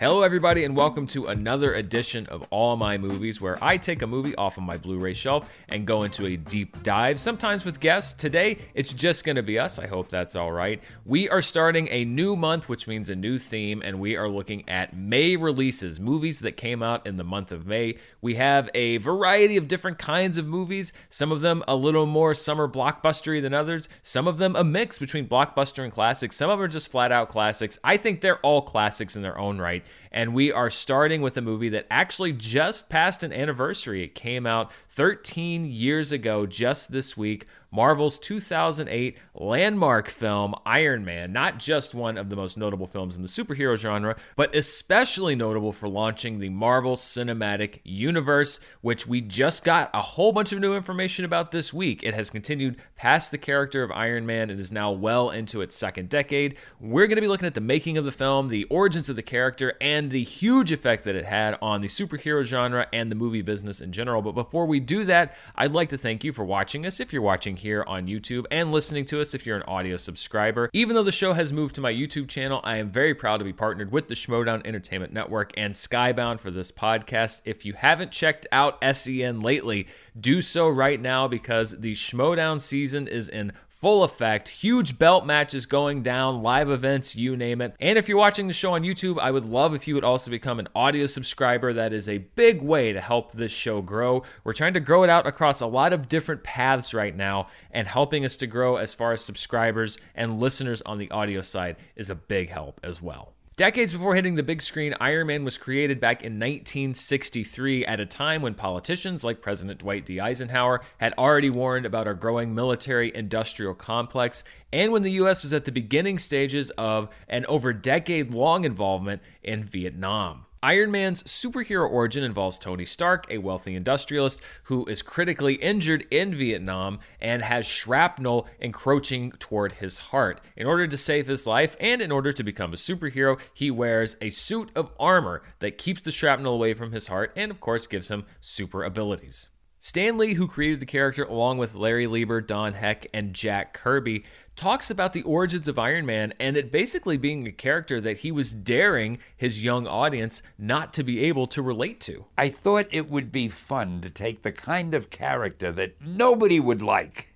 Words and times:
Hello, 0.00 0.22
everybody, 0.22 0.64
and 0.64 0.74
welcome 0.74 1.06
to 1.08 1.26
another 1.26 1.74
edition 1.74 2.24
of 2.28 2.42
All 2.48 2.74
My 2.74 2.96
Movies, 2.96 3.38
where 3.38 3.62
I 3.62 3.76
take 3.76 4.00
a 4.00 4.06
movie 4.06 4.34
off 4.36 4.56
of 4.56 4.62
my 4.62 4.78
Blu 4.78 4.98
ray 4.98 5.12
shelf 5.12 5.52
and 5.68 5.86
go 5.86 6.04
into 6.04 6.24
a 6.24 6.38
deep 6.38 6.82
dive, 6.82 7.20
sometimes 7.20 7.66
with 7.66 7.80
guests. 7.80 8.14
Today, 8.14 8.56
it's 8.72 8.94
just 8.94 9.24
going 9.24 9.36
to 9.36 9.42
be 9.42 9.58
us. 9.58 9.78
I 9.78 9.88
hope 9.88 10.08
that's 10.08 10.34
all 10.34 10.52
right. 10.52 10.80
We 11.04 11.28
are 11.28 11.42
starting 11.42 11.86
a 11.88 12.06
new 12.06 12.34
month, 12.34 12.66
which 12.66 12.86
means 12.86 13.10
a 13.10 13.14
new 13.14 13.38
theme, 13.38 13.82
and 13.84 14.00
we 14.00 14.16
are 14.16 14.26
looking 14.26 14.66
at 14.66 14.96
May 14.96 15.36
releases, 15.36 16.00
movies 16.00 16.38
that 16.40 16.56
came 16.56 16.82
out 16.82 17.06
in 17.06 17.18
the 17.18 17.22
month 17.22 17.52
of 17.52 17.66
May. 17.66 17.96
We 18.22 18.36
have 18.36 18.70
a 18.74 18.96
variety 18.96 19.58
of 19.58 19.68
different 19.68 19.98
kinds 19.98 20.38
of 20.38 20.46
movies, 20.46 20.94
some 21.10 21.30
of 21.30 21.42
them 21.42 21.62
a 21.68 21.76
little 21.76 22.06
more 22.06 22.34
summer 22.34 22.66
blockbustery 22.66 23.42
than 23.42 23.52
others, 23.52 23.86
some 24.02 24.26
of 24.26 24.38
them 24.38 24.56
a 24.56 24.64
mix 24.64 24.98
between 24.98 25.28
blockbuster 25.28 25.84
and 25.84 25.92
classics, 25.92 26.36
some 26.36 26.48
of 26.48 26.58
them 26.58 26.64
are 26.64 26.68
just 26.68 26.90
flat 26.90 27.12
out 27.12 27.28
classics. 27.28 27.78
I 27.84 27.98
think 27.98 28.22
they're 28.22 28.40
all 28.40 28.62
classics 28.62 29.14
in 29.14 29.20
their 29.20 29.36
own 29.36 29.58
right. 29.58 29.84
And 30.12 30.34
we 30.34 30.52
are 30.52 30.70
starting 30.70 31.22
with 31.22 31.36
a 31.36 31.40
movie 31.40 31.68
that 31.70 31.86
actually 31.90 32.32
just 32.32 32.88
passed 32.88 33.22
an 33.22 33.32
anniversary. 33.32 34.02
It 34.02 34.14
came 34.14 34.46
out 34.46 34.72
13 34.88 35.64
years 35.64 36.12
ago, 36.12 36.46
just 36.46 36.90
this 36.90 37.16
week. 37.16 37.46
Marvel's 37.72 38.18
2008 38.18 39.16
landmark 39.34 40.08
film, 40.08 40.54
Iron 40.66 41.04
Man, 41.04 41.32
not 41.32 41.58
just 41.58 41.94
one 41.94 42.18
of 42.18 42.28
the 42.28 42.36
most 42.36 42.56
notable 42.56 42.86
films 42.86 43.14
in 43.14 43.22
the 43.22 43.28
superhero 43.28 43.76
genre, 43.76 44.16
but 44.34 44.54
especially 44.54 45.34
notable 45.34 45.72
for 45.72 45.88
launching 45.88 46.40
the 46.40 46.48
Marvel 46.48 46.96
Cinematic 46.96 47.80
Universe, 47.84 48.58
which 48.80 49.06
we 49.06 49.20
just 49.20 49.62
got 49.62 49.88
a 49.94 50.02
whole 50.02 50.32
bunch 50.32 50.52
of 50.52 50.58
new 50.58 50.74
information 50.74 51.24
about 51.24 51.52
this 51.52 51.72
week. 51.72 52.02
It 52.02 52.14
has 52.14 52.30
continued 52.30 52.76
past 52.96 53.30
the 53.30 53.38
character 53.38 53.82
of 53.82 53.92
Iron 53.92 54.26
Man 54.26 54.50
and 54.50 54.58
is 54.58 54.72
now 54.72 54.90
well 54.90 55.30
into 55.30 55.60
its 55.60 55.76
second 55.76 56.08
decade. 56.08 56.56
We're 56.80 57.06
going 57.06 57.16
to 57.16 57.22
be 57.22 57.28
looking 57.28 57.46
at 57.46 57.54
the 57.54 57.60
making 57.60 57.98
of 57.98 58.04
the 58.04 58.12
film, 58.12 58.48
the 58.48 58.64
origins 58.64 59.08
of 59.08 59.16
the 59.16 59.22
character, 59.22 59.74
and 59.80 60.10
the 60.10 60.24
huge 60.24 60.72
effect 60.72 61.04
that 61.04 61.14
it 61.14 61.24
had 61.24 61.56
on 61.62 61.80
the 61.80 61.88
superhero 61.88 62.42
genre 62.42 62.88
and 62.92 63.10
the 63.10 63.16
movie 63.16 63.42
business 63.42 63.80
in 63.80 63.92
general. 63.92 64.22
But 64.22 64.32
before 64.32 64.66
we 64.66 64.80
do 64.80 65.04
that, 65.04 65.36
I'd 65.54 65.72
like 65.72 65.88
to 65.90 65.98
thank 65.98 66.24
you 66.24 66.32
for 66.32 66.44
watching 66.44 66.84
us 66.84 66.98
if 66.98 67.12
you're 67.12 67.22
watching 67.22 67.59
here 67.60 67.84
on 67.86 68.06
YouTube 68.06 68.44
and 68.50 68.72
listening 68.72 69.04
to 69.06 69.20
us 69.20 69.32
if 69.32 69.46
you're 69.46 69.56
an 69.56 69.62
audio 69.68 69.96
subscriber. 69.96 70.68
Even 70.72 70.96
though 70.96 71.02
the 71.02 71.12
show 71.12 71.32
has 71.34 71.52
moved 71.52 71.74
to 71.76 71.80
my 71.80 71.92
YouTube 71.92 72.28
channel, 72.28 72.60
I 72.64 72.76
am 72.78 72.90
very 72.90 73.14
proud 73.14 73.38
to 73.38 73.44
be 73.44 73.52
partnered 73.52 73.92
with 73.92 74.08
the 74.08 74.14
Schmoedown 74.14 74.66
Entertainment 74.66 75.12
Network 75.12 75.52
and 75.56 75.74
Skybound 75.74 76.40
for 76.40 76.50
this 76.50 76.72
podcast. 76.72 77.42
If 77.44 77.64
you 77.64 77.74
haven't 77.74 78.12
checked 78.12 78.46
out 78.50 78.78
SEN 78.94 79.40
lately, 79.40 79.86
do 80.18 80.42
so 80.42 80.68
right 80.68 81.00
now 81.00 81.28
because 81.28 81.78
the 81.78 81.94
Schmoedown 81.94 82.60
season 82.60 83.06
is 83.06 83.28
in 83.28 83.52
full 83.80 84.04
effect. 84.04 84.48
Huge 84.50 84.98
belt 84.98 85.24
matches 85.24 85.64
going 85.64 86.02
down, 86.02 86.42
live 86.42 86.68
events, 86.68 87.16
you 87.16 87.36
name 87.36 87.60
it. 87.62 87.74
And 87.80 87.96
if 87.96 88.08
you're 88.08 88.18
watching 88.18 88.46
the 88.46 88.52
show 88.52 88.74
on 88.74 88.82
YouTube, 88.82 89.18
I 89.18 89.30
would 89.30 89.46
love 89.46 89.74
if 89.74 89.88
you 89.88 89.94
would 89.94 90.04
also 90.04 90.30
become 90.30 90.58
an 90.58 90.68
audio 90.74 91.06
subscriber. 91.06 91.72
That 91.72 91.92
is 91.92 92.08
a 92.08 92.18
big 92.18 92.62
way 92.62 92.92
to 92.92 93.00
help 93.00 93.32
this 93.32 93.52
show 93.52 93.80
grow. 93.80 94.22
We're 94.44 94.52
trying 94.52 94.74
to 94.74 94.80
grow 94.80 95.02
it 95.02 95.10
out 95.10 95.26
across 95.26 95.60
a 95.60 95.66
lot 95.66 95.92
of 95.92 96.08
different 96.08 96.42
paths 96.42 96.92
right 96.92 97.16
now, 97.16 97.48
and 97.70 97.88
helping 97.88 98.24
us 98.24 98.36
to 98.38 98.46
grow 98.46 98.76
as 98.76 98.94
far 98.94 99.12
as 99.12 99.24
subscribers 99.24 99.96
and 100.14 100.38
listeners 100.38 100.82
on 100.82 100.98
the 100.98 101.10
audio 101.10 101.40
side 101.40 101.76
is 101.96 102.10
a 102.10 102.14
big 102.14 102.50
help 102.50 102.80
as 102.82 103.00
well. 103.00 103.32
Decades 103.60 103.92
before 103.92 104.14
hitting 104.14 104.36
the 104.36 104.42
big 104.42 104.62
screen, 104.62 104.94
Iron 105.00 105.26
Man 105.26 105.44
was 105.44 105.58
created 105.58 106.00
back 106.00 106.22
in 106.22 106.40
1963 106.40 107.84
at 107.84 108.00
a 108.00 108.06
time 108.06 108.40
when 108.40 108.54
politicians 108.54 109.22
like 109.22 109.42
President 109.42 109.80
Dwight 109.80 110.06
D. 110.06 110.18
Eisenhower 110.18 110.80
had 110.96 111.12
already 111.18 111.50
warned 111.50 111.84
about 111.84 112.06
our 112.06 112.14
growing 112.14 112.54
military 112.54 113.14
industrial 113.14 113.74
complex, 113.74 114.44
and 114.72 114.92
when 114.92 115.02
the 115.02 115.10
U.S. 115.10 115.42
was 115.42 115.52
at 115.52 115.66
the 115.66 115.72
beginning 115.72 116.18
stages 116.18 116.70
of 116.78 117.10
an 117.28 117.44
over 117.50 117.74
decade 117.74 118.32
long 118.32 118.64
involvement 118.64 119.20
in 119.42 119.62
Vietnam. 119.62 120.46
Iron 120.62 120.90
Man's 120.90 121.22
superhero 121.22 121.90
origin 121.90 122.22
involves 122.22 122.58
Tony 122.58 122.84
Stark, 122.84 123.24
a 123.30 123.38
wealthy 123.38 123.74
industrialist 123.74 124.42
who 124.64 124.84
is 124.84 125.00
critically 125.00 125.54
injured 125.54 126.06
in 126.10 126.34
Vietnam 126.34 126.98
and 127.18 127.40
has 127.40 127.64
shrapnel 127.64 128.46
encroaching 128.60 129.32
toward 129.38 129.72
his 129.72 129.98
heart. 129.98 130.42
In 130.58 130.66
order 130.66 130.86
to 130.86 130.98
save 130.98 131.28
his 131.28 131.46
life 131.46 131.76
and 131.80 132.02
in 132.02 132.12
order 132.12 132.30
to 132.34 132.44
become 132.44 132.74
a 132.74 132.76
superhero, 132.76 133.40
he 133.54 133.70
wears 133.70 134.18
a 134.20 134.28
suit 134.28 134.70
of 134.76 134.92
armor 135.00 135.42
that 135.60 135.78
keeps 135.78 136.02
the 136.02 136.12
shrapnel 136.12 136.52
away 136.52 136.74
from 136.74 136.92
his 136.92 137.06
heart 137.06 137.32
and, 137.34 137.50
of 137.50 137.60
course, 137.60 137.86
gives 137.86 138.08
him 138.08 138.26
super 138.42 138.84
abilities. 138.84 139.48
Stan 139.82 140.18
Lee, 140.18 140.34
who 140.34 140.46
created 140.46 140.78
the 140.78 140.84
character 140.84 141.24
along 141.24 141.56
with 141.56 141.74
Larry 141.74 142.06
Lieber, 142.06 142.42
Don 142.42 142.74
Heck, 142.74 143.06
and 143.14 143.32
Jack 143.32 143.72
Kirby, 143.72 144.24
talks 144.54 144.90
about 144.90 145.14
the 145.14 145.22
origins 145.22 145.68
of 145.68 145.78
Iron 145.78 146.04
Man 146.04 146.34
and 146.38 146.54
it 146.54 146.70
basically 146.70 147.16
being 147.16 147.48
a 147.48 147.52
character 147.52 147.98
that 147.98 148.18
he 148.18 148.30
was 148.30 148.52
daring 148.52 149.18
his 149.34 149.64
young 149.64 149.86
audience 149.86 150.42
not 150.58 150.92
to 150.92 151.02
be 151.02 151.24
able 151.24 151.46
to 151.46 151.62
relate 151.62 151.98
to. 152.00 152.26
I 152.36 152.50
thought 152.50 152.88
it 152.90 153.08
would 153.08 153.32
be 153.32 153.48
fun 153.48 154.02
to 154.02 154.10
take 154.10 154.42
the 154.42 154.52
kind 154.52 154.92
of 154.92 155.08
character 155.08 155.72
that 155.72 155.98
nobody 155.98 156.60
would 156.60 156.82
like, 156.82 157.32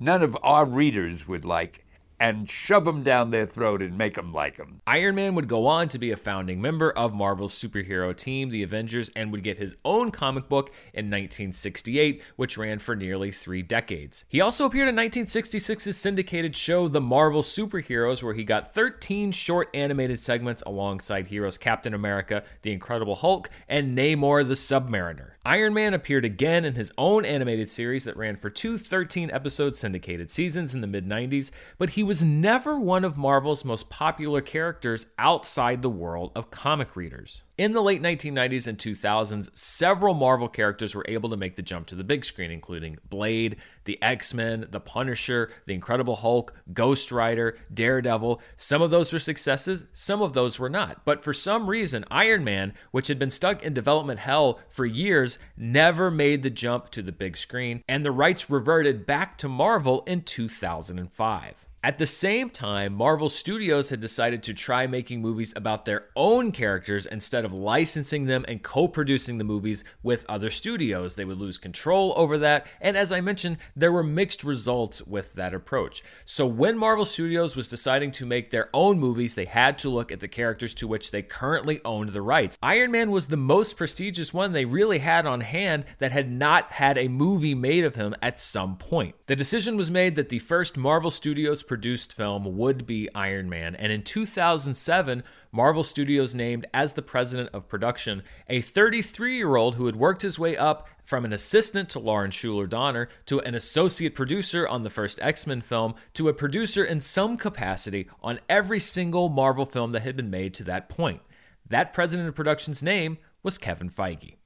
none 0.00 0.24
of 0.24 0.36
our 0.42 0.64
readers 0.64 1.28
would 1.28 1.44
like, 1.44 1.85
and 2.18 2.48
shove 2.48 2.84
them 2.84 3.02
down 3.02 3.30
their 3.30 3.46
throat 3.46 3.82
and 3.82 3.98
make 3.98 4.14
them 4.14 4.32
like 4.32 4.56
them. 4.56 4.80
Iron 4.86 5.14
Man 5.16 5.34
would 5.34 5.48
go 5.48 5.66
on 5.66 5.88
to 5.88 5.98
be 5.98 6.10
a 6.10 6.16
founding 6.16 6.60
member 6.60 6.90
of 6.90 7.14
Marvel's 7.14 7.54
superhero 7.54 8.16
team, 8.16 8.50
the 8.50 8.62
Avengers, 8.62 9.10
and 9.14 9.32
would 9.32 9.42
get 9.42 9.58
his 9.58 9.76
own 9.84 10.10
comic 10.10 10.48
book 10.48 10.68
in 10.92 11.06
1968, 11.06 12.22
which 12.36 12.58
ran 12.58 12.78
for 12.78 12.96
nearly 12.96 13.30
three 13.30 13.62
decades. 13.62 14.24
He 14.28 14.40
also 14.40 14.64
appeared 14.64 14.88
in 14.88 14.96
1966's 14.96 15.96
syndicated 15.96 16.56
show, 16.56 16.88
The 16.88 17.00
Marvel 17.00 17.42
Superheroes, 17.42 18.22
where 18.22 18.34
he 18.34 18.44
got 18.44 18.74
13 18.74 19.32
short 19.32 19.68
animated 19.74 20.20
segments 20.20 20.62
alongside 20.66 21.28
heroes 21.28 21.58
Captain 21.58 21.94
America, 21.94 22.42
The 22.62 22.72
Incredible 22.72 23.16
Hulk, 23.16 23.50
and 23.68 23.96
Namor 23.96 24.46
the 24.46 24.54
Submariner. 24.54 25.32
Iron 25.46 25.74
Man 25.74 25.94
appeared 25.94 26.24
again 26.24 26.64
in 26.64 26.74
his 26.74 26.90
own 26.98 27.24
animated 27.24 27.70
series 27.70 28.02
that 28.02 28.16
ran 28.16 28.34
for 28.34 28.50
two 28.50 28.78
13 28.78 29.30
episode 29.30 29.76
syndicated 29.76 30.28
seasons 30.28 30.74
in 30.74 30.80
the 30.80 30.88
mid 30.88 31.06
90s, 31.06 31.52
but 31.78 31.90
he 31.90 32.02
was 32.02 32.20
never 32.20 32.80
one 32.80 33.04
of 33.04 33.16
Marvel's 33.16 33.64
most 33.64 33.88
popular 33.88 34.40
characters 34.40 35.06
outside 35.20 35.82
the 35.82 35.88
world 35.88 36.32
of 36.34 36.50
comic 36.50 36.96
readers. 36.96 37.42
In 37.58 37.72
the 37.72 37.80
late 37.80 38.02
1990s 38.02 38.66
and 38.66 38.76
2000s, 38.76 39.48
several 39.56 40.12
Marvel 40.12 40.46
characters 40.46 40.94
were 40.94 41.06
able 41.08 41.30
to 41.30 41.38
make 41.38 41.56
the 41.56 41.62
jump 41.62 41.86
to 41.86 41.94
the 41.94 42.04
big 42.04 42.26
screen, 42.26 42.50
including 42.50 42.98
Blade, 43.08 43.56
the 43.84 44.00
X 44.02 44.34
Men, 44.34 44.66
the 44.70 44.78
Punisher, 44.78 45.50
the 45.64 45.72
Incredible 45.72 46.16
Hulk, 46.16 46.52
Ghost 46.74 47.10
Rider, 47.10 47.56
Daredevil. 47.72 48.42
Some 48.58 48.82
of 48.82 48.90
those 48.90 49.10
were 49.10 49.18
successes, 49.18 49.86
some 49.94 50.20
of 50.20 50.34
those 50.34 50.58
were 50.58 50.68
not. 50.68 51.02
But 51.06 51.24
for 51.24 51.32
some 51.32 51.70
reason, 51.70 52.04
Iron 52.10 52.44
Man, 52.44 52.74
which 52.90 53.08
had 53.08 53.18
been 53.18 53.30
stuck 53.30 53.62
in 53.62 53.72
development 53.72 54.20
hell 54.20 54.60
for 54.68 54.84
years, 54.84 55.38
never 55.56 56.10
made 56.10 56.42
the 56.42 56.50
jump 56.50 56.90
to 56.90 57.00
the 57.00 57.10
big 57.10 57.38
screen, 57.38 57.82
and 57.88 58.04
the 58.04 58.12
rights 58.12 58.50
reverted 58.50 59.06
back 59.06 59.38
to 59.38 59.48
Marvel 59.48 60.02
in 60.06 60.20
2005. 60.20 61.65
At 61.86 61.98
the 61.98 62.06
same 62.08 62.50
time, 62.50 62.94
Marvel 62.94 63.28
Studios 63.28 63.90
had 63.90 64.00
decided 64.00 64.42
to 64.42 64.52
try 64.52 64.88
making 64.88 65.22
movies 65.22 65.52
about 65.54 65.84
their 65.84 66.06
own 66.16 66.50
characters 66.50 67.06
instead 67.06 67.44
of 67.44 67.54
licensing 67.54 68.26
them 68.26 68.44
and 68.48 68.60
co 68.60 68.88
producing 68.88 69.38
the 69.38 69.44
movies 69.44 69.84
with 70.02 70.26
other 70.28 70.50
studios. 70.50 71.14
They 71.14 71.24
would 71.24 71.38
lose 71.38 71.58
control 71.58 72.12
over 72.16 72.38
that, 72.38 72.66
and 72.80 72.96
as 72.96 73.12
I 73.12 73.20
mentioned, 73.20 73.58
there 73.76 73.92
were 73.92 74.02
mixed 74.02 74.42
results 74.42 75.00
with 75.02 75.34
that 75.34 75.54
approach. 75.54 76.02
So 76.24 76.44
when 76.44 76.76
Marvel 76.76 77.04
Studios 77.04 77.54
was 77.54 77.68
deciding 77.68 78.10
to 78.12 78.26
make 78.26 78.50
their 78.50 78.68
own 78.74 78.98
movies, 78.98 79.36
they 79.36 79.44
had 79.44 79.78
to 79.78 79.88
look 79.88 80.10
at 80.10 80.18
the 80.18 80.26
characters 80.26 80.74
to 80.74 80.88
which 80.88 81.12
they 81.12 81.22
currently 81.22 81.80
owned 81.84 82.08
the 82.08 82.20
rights. 82.20 82.58
Iron 82.64 82.90
Man 82.90 83.12
was 83.12 83.28
the 83.28 83.36
most 83.36 83.76
prestigious 83.76 84.34
one 84.34 84.50
they 84.50 84.64
really 84.64 84.98
had 84.98 85.24
on 85.24 85.40
hand 85.42 85.84
that 86.00 86.10
had 86.10 86.32
not 86.32 86.72
had 86.72 86.98
a 86.98 87.06
movie 87.06 87.54
made 87.54 87.84
of 87.84 87.94
him 87.94 88.12
at 88.20 88.40
some 88.40 88.76
point. 88.76 89.14
The 89.28 89.36
decision 89.36 89.76
was 89.76 89.88
made 89.88 90.16
that 90.16 90.30
the 90.30 90.40
first 90.40 90.76
Marvel 90.76 91.12
Studios 91.12 91.62
produced 91.76 92.14
film 92.14 92.56
would 92.56 92.86
be 92.86 93.06
Iron 93.14 93.50
Man. 93.50 93.74
And 93.74 93.92
in 93.92 94.02
2007, 94.02 95.22
Marvel 95.52 95.84
Studios 95.84 96.34
named 96.34 96.64
as 96.72 96.94
the 96.94 97.02
president 97.02 97.50
of 97.52 97.68
production 97.68 98.22
a 98.48 98.62
33 98.62 99.36
year 99.36 99.56
old 99.56 99.74
who 99.74 99.84
had 99.84 99.94
worked 99.94 100.22
his 100.22 100.38
way 100.38 100.56
up 100.56 100.88
from 101.04 101.26
an 101.26 101.34
assistant 101.34 101.90
to 101.90 101.98
Lauren 101.98 102.30
Shuler 102.30 102.66
Donner 102.66 103.10
to 103.26 103.40
an 103.40 103.54
associate 103.54 104.14
producer 104.14 104.66
on 104.66 104.84
the 104.84 104.90
first 104.90 105.20
X 105.20 105.46
Men 105.46 105.60
film 105.60 105.94
to 106.14 106.30
a 106.30 106.32
producer 106.32 106.82
in 106.82 107.02
some 107.02 107.36
capacity 107.36 108.08
on 108.22 108.40
every 108.48 108.80
single 108.80 109.28
Marvel 109.28 109.66
film 109.66 109.92
that 109.92 110.00
had 110.00 110.16
been 110.16 110.30
made 110.30 110.54
to 110.54 110.64
that 110.64 110.88
point. 110.88 111.20
That 111.68 111.92
president 111.92 112.26
of 112.26 112.34
production's 112.34 112.82
name 112.82 113.18
was 113.42 113.58
Kevin 113.58 113.90
Feige. 113.90 114.36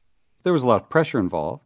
There 0.42 0.52
was 0.52 0.64
a 0.64 0.66
lot 0.66 0.82
of 0.82 0.90
pressure 0.90 1.20
involved 1.20 1.62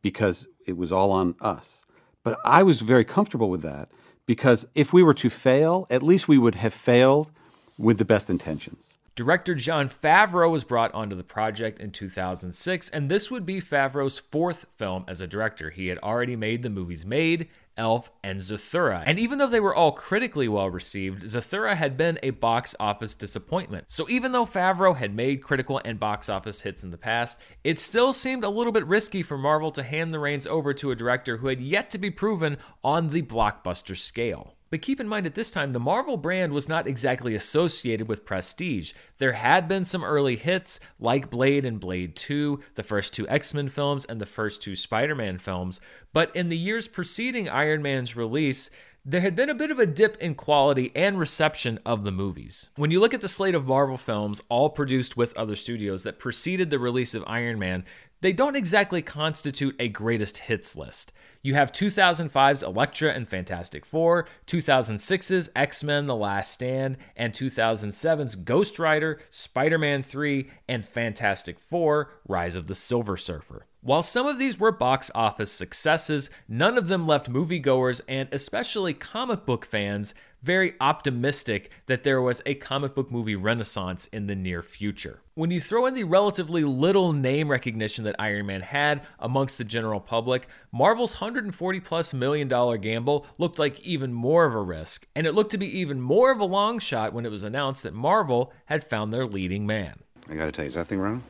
because 0.00 0.48
it 0.66 0.78
was 0.78 0.90
all 0.90 1.10
on 1.10 1.34
us. 1.42 1.84
But 2.24 2.38
I 2.46 2.62
was 2.62 2.80
very 2.80 3.04
comfortable 3.04 3.50
with 3.50 3.60
that 3.60 3.90
because 4.26 4.66
if 4.74 4.92
we 4.92 5.02
were 5.02 5.14
to 5.14 5.30
fail, 5.30 5.86
at 5.90 6.02
least 6.02 6.28
we 6.28 6.38
would 6.38 6.56
have 6.56 6.74
failed 6.74 7.30
with 7.78 7.98
the 7.98 8.04
best 8.04 8.30
intentions. 8.30 8.98
Director 9.14 9.54
Jon 9.54 9.90
Favreau 9.90 10.50
was 10.50 10.64
brought 10.64 10.94
onto 10.94 11.14
the 11.14 11.22
project 11.22 11.78
in 11.78 11.90
2006, 11.90 12.88
and 12.88 13.10
this 13.10 13.30
would 13.30 13.44
be 13.44 13.60
Favreau's 13.60 14.18
fourth 14.18 14.64
film 14.76 15.04
as 15.06 15.20
a 15.20 15.26
director. 15.26 15.68
He 15.68 15.88
had 15.88 15.98
already 15.98 16.34
made 16.34 16.62
the 16.62 16.70
movies 16.70 17.04
Made, 17.04 17.48
Elf, 17.76 18.10
and 18.22 18.40
Zathura. 18.40 19.02
And 19.06 19.18
even 19.18 19.38
though 19.38 19.48
they 19.48 19.60
were 19.60 19.74
all 19.74 19.92
critically 19.92 20.48
well 20.48 20.70
received, 20.70 21.22
Zathura 21.22 21.74
had 21.74 21.96
been 21.96 22.18
a 22.22 22.30
box 22.30 22.74
office 22.78 23.14
disappointment. 23.14 23.84
So 23.88 24.08
even 24.08 24.32
though 24.32 24.46
Favreau 24.46 24.96
had 24.96 25.14
made 25.14 25.42
critical 25.42 25.80
and 25.84 25.98
box 25.98 26.28
office 26.28 26.62
hits 26.62 26.82
in 26.82 26.90
the 26.90 26.98
past, 26.98 27.40
it 27.64 27.78
still 27.78 28.12
seemed 28.12 28.44
a 28.44 28.50
little 28.50 28.72
bit 28.72 28.86
risky 28.86 29.22
for 29.22 29.38
Marvel 29.38 29.72
to 29.72 29.82
hand 29.82 30.10
the 30.10 30.18
reins 30.18 30.46
over 30.46 30.74
to 30.74 30.90
a 30.90 30.96
director 30.96 31.38
who 31.38 31.48
had 31.48 31.60
yet 31.60 31.90
to 31.90 31.98
be 31.98 32.10
proven 32.10 32.58
on 32.84 33.10
the 33.10 33.22
blockbuster 33.22 33.96
scale. 33.96 34.54
But 34.72 34.80
keep 34.80 35.00
in 35.00 35.06
mind 35.06 35.26
at 35.26 35.34
this 35.34 35.50
time, 35.50 35.72
the 35.72 35.78
Marvel 35.78 36.16
brand 36.16 36.54
was 36.54 36.66
not 36.66 36.86
exactly 36.86 37.34
associated 37.34 38.08
with 38.08 38.24
prestige. 38.24 38.94
There 39.18 39.34
had 39.34 39.68
been 39.68 39.84
some 39.84 40.02
early 40.02 40.36
hits 40.36 40.80
like 40.98 41.28
Blade 41.28 41.66
and 41.66 41.78
Blade 41.78 42.16
2, 42.16 42.58
the 42.74 42.82
first 42.82 43.12
two 43.12 43.28
X 43.28 43.52
Men 43.52 43.68
films, 43.68 44.06
and 44.06 44.18
the 44.18 44.24
first 44.24 44.62
two 44.62 44.74
Spider 44.74 45.14
Man 45.14 45.36
films. 45.36 45.78
But 46.14 46.34
in 46.34 46.48
the 46.48 46.56
years 46.56 46.88
preceding 46.88 47.50
Iron 47.50 47.82
Man's 47.82 48.16
release, 48.16 48.70
there 49.04 49.20
had 49.20 49.34
been 49.34 49.50
a 49.50 49.54
bit 49.54 49.70
of 49.70 49.78
a 49.78 49.84
dip 49.84 50.16
in 50.16 50.34
quality 50.34 50.90
and 50.96 51.18
reception 51.18 51.78
of 51.84 52.02
the 52.02 52.10
movies. 52.10 52.70
When 52.76 52.90
you 52.90 52.98
look 52.98 53.12
at 53.12 53.20
the 53.20 53.28
slate 53.28 53.54
of 53.54 53.66
Marvel 53.66 53.98
films, 53.98 54.40
all 54.48 54.70
produced 54.70 55.18
with 55.18 55.36
other 55.36 55.54
studios, 55.54 56.02
that 56.04 56.18
preceded 56.18 56.70
the 56.70 56.78
release 56.78 57.12
of 57.14 57.24
Iron 57.26 57.58
Man, 57.58 57.84
they 58.22 58.32
don't 58.32 58.56
exactly 58.56 59.02
constitute 59.02 59.76
a 59.78 59.88
greatest 59.88 60.38
hits 60.38 60.76
list. 60.76 61.12
You 61.44 61.54
have 61.54 61.72
2005's 61.72 62.62
Elektra 62.62 63.12
and 63.12 63.28
Fantastic 63.28 63.84
Four, 63.84 64.28
2006's 64.46 65.50
X 65.56 65.82
Men 65.82 66.06
The 66.06 66.14
Last 66.14 66.52
Stand, 66.52 66.96
and 67.16 67.32
2007's 67.32 68.36
Ghost 68.36 68.78
Rider, 68.78 69.18
Spider 69.28 69.76
Man 69.76 70.04
3, 70.04 70.48
and 70.68 70.84
Fantastic 70.84 71.58
Four 71.58 72.12
Rise 72.28 72.54
of 72.54 72.68
the 72.68 72.76
Silver 72.76 73.16
Surfer. 73.16 73.66
While 73.80 74.04
some 74.04 74.28
of 74.28 74.38
these 74.38 74.60
were 74.60 74.70
box 74.70 75.10
office 75.16 75.50
successes, 75.50 76.30
none 76.46 76.78
of 76.78 76.86
them 76.86 77.08
left 77.08 77.28
moviegoers 77.28 78.00
and 78.06 78.28
especially 78.30 78.94
comic 78.94 79.44
book 79.44 79.66
fans 79.66 80.14
very 80.42 80.74
optimistic 80.80 81.70
that 81.86 82.04
there 82.04 82.20
was 82.20 82.42
a 82.44 82.54
comic 82.54 82.94
book 82.94 83.10
movie 83.10 83.36
renaissance 83.36 84.06
in 84.08 84.26
the 84.26 84.34
near 84.34 84.62
future. 84.62 85.20
When 85.34 85.50
you 85.50 85.60
throw 85.60 85.86
in 85.86 85.94
the 85.94 86.04
relatively 86.04 86.64
little 86.64 87.12
name 87.12 87.48
recognition 87.48 88.04
that 88.04 88.16
Iron 88.18 88.46
Man 88.46 88.60
had 88.60 89.02
amongst 89.18 89.56
the 89.56 89.64
general 89.64 90.00
public, 90.00 90.48
Marvel's 90.72 91.14
140 91.20 91.80
plus 91.80 92.12
million 92.12 92.48
dollar 92.48 92.76
gamble 92.76 93.26
looked 93.38 93.58
like 93.58 93.80
even 93.80 94.12
more 94.12 94.44
of 94.44 94.54
a 94.54 94.60
risk, 94.60 95.06
and 95.14 95.26
it 95.26 95.32
looked 95.32 95.52
to 95.52 95.58
be 95.58 95.78
even 95.78 96.00
more 96.00 96.32
of 96.32 96.40
a 96.40 96.44
long 96.44 96.78
shot 96.78 97.12
when 97.12 97.24
it 97.24 97.30
was 97.30 97.44
announced 97.44 97.82
that 97.84 97.94
Marvel 97.94 98.52
had 98.66 98.84
found 98.84 99.12
their 99.12 99.26
leading 99.26 99.66
man. 99.66 100.00
I 100.28 100.34
gotta 100.34 100.52
tell 100.52 100.64
you, 100.64 100.68
is 100.68 100.74
that 100.74 100.88
thing 100.88 100.98
wrong? 101.00 101.22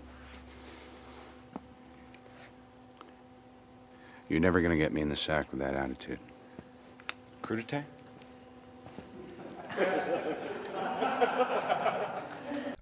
You're 4.28 4.40
never 4.40 4.62
gonna 4.62 4.76
get 4.76 4.92
me 4.92 5.02
in 5.02 5.10
the 5.10 5.16
sack 5.16 5.50
with 5.50 5.60
that 5.60 5.74
attitude. 5.74 6.18
Crudite? 7.42 7.84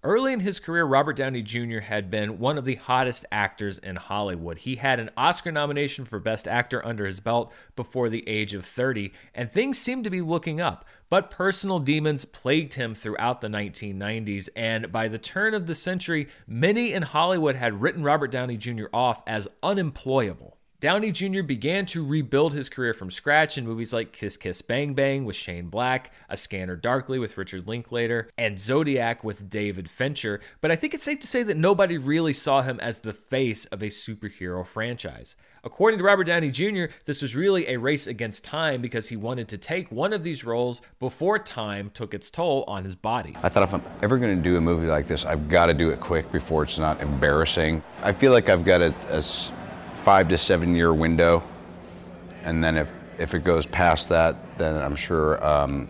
Early 0.03 0.33
in 0.33 0.41
his 0.41 0.61
career, 0.61 0.87
Robert 0.87 1.17
Downey 1.17 1.43
Jr. 1.43 1.81
had 1.81 2.11
been 2.11 2.39
one 2.39 2.57
of 2.57 2.65
the 2.65 2.77
hottest 2.77 3.27
actors 3.31 3.77
in 3.77 3.97
Hollywood. 3.97 4.61
He 4.61 4.77
had 4.77 4.99
an 4.99 5.11
Oscar 5.15 5.53
nomination 5.53 6.07
for 6.07 6.19
Best 6.19 6.49
Actor 6.49 6.85
under 6.87 7.05
his 7.05 7.21
belt 7.21 7.53
before 7.77 8.09
the 8.09 8.27
age 8.27 8.55
of 8.55 8.65
30, 8.65 9.13
and 9.35 9.53
things 9.53 9.79
seemed 9.79 10.05
to 10.05 10.11
be 10.11 10.23
looking 10.23 10.59
up. 10.59 10.87
But 11.11 11.31
personal 11.31 11.81
demons 11.81 12.25
plagued 12.25 12.75
him 12.75 12.95
throughout 12.95 13.43
the 13.43 13.49
1990s, 13.49 14.49
and 14.57 14.91
by 14.91 15.07
the 15.07 15.19
turn 15.19 15.53
of 15.53 15.67
the 15.67 15.75
century, 15.75 16.29
many 16.47 16.95
in 16.95 17.03
Hollywood 17.03 17.57
had 17.57 17.83
written 17.83 18.03
Robert 18.03 18.31
Downey 18.31 18.57
Jr. 18.57 18.87
off 18.95 19.23
as 19.27 19.49
unemployable. 19.63 20.57
Downey 20.81 21.13
Jr. 21.13 21.43
began 21.43 21.85
to 21.87 22.03
rebuild 22.03 22.55
his 22.55 22.71
career 22.71 22.95
from 22.95 23.11
scratch 23.11 23.59
in 23.59 23.67
movies 23.67 23.93
like 23.93 24.13
Kiss 24.13 24.39
Kiss 24.39 24.63
Bang 24.63 24.95
Bang 24.95 25.27
with 25.27 25.37
Shane 25.37 25.67
Black, 25.67 26.11
A 26.31 26.39
Scanner 26.39 26.75
Darkly 26.75 27.19
with 27.19 27.37
Richard 27.37 27.69
Linklater, 27.69 28.31
and 28.39 28.59
Zodiac 28.59 29.23
with 29.23 29.51
David 29.51 29.91
Fincher, 29.91 30.41
but 30.63 30.71
I 30.71 30.77
think 30.77 30.95
it's 30.95 31.05
safe 31.05 31.21
to 31.21 31.27
say 31.27 31.43
that 31.43 31.59
nobody 31.59 31.99
really 31.99 32.33
saw 32.33 32.63
him 32.63 32.81
as 32.81 33.01
the 33.01 33.13
face 33.13 33.67
of 33.67 33.83
a 33.83 33.89
superhero 33.89 34.67
franchise. 34.67 35.37
According 35.63 35.99
to 35.99 36.05
Robert 36.05 36.25
Downey 36.25 36.51
Jr., 36.51 36.87
this 37.05 37.21
was 37.21 37.37
really 37.37 37.69
a 37.69 37.77
race 37.77 38.07
against 38.07 38.47
time 38.47 38.81
because 38.81 39.09
he 39.09 39.17
wanted 39.17 39.49
to 39.49 39.59
take 39.59 39.93
one 39.93 40.15
of 40.15 40.23
these 40.23 40.45
roles 40.45 40.81
before 40.99 41.39
time 41.39 41.91
took 41.93 42.15
its 42.15 42.31
toll 42.31 42.65
on 42.67 42.87
his 42.87 42.95
body. 42.95 43.37
I 43.43 43.51
thought 43.51 43.65
if 43.65 43.75
I'm 43.75 43.83
ever 44.01 44.17
gonna 44.17 44.35
do 44.35 44.57
a 44.57 44.63
movie 44.63 44.87
like 44.87 45.07
this, 45.07 45.27
I've 45.27 45.47
gotta 45.51 45.75
do 45.75 45.91
it 45.91 46.01
quick 46.01 46.33
before 46.33 46.63
it's 46.63 46.79
not 46.79 47.03
embarrassing. 47.03 47.83
I 48.03 48.13
feel 48.13 48.33
like 48.33 48.49
I've 48.49 48.65
got 48.65 48.81
a, 48.81 48.95
a 49.11 49.21
five 50.01 50.29
to 50.29 50.39
seven 50.39 50.75
year 50.75 50.93
window. 50.93 51.43
And 52.43 52.65
then 52.65 52.77
if, 52.77 52.91
if 53.19 53.35
it 53.35 53.45
goes 53.45 53.67
past 53.67 54.09
that, 54.09 54.59
then 54.59 54.81
I'm 54.81 54.97
sure 54.97 55.45
um, 55.45 55.89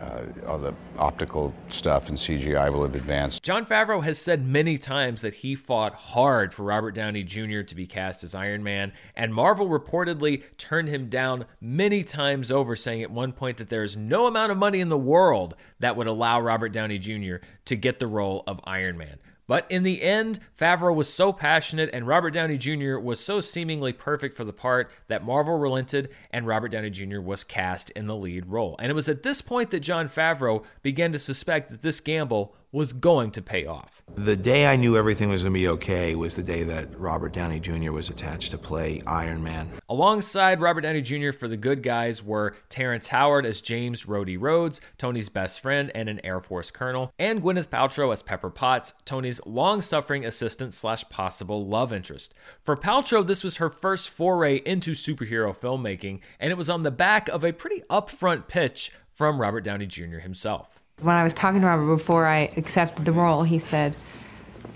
uh, 0.00 0.24
all 0.46 0.58
the 0.58 0.74
optical 0.98 1.54
stuff 1.68 2.08
and 2.08 2.18
CGI 2.18 2.70
will 2.72 2.82
have 2.82 2.94
advanced. 2.94 3.42
Jon 3.42 3.64
Favreau 3.64 4.04
has 4.04 4.18
said 4.18 4.46
many 4.46 4.76
times 4.76 5.22
that 5.22 5.34
he 5.34 5.54
fought 5.54 5.94
hard 5.94 6.52
for 6.52 6.64
Robert 6.64 6.94
Downey 6.94 7.22
Jr. 7.22 7.62
to 7.62 7.74
be 7.74 7.86
cast 7.86 8.22
as 8.22 8.34
Iron 8.34 8.62
Man, 8.62 8.92
and 9.14 9.32
Marvel 9.32 9.68
reportedly 9.68 10.42
turned 10.58 10.88
him 10.88 11.08
down 11.08 11.46
many 11.60 12.02
times 12.02 12.52
over, 12.52 12.76
saying 12.76 13.02
at 13.02 13.10
one 13.10 13.32
point 13.32 13.56
that 13.56 13.68
there 13.68 13.82
is 13.82 13.96
no 13.96 14.26
amount 14.26 14.52
of 14.52 14.58
money 14.58 14.80
in 14.80 14.88
the 14.90 14.98
world 14.98 15.54
that 15.80 15.96
would 15.96 16.06
allow 16.06 16.40
Robert 16.40 16.72
Downey 16.72 16.98
Jr. 16.98 17.36
to 17.64 17.76
get 17.76 17.98
the 17.98 18.06
role 18.06 18.44
of 18.46 18.60
Iron 18.64 18.98
Man. 18.98 19.18
But 19.46 19.66
in 19.70 19.82
the 19.82 20.02
end, 20.02 20.40
Favreau 20.58 20.94
was 20.94 21.12
so 21.12 21.32
passionate 21.32 21.90
and 21.92 22.06
Robert 22.06 22.30
Downey 22.30 22.58
Jr. 22.58 22.98
was 22.98 23.20
so 23.20 23.40
seemingly 23.40 23.92
perfect 23.92 24.36
for 24.36 24.44
the 24.44 24.52
part 24.52 24.90
that 25.08 25.24
Marvel 25.24 25.58
relented 25.58 26.08
and 26.30 26.46
Robert 26.46 26.68
Downey 26.68 26.90
Jr. 26.90 27.20
was 27.20 27.44
cast 27.44 27.90
in 27.90 28.06
the 28.06 28.16
lead 28.16 28.46
role. 28.46 28.76
And 28.78 28.90
it 28.90 28.94
was 28.94 29.08
at 29.08 29.22
this 29.22 29.40
point 29.40 29.70
that 29.70 29.80
Jon 29.80 30.08
Favreau 30.08 30.64
began 30.82 31.12
to 31.12 31.18
suspect 31.18 31.70
that 31.70 31.82
this 31.82 32.00
gamble 32.00 32.54
was 32.72 32.92
going 32.92 33.30
to 33.32 33.42
pay 33.42 33.66
off. 33.66 34.02
The 34.14 34.36
day 34.36 34.66
I 34.66 34.76
knew 34.76 34.96
everything 34.96 35.28
was 35.28 35.42
going 35.42 35.52
to 35.52 35.58
be 35.58 35.68
okay 35.68 36.14
was 36.14 36.36
the 36.36 36.42
day 36.42 36.62
that 36.62 36.98
Robert 36.98 37.32
Downey 37.32 37.58
Jr. 37.58 37.90
was 37.90 38.08
attached 38.08 38.52
to 38.52 38.58
play 38.58 39.02
Iron 39.06 39.42
Man. 39.42 39.72
Alongside 39.88 40.60
Robert 40.60 40.82
Downey 40.82 41.02
Jr. 41.02 41.32
for 41.32 41.48
the 41.48 41.56
good 41.56 41.82
guys 41.82 42.22
were 42.22 42.56
Terrence 42.68 43.08
Howard 43.08 43.44
as 43.44 43.60
James 43.60 44.04
Rhodey 44.04 44.36
Rhodes, 44.40 44.80
Tony's 44.96 45.28
best 45.28 45.60
friend 45.60 45.90
and 45.94 46.08
an 46.08 46.24
Air 46.24 46.40
Force 46.40 46.70
colonel, 46.70 47.12
and 47.18 47.42
Gwyneth 47.42 47.68
Paltrow 47.68 48.12
as 48.12 48.22
Pepper 48.22 48.50
Potts, 48.50 48.94
Tony's 49.04 49.40
long-suffering 49.44 50.24
assistant 50.24 50.72
slash 50.72 51.04
possible 51.08 51.66
love 51.66 51.92
interest. 51.92 52.32
For 52.62 52.76
Paltrow, 52.76 53.26
this 53.26 53.42
was 53.42 53.56
her 53.56 53.70
first 53.70 54.08
foray 54.08 54.62
into 54.64 54.92
superhero 54.92 55.54
filmmaking, 55.54 56.20
and 56.38 56.52
it 56.52 56.56
was 56.56 56.70
on 56.70 56.84
the 56.84 56.90
back 56.90 57.28
of 57.28 57.44
a 57.44 57.52
pretty 57.52 57.82
upfront 57.90 58.46
pitch 58.46 58.92
from 59.12 59.40
Robert 59.40 59.62
Downey 59.62 59.86
Jr. 59.86 60.18
himself. 60.18 60.75
When 61.02 61.14
I 61.14 61.22
was 61.24 61.34
talking 61.34 61.60
to 61.60 61.66
Robert 61.66 61.94
before 61.94 62.26
I 62.26 62.50
accepted 62.56 63.04
the 63.04 63.12
role, 63.12 63.42
he 63.42 63.58
said, 63.58 63.96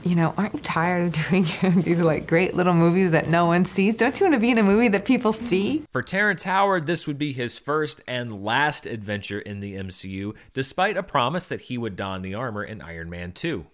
you 0.03 0.15
know, 0.15 0.35
aren't 0.37 0.55
you 0.55 0.61
tired 0.61 1.07
of 1.07 1.29
doing 1.31 1.45
these 1.83 2.01
like 2.01 2.27
great 2.27 2.55
little 2.55 2.75
movies 2.75 3.13
that 3.13 3.29
no 3.29 3.47
one 3.47 3.65
sees? 3.65 3.97
Don't 3.97 4.19
you 4.21 4.27
want 4.27 4.35
to 4.35 4.41
be 4.41 4.51
in 4.51 4.59
a 4.59 4.63
movie 4.63 4.89
that 4.89 5.07
people 5.07 5.33
see? 5.33 5.83
For 5.91 6.03
Terrence 6.03 6.43
Howard, 6.45 6.87
this 6.87 7.07
would 7.07 7.17
be 7.17 7.33
his 7.33 7.59
first 7.59 8.03
and 8.07 8.45
last 8.45 8.85
adventure 8.85 9.41
in 9.41 9.61
the 9.61 9.77
MCU, 9.77 10.35
despite 10.53 10.99
a 10.99 11.03
promise 11.03 11.47
that 11.47 11.63
he 11.63 11.79
would 11.79 11.97
don 11.97 12.21
the 12.21 12.35
armor 12.35 12.65
in 12.65 12.83
Iron 12.83 13.09
Man 13.09 13.33
2. 13.33 13.65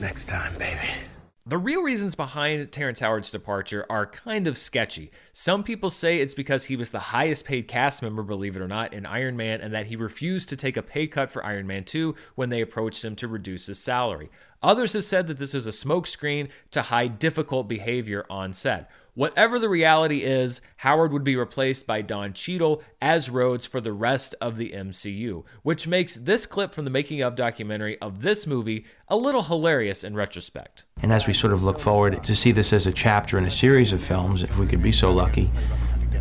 Next 0.00 0.26
time, 0.26 0.56
baby. 0.58 0.80
The 1.46 1.58
real 1.58 1.82
reasons 1.82 2.14
behind 2.14 2.72
Terrence 2.72 3.00
Howard's 3.00 3.30
departure 3.30 3.84
are 3.90 4.06
kind 4.06 4.46
of 4.46 4.56
sketchy. 4.56 5.10
Some 5.34 5.62
people 5.62 5.90
say 5.90 6.18
it's 6.18 6.32
because 6.32 6.64
he 6.64 6.76
was 6.76 6.90
the 6.90 6.98
highest 6.98 7.44
paid 7.44 7.68
cast 7.68 8.00
member, 8.00 8.22
believe 8.22 8.56
it 8.56 8.62
or 8.62 8.66
not, 8.66 8.94
in 8.94 9.04
Iron 9.04 9.36
Man, 9.36 9.60
and 9.60 9.70
that 9.74 9.88
he 9.88 9.94
refused 9.94 10.48
to 10.48 10.56
take 10.56 10.78
a 10.78 10.82
pay 10.82 11.06
cut 11.06 11.30
for 11.30 11.44
Iron 11.44 11.66
Man 11.66 11.84
2 11.84 12.14
when 12.34 12.48
they 12.48 12.62
approached 12.62 13.04
him 13.04 13.14
to 13.16 13.28
reduce 13.28 13.66
his 13.66 13.78
salary. 13.78 14.30
Others 14.62 14.94
have 14.94 15.04
said 15.04 15.26
that 15.26 15.36
this 15.36 15.54
is 15.54 15.66
a 15.66 15.70
smokescreen 15.70 16.48
to 16.70 16.80
hide 16.80 17.18
difficult 17.18 17.68
behavior 17.68 18.24
on 18.30 18.54
set. 18.54 18.90
Whatever 19.14 19.60
the 19.60 19.68
reality 19.68 20.22
is, 20.22 20.60
Howard 20.78 21.12
would 21.12 21.22
be 21.22 21.36
replaced 21.36 21.86
by 21.86 22.02
Don 22.02 22.32
Cheadle 22.32 22.82
as 23.00 23.30
Rhodes 23.30 23.64
for 23.64 23.80
the 23.80 23.92
rest 23.92 24.34
of 24.40 24.56
the 24.56 24.72
MCU, 24.72 25.44
which 25.62 25.86
makes 25.86 26.16
this 26.16 26.46
clip 26.46 26.74
from 26.74 26.84
the 26.84 26.90
making 26.90 27.22
of 27.22 27.36
documentary 27.36 27.96
of 28.00 28.22
this 28.22 28.44
movie 28.44 28.84
a 29.06 29.16
little 29.16 29.44
hilarious 29.44 30.02
in 30.02 30.16
retrospect. 30.16 30.84
And 31.00 31.12
as 31.12 31.28
we 31.28 31.32
sort 31.32 31.52
of 31.52 31.62
look 31.62 31.78
forward 31.78 32.24
to 32.24 32.34
see 32.34 32.50
this 32.50 32.72
as 32.72 32.88
a 32.88 32.92
chapter 32.92 33.38
in 33.38 33.44
a 33.44 33.52
series 33.52 33.92
of 33.92 34.02
films, 34.02 34.42
if 34.42 34.58
we 34.58 34.66
could 34.66 34.82
be 34.82 34.90
so 34.90 35.12
lucky, 35.12 35.48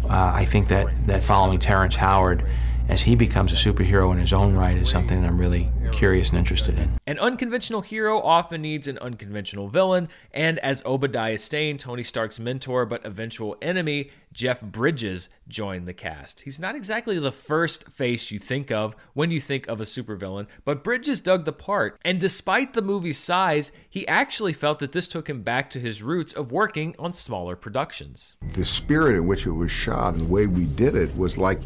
uh, 0.04 0.32
I 0.36 0.46
think 0.46 0.68
that, 0.68 0.88
that 1.08 1.24
following 1.24 1.58
Terrence 1.58 1.96
Howard 1.96 2.46
as 2.90 3.02
he 3.02 3.16
becomes 3.16 3.52
a 3.52 3.56
superhero 3.56 4.12
in 4.12 4.20
his 4.20 4.34
own 4.34 4.54
right 4.54 4.78
is 4.78 4.90
something 4.90 5.26
I'm 5.26 5.40
really 5.40 5.72
curious 5.94 6.30
and 6.30 6.40
interested 6.40 6.78
in. 6.78 7.00
An 7.08 7.20
unconventional 7.20 7.82
hero 7.82 8.20
often 8.22 8.62
needs 8.62 8.88
an 8.88 8.98
unconventional 8.98 9.70
villain, 9.70 10.10
and 10.32 10.60
as 10.60 10.84
Obadiah 10.86 11.38
Stane, 11.38 11.78
Tony 11.78 12.04
Stark's 12.04 12.40
mentor 12.40 12.86
but 12.86 13.06
eventual 13.06 13.56
enemy, 13.62 14.10
Jeff 14.34 14.62
Bridges 14.62 15.30
joined 15.48 15.88
the 15.88 15.94
cast. 15.94 16.42
He's 16.42 16.60
not 16.60 16.76
exactly 16.76 17.20
the 17.20 17.32
first 17.32 17.88
face 17.90 18.32
you 18.32 18.40
think 18.40 18.72
of 18.72 18.96
when 19.14 19.30
you 19.30 19.40
think 19.40 19.68
of 19.68 19.80
a 19.80 19.86
supervillain, 19.86 20.48
but 20.66 20.84
Bridges 20.84 21.22
dug 21.22 21.46
the 21.46 21.54
part, 21.54 22.00
and 22.04 22.20
despite 22.20 22.74
the 22.74 22.82
movie's 22.82 23.20
size, 23.20 23.72
he 23.88 24.08
actually 24.08 24.54
felt 24.54 24.80
that 24.80 24.92
this 24.92 25.08
took 25.08 25.30
him 25.30 25.44
back 25.44 25.70
to 25.70 25.80
his 25.80 26.02
roots 26.02 26.34
of 26.34 26.52
working 26.52 26.96
on 26.98 27.14
smaller 27.14 27.56
productions. 27.56 28.34
The 28.42 28.66
spirit 28.66 29.16
in 29.16 29.28
which 29.28 29.46
it 29.46 29.52
was 29.52 29.72
shot 29.72 30.14
and 30.14 30.22
the 30.22 30.32
way 30.32 30.48
we 30.48 30.66
did 30.66 30.96
it 30.96 31.16
was 31.16 31.38
like 31.38 31.60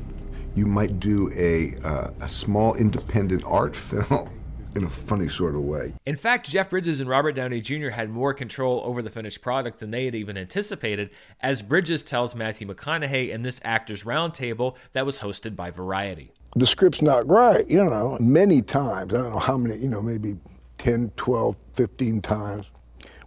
you 0.58 0.66
might 0.66 1.00
do 1.00 1.30
a, 1.38 1.76
uh, 1.88 2.10
a 2.22 2.28
small 2.28 2.74
independent 2.76 3.44
art 3.46 3.76
film 3.76 4.30
in 4.76 4.84
a 4.84 4.90
funny 4.90 5.30
sort 5.30 5.56
of 5.56 5.62
way. 5.62 5.94
In 6.06 6.16
fact, 6.16 6.50
Jeff 6.50 6.72
Bridges 6.72 7.00
and 7.00 7.10
Robert 7.10 7.34
Downey 7.34 7.62
Jr. 7.62 7.90
had 7.90 8.10
more 8.10 8.34
control 8.34 8.82
over 8.84 9.02
the 9.02 9.10
finished 9.10 9.42
product 9.42 9.80
than 9.80 9.92
they 9.92 10.06
had 10.06 10.16
even 10.16 10.38
anticipated, 10.38 11.10
as 11.42 11.62
Bridges 11.62 12.04
tells 12.04 12.36
Matthew 12.36 12.68
McConaughey 12.68 13.30
in 13.30 13.44
this 13.44 13.62
Actors 13.64 14.04
Roundtable 14.04 14.76
that 14.94 15.06
was 15.06 15.20
hosted 15.20 15.56
by 15.56 15.72
Variety. 15.72 16.32
The 16.56 16.68
script's 16.68 17.02
not 17.02 17.28
right, 17.28 17.68
you 17.70 17.84
know, 17.84 18.18
many 18.20 18.62
times. 18.62 19.14
I 19.14 19.22
don't 19.22 19.32
know 19.32 19.40
how 19.40 19.58
many, 19.58 19.78
you 19.78 19.88
know, 19.88 20.02
maybe 20.02 20.38
10, 20.80 21.12
12, 21.16 21.56
15 21.74 22.22
times. 22.22 22.72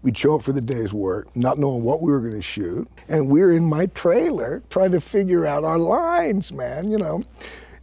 We'd 0.02 0.16
show 0.16 0.36
up 0.36 0.42
for 0.42 0.52
the 0.52 0.62
day's 0.62 0.92
work, 0.92 1.34
not 1.36 1.58
knowing 1.58 1.82
what 1.82 2.00
we 2.00 2.10
were 2.10 2.20
going 2.20 2.32
to 2.32 2.42
shoot. 2.42 2.88
And 3.08 3.28
we're 3.28 3.52
in 3.52 3.66
my 3.66 3.86
trailer 3.86 4.62
trying 4.70 4.92
to 4.92 5.00
figure 5.00 5.44
out 5.44 5.62
our 5.62 5.78
lines, 5.78 6.52
man, 6.52 6.90
you 6.90 6.98
know 6.98 7.24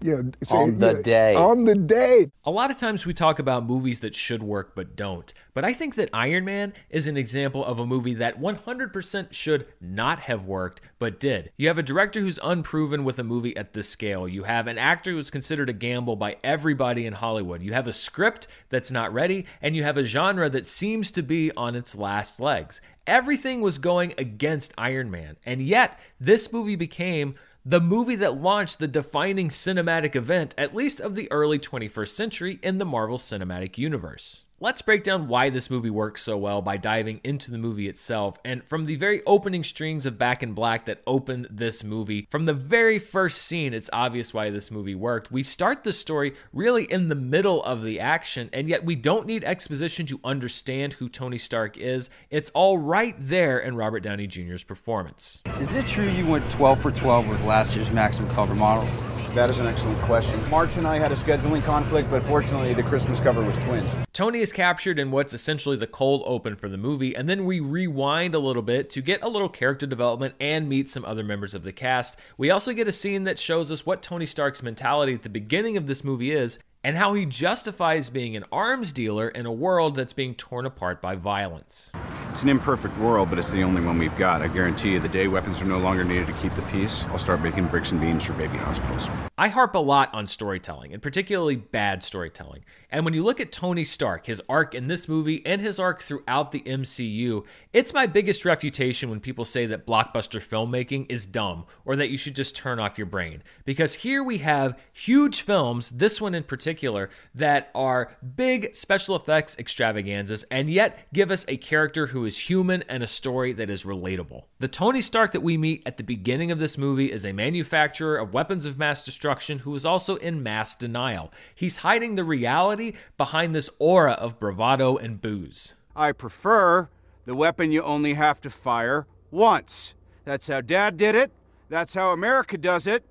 you 0.01 0.15
know, 0.15 0.31
say, 0.43 0.57
on 0.57 0.79
the 0.79 0.87
you 0.87 0.93
know, 0.93 1.01
day. 1.01 1.35
On 1.35 1.65
the 1.65 1.75
day. 1.75 2.27
A 2.45 2.51
lot 2.51 2.71
of 2.71 2.77
times 2.77 3.05
we 3.05 3.13
talk 3.13 3.39
about 3.39 3.65
movies 3.65 3.99
that 4.01 4.15
should 4.15 4.43
work 4.43 4.73
but 4.75 4.95
don't. 4.95 5.33
But 5.53 5.65
I 5.65 5.73
think 5.73 5.95
that 5.95 6.09
Iron 6.13 6.45
Man 6.45 6.73
is 6.89 7.07
an 7.07 7.17
example 7.17 7.65
of 7.65 7.79
a 7.79 7.85
movie 7.85 8.13
that 8.15 8.39
100% 8.39 9.33
should 9.33 9.67
not 9.81 10.19
have 10.21 10.45
worked 10.45 10.81
but 10.99 11.19
did. 11.19 11.51
You 11.57 11.67
have 11.67 11.77
a 11.77 11.83
director 11.83 12.19
who's 12.19 12.39
unproven 12.43 13.03
with 13.03 13.19
a 13.19 13.23
movie 13.23 13.57
at 13.57 13.73
this 13.73 13.89
scale. 13.89 14.27
You 14.27 14.43
have 14.43 14.67
an 14.67 14.77
actor 14.77 15.11
who's 15.11 15.31
considered 15.31 15.69
a 15.69 15.73
gamble 15.73 16.15
by 16.15 16.37
everybody 16.43 17.05
in 17.05 17.13
Hollywood. 17.13 17.61
You 17.61 17.73
have 17.73 17.87
a 17.87 17.93
script 17.93 18.47
that's 18.69 18.91
not 18.91 19.13
ready, 19.13 19.45
and 19.61 19.75
you 19.75 19.83
have 19.83 19.97
a 19.97 20.03
genre 20.03 20.49
that 20.49 20.67
seems 20.67 21.11
to 21.11 21.23
be 21.23 21.51
on 21.57 21.75
its 21.75 21.95
last 21.95 22.39
legs. 22.39 22.81
Everything 23.05 23.61
was 23.61 23.77
going 23.77 24.13
against 24.17 24.73
Iron 24.77 25.09
Man, 25.09 25.37
and 25.45 25.61
yet 25.61 25.97
this 26.19 26.51
movie 26.51 26.75
became 26.75 27.35
the 27.69 27.81
movie 27.81 28.15
that 28.15 28.39
launched 28.39 28.79
the 28.79 28.87
defining 28.87 29.49
cinematic 29.49 30.15
event, 30.15 30.55
at 30.57 30.73
least 30.73 31.01
of 31.01 31.15
the 31.15 31.29
early 31.29 31.59
21st 31.59 32.15
century, 32.15 32.59
in 32.63 32.77
the 32.77 32.85
Marvel 32.85 33.17
Cinematic 33.17 33.77
Universe. 33.77 34.43
Let's 34.59 34.81
break 34.81 35.03
down 35.03 35.27
why 35.27 35.51
this 35.51 35.69
movie 35.69 35.91
works 35.91 36.23
so 36.23 36.35
well 36.35 36.63
by 36.63 36.77
diving 36.77 37.21
into 37.23 37.51
the 37.51 37.59
movie 37.59 37.87
itself. 37.87 38.39
And 38.43 38.63
from 38.63 38.85
the 38.85 38.95
very 38.95 39.21
opening 39.27 39.63
strings 39.63 40.07
of 40.07 40.17
Back 40.17 40.41
in 40.41 40.53
Black 40.53 40.85
that 40.85 41.03
opened 41.05 41.45
this 41.51 41.83
movie, 41.83 42.27
from 42.31 42.45
the 42.45 42.55
very 42.55 42.97
first 42.97 43.43
scene, 43.43 43.71
it's 43.71 43.87
obvious 43.93 44.33
why 44.33 44.49
this 44.49 44.71
movie 44.71 44.95
worked. 44.95 45.31
We 45.31 45.43
start 45.43 45.83
the 45.83 45.93
story 45.93 46.33
really 46.51 46.85
in 46.85 47.07
the 47.09 47.13
middle 47.13 47.63
of 47.65 47.83
the 47.83 47.99
action, 47.99 48.49
and 48.51 48.67
yet 48.67 48.83
we 48.83 48.95
don't 48.95 49.27
need 49.27 49.43
exposition 49.43 50.07
to 50.07 50.19
understand 50.23 50.93
who 50.93 51.07
Tony 51.07 51.37
Stark 51.37 51.77
is. 51.77 52.09
It's 52.31 52.49
all 52.55 52.79
right 52.79 53.15
there 53.19 53.59
in 53.59 53.75
Robert 53.75 53.99
Downey 53.99 54.25
Jr.'s 54.25 54.63
performance. 54.63 55.37
Is 55.59 55.75
it 55.75 55.85
true 55.85 56.09
you 56.09 56.25
went 56.25 56.49
12 56.49 56.81
for 56.81 56.89
12 56.89 57.27
with 57.27 57.43
last 57.43 57.75
year's 57.75 57.91
Maximum 57.91 58.31
Cover 58.31 58.55
models? 58.55 58.89
That 59.37 59.51
is 59.51 59.59
an 59.59 59.67
excellent 59.67 59.99
question. 59.99 60.49
March 60.49 60.77
and 60.77 60.87
I 60.87 60.97
had 60.97 61.11
a 61.11 61.15
scheduling 61.15 61.63
conflict, 61.63 62.09
but 62.09 62.23
fortunately, 62.23 62.73
the 62.73 62.81
Christmas 62.81 63.19
cover 63.19 63.43
was 63.43 63.55
twins. 63.55 63.95
Tony 64.11 64.39
is 64.39 64.51
captured 64.51 64.97
in 64.97 65.11
what's 65.11 65.31
essentially 65.31 65.77
the 65.77 65.85
cold 65.85 66.23
open 66.25 66.55
for 66.55 66.67
the 66.67 66.75
movie, 66.75 67.15
and 67.15 67.29
then 67.29 67.45
we 67.45 67.59
rewind 67.59 68.33
a 68.33 68.39
little 68.39 68.63
bit 68.63 68.89
to 68.89 68.99
get 68.99 69.21
a 69.21 69.29
little 69.29 69.47
character 69.47 69.85
development 69.85 70.33
and 70.39 70.67
meet 70.67 70.89
some 70.89 71.05
other 71.05 71.23
members 71.23 71.53
of 71.53 71.61
the 71.61 71.71
cast. 71.71 72.17
We 72.35 72.49
also 72.49 72.73
get 72.73 72.87
a 72.87 72.91
scene 72.91 73.25
that 73.25 73.37
shows 73.37 73.71
us 73.71 73.85
what 73.85 74.01
Tony 74.01 74.25
Stark's 74.25 74.63
mentality 74.63 75.13
at 75.13 75.21
the 75.21 75.29
beginning 75.29 75.77
of 75.77 75.85
this 75.85 76.03
movie 76.03 76.31
is, 76.31 76.57
and 76.83 76.97
how 76.97 77.13
he 77.13 77.27
justifies 77.27 78.09
being 78.09 78.35
an 78.35 78.45
arms 78.51 78.91
dealer 78.91 79.29
in 79.29 79.45
a 79.45 79.51
world 79.51 79.93
that's 79.93 80.13
being 80.13 80.33
torn 80.33 80.65
apart 80.65 80.99
by 80.99 81.15
violence. 81.15 81.91
It's 82.37 82.43
an 82.43 82.49
imperfect 82.49 82.95
world, 82.99 83.31
but 83.31 83.39
it's 83.39 83.49
the 83.49 83.63
only 83.63 83.81
one 83.81 83.97
we've 83.97 84.15
got. 84.15 84.43
I 84.43 84.47
guarantee 84.47 84.91
you, 84.91 84.99
the 84.99 85.09
day 85.09 85.27
weapons 85.27 85.59
are 85.59 85.65
no 85.65 85.79
longer 85.79 86.03
needed 86.03 86.27
to 86.27 86.33
keep 86.33 86.53
the 86.53 86.61
peace, 86.61 87.03
I'll 87.05 87.17
start 87.17 87.41
making 87.41 87.65
bricks 87.65 87.89
and 87.89 87.99
beams 87.99 88.25
for 88.25 88.33
baby 88.33 88.59
hospitals. 88.59 89.09
I 89.39 89.47
harp 89.47 89.73
a 89.73 89.79
lot 89.79 90.13
on 90.13 90.27
storytelling, 90.27 90.93
and 90.93 91.01
particularly 91.01 91.55
bad 91.55 92.03
storytelling. 92.03 92.63
And 92.91 93.05
when 93.05 93.13
you 93.13 93.23
look 93.23 93.39
at 93.39 93.51
Tony 93.51 93.83
Stark, 93.83 94.27
his 94.27 94.41
arc 94.47 94.73
in 94.73 94.87
this 94.87 95.07
movie 95.07 95.45
and 95.45 95.61
his 95.61 95.79
arc 95.79 96.01
throughout 96.01 96.51
the 96.51 96.61
MCU, 96.61 97.45
it's 97.73 97.93
my 97.93 98.05
biggest 98.05 98.45
refutation 98.45 99.09
when 99.09 99.19
people 99.19 99.43
say 99.43 99.65
that 99.65 99.85
blockbuster 99.85 100.41
filmmaking 100.41 101.05
is 101.09 101.25
dumb 101.25 101.65
or 101.85 101.95
that 101.95 102.09
you 102.09 102.17
should 102.17 102.35
just 102.35 102.55
turn 102.55 102.79
off 102.79 102.97
your 102.97 103.07
brain. 103.07 103.43
Because 103.65 103.95
here 103.95 104.23
we 104.23 104.37
have 104.39 104.79
huge 104.93 105.41
films, 105.41 105.89
this 105.89 106.21
one 106.21 106.33
in 106.33 106.43
particular, 106.43 107.09
that 107.35 107.69
are 107.75 108.15
big 108.35 108.75
special 108.75 109.15
effects 109.15 109.57
extravaganzas 109.59 110.45
and 110.49 110.69
yet 110.69 111.11
give 111.13 111.29
us 111.29 111.45
a 111.47 111.57
character 111.57 112.07
who 112.07 112.26
is 112.27 112.49
human 112.49 112.83
and 112.83 113.01
a 113.01 113.07
story 113.07 113.53
that 113.53 113.69
is 113.69 113.83
relatable. 113.83 114.43
The 114.59 114.67
Tony 114.67 115.01
Stark 115.01 115.31
that 115.31 115.41
we 115.41 115.57
meet 115.57 115.81
at 115.85 115.97
the 115.97 116.03
beginning 116.03 116.51
of 116.51 116.59
this 116.59 116.77
movie 116.77 117.11
is 117.11 117.25
a 117.25 117.31
manufacturer 117.31 118.17
of 118.17 118.33
weapons 118.33 118.65
of 118.65 118.77
mass 118.77 119.03
destruction 119.03 119.59
who 119.59 119.73
is 119.73 119.85
also 119.85 120.17
in 120.17 120.43
mass 120.43 120.75
denial. 120.75 121.31
He's 121.55 121.77
hiding 121.77 122.15
the 122.15 122.23
reality 122.23 122.93
behind 123.17 123.55
this 123.55 123.69
aura 123.79 124.13
of 124.13 124.39
bravado 124.39 124.97
and 124.97 125.21
booze. 125.21 125.73
I 125.95 126.11
prefer 126.11 126.89
the 127.25 127.35
weapon 127.35 127.71
you 127.71 127.81
only 127.81 128.13
have 128.13 128.39
to 128.41 128.49
fire 128.49 129.07
once. 129.31 129.93
That's 130.25 130.47
how 130.47 130.61
Dad 130.61 130.97
did 130.97 131.15
it. 131.15 131.31
That's 131.69 131.93
how 131.93 132.11
America 132.11 132.57
does 132.57 132.85
it. 132.85 133.03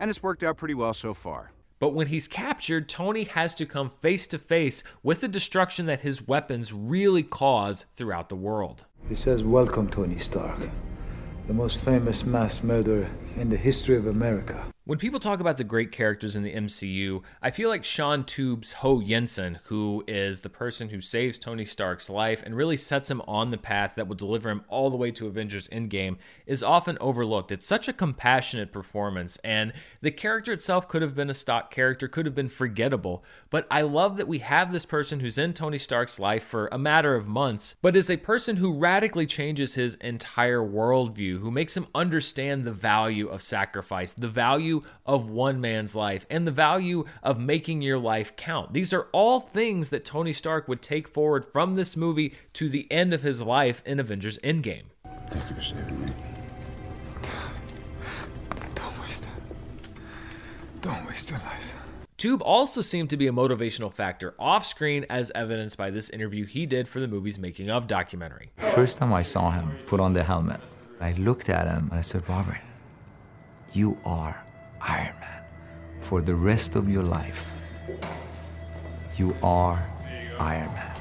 And 0.00 0.08
it's 0.10 0.22
worked 0.22 0.42
out 0.42 0.56
pretty 0.56 0.74
well 0.74 0.94
so 0.94 1.14
far. 1.14 1.52
But 1.78 1.90
when 1.90 2.06
he's 2.06 2.26
captured, 2.26 2.88
Tony 2.88 3.24
has 3.24 3.54
to 3.56 3.66
come 3.66 3.90
face 3.90 4.26
to 4.28 4.38
face 4.38 4.82
with 5.02 5.20
the 5.20 5.28
destruction 5.28 5.86
that 5.86 6.00
his 6.00 6.26
weapons 6.26 6.72
really 6.72 7.22
cause 7.22 7.84
throughout 7.96 8.30
the 8.30 8.36
world. 8.36 8.86
He 9.08 9.14
says, 9.14 9.42
Welcome, 9.42 9.90
Tony 9.90 10.18
Stark, 10.18 10.58
the 11.46 11.52
most 11.52 11.84
famous 11.84 12.24
mass 12.24 12.62
murderer 12.62 13.10
in 13.36 13.50
the 13.50 13.56
history 13.56 13.96
of 13.96 14.06
America. 14.06 14.66
When 14.86 15.00
people 15.00 15.18
talk 15.18 15.40
about 15.40 15.56
the 15.56 15.64
great 15.64 15.90
characters 15.90 16.36
in 16.36 16.44
the 16.44 16.54
MCU, 16.54 17.20
I 17.42 17.50
feel 17.50 17.68
like 17.68 17.84
Shaun 17.84 18.22
Toub's 18.22 18.74
Ho 18.74 19.00
Yinsen, 19.00 19.58
who 19.64 20.04
is 20.06 20.42
the 20.42 20.48
person 20.48 20.90
who 20.90 21.00
saves 21.00 21.40
Tony 21.40 21.64
Stark's 21.64 22.08
life 22.08 22.40
and 22.44 22.56
really 22.56 22.76
sets 22.76 23.10
him 23.10 23.20
on 23.26 23.50
the 23.50 23.58
path 23.58 23.96
that 23.96 24.06
will 24.06 24.14
deliver 24.14 24.48
him 24.48 24.62
all 24.68 24.88
the 24.88 24.96
way 24.96 25.10
to 25.10 25.26
Avengers 25.26 25.66
Endgame, 25.68 26.18
is 26.46 26.62
often 26.62 26.96
overlooked. 27.00 27.50
It's 27.50 27.66
such 27.66 27.88
a 27.88 27.92
compassionate 27.92 28.72
performance, 28.72 29.38
and 29.42 29.72
the 30.02 30.12
character 30.12 30.52
itself 30.52 30.86
could 30.86 31.02
have 31.02 31.16
been 31.16 31.30
a 31.30 31.34
stock 31.34 31.72
character, 31.72 32.06
could 32.06 32.24
have 32.24 32.36
been 32.36 32.48
forgettable. 32.48 33.24
But 33.50 33.66
I 33.68 33.82
love 33.82 34.16
that 34.18 34.28
we 34.28 34.38
have 34.38 34.72
this 34.72 34.86
person 34.86 35.18
who's 35.18 35.36
in 35.36 35.52
Tony 35.52 35.78
Stark's 35.78 36.20
life 36.20 36.44
for 36.44 36.68
a 36.70 36.78
matter 36.78 37.16
of 37.16 37.26
months, 37.26 37.74
but 37.82 37.96
is 37.96 38.08
a 38.08 38.18
person 38.18 38.58
who 38.58 38.78
radically 38.78 39.26
changes 39.26 39.74
his 39.74 39.94
entire 39.96 40.62
worldview, 40.62 41.40
who 41.40 41.50
makes 41.50 41.76
him 41.76 41.88
understand 41.92 42.64
the 42.64 42.72
value 42.72 43.25
of 43.28 43.42
sacrifice, 43.42 44.12
the 44.12 44.28
value 44.28 44.56
value 44.56 44.82
of 45.04 45.30
one 45.30 45.60
man's 45.60 45.94
life 45.94 46.26
and 46.30 46.46
the 46.46 46.50
value 46.50 47.04
of 47.22 47.38
making 47.38 47.82
your 47.82 47.98
life 47.98 48.34
count. 48.36 48.72
These 48.72 48.92
are 48.92 49.06
all 49.12 49.40
things 49.40 49.90
that 49.90 50.04
Tony 50.04 50.32
Stark 50.32 50.66
would 50.66 50.80
take 50.80 51.08
forward 51.08 51.44
from 51.44 51.74
this 51.74 51.96
movie 51.96 52.34
to 52.54 52.68
the 52.68 52.90
end 52.90 53.12
of 53.12 53.22
his 53.22 53.42
life 53.42 53.82
in 53.84 54.00
Avengers 54.00 54.38
Endgame. 54.38 54.84
Thank 55.28 55.50
you 55.50 55.56
for 55.56 55.62
saving 55.62 56.06
me. 56.06 56.12
Don't 58.74 59.00
waste 59.02 59.24
it. 59.24 60.80
Don't 60.80 61.06
waste 61.06 61.30
your 61.30 61.38
life. 61.40 61.74
Toub 62.16 62.40
also 62.40 62.80
seemed 62.80 63.10
to 63.10 63.16
be 63.16 63.26
a 63.26 63.32
motivational 63.32 63.92
factor 63.92 64.34
off 64.38 64.64
screen, 64.64 65.04
as 65.10 65.30
evidenced 65.34 65.76
by 65.76 65.90
this 65.90 66.08
interview 66.08 66.46
he 66.46 66.64
did 66.64 66.88
for 66.88 66.98
the 66.98 67.06
movie's 67.06 67.38
making 67.38 67.68
of 67.68 67.86
documentary. 67.86 68.52
First 68.56 68.98
time 68.98 69.12
I 69.12 69.22
saw 69.22 69.50
him 69.50 69.76
put 69.86 70.00
on 70.00 70.14
the 70.14 70.24
helmet, 70.24 70.60
I 70.98 71.12
looked 71.12 71.50
at 71.50 71.66
him 71.66 71.88
and 71.90 71.98
I 71.98 72.00
said, 72.00 72.26
Robert, 72.26 72.60
you 73.76 73.98
are 74.06 74.42
Iron 74.80 75.14
Man 75.20 75.42
for 76.00 76.22
the 76.22 76.34
rest 76.34 76.76
of 76.76 76.88
your 76.88 77.02
life. 77.02 77.58
You 79.18 79.36
are 79.42 79.86
Iron 80.38 80.72
Man. 80.72 80.96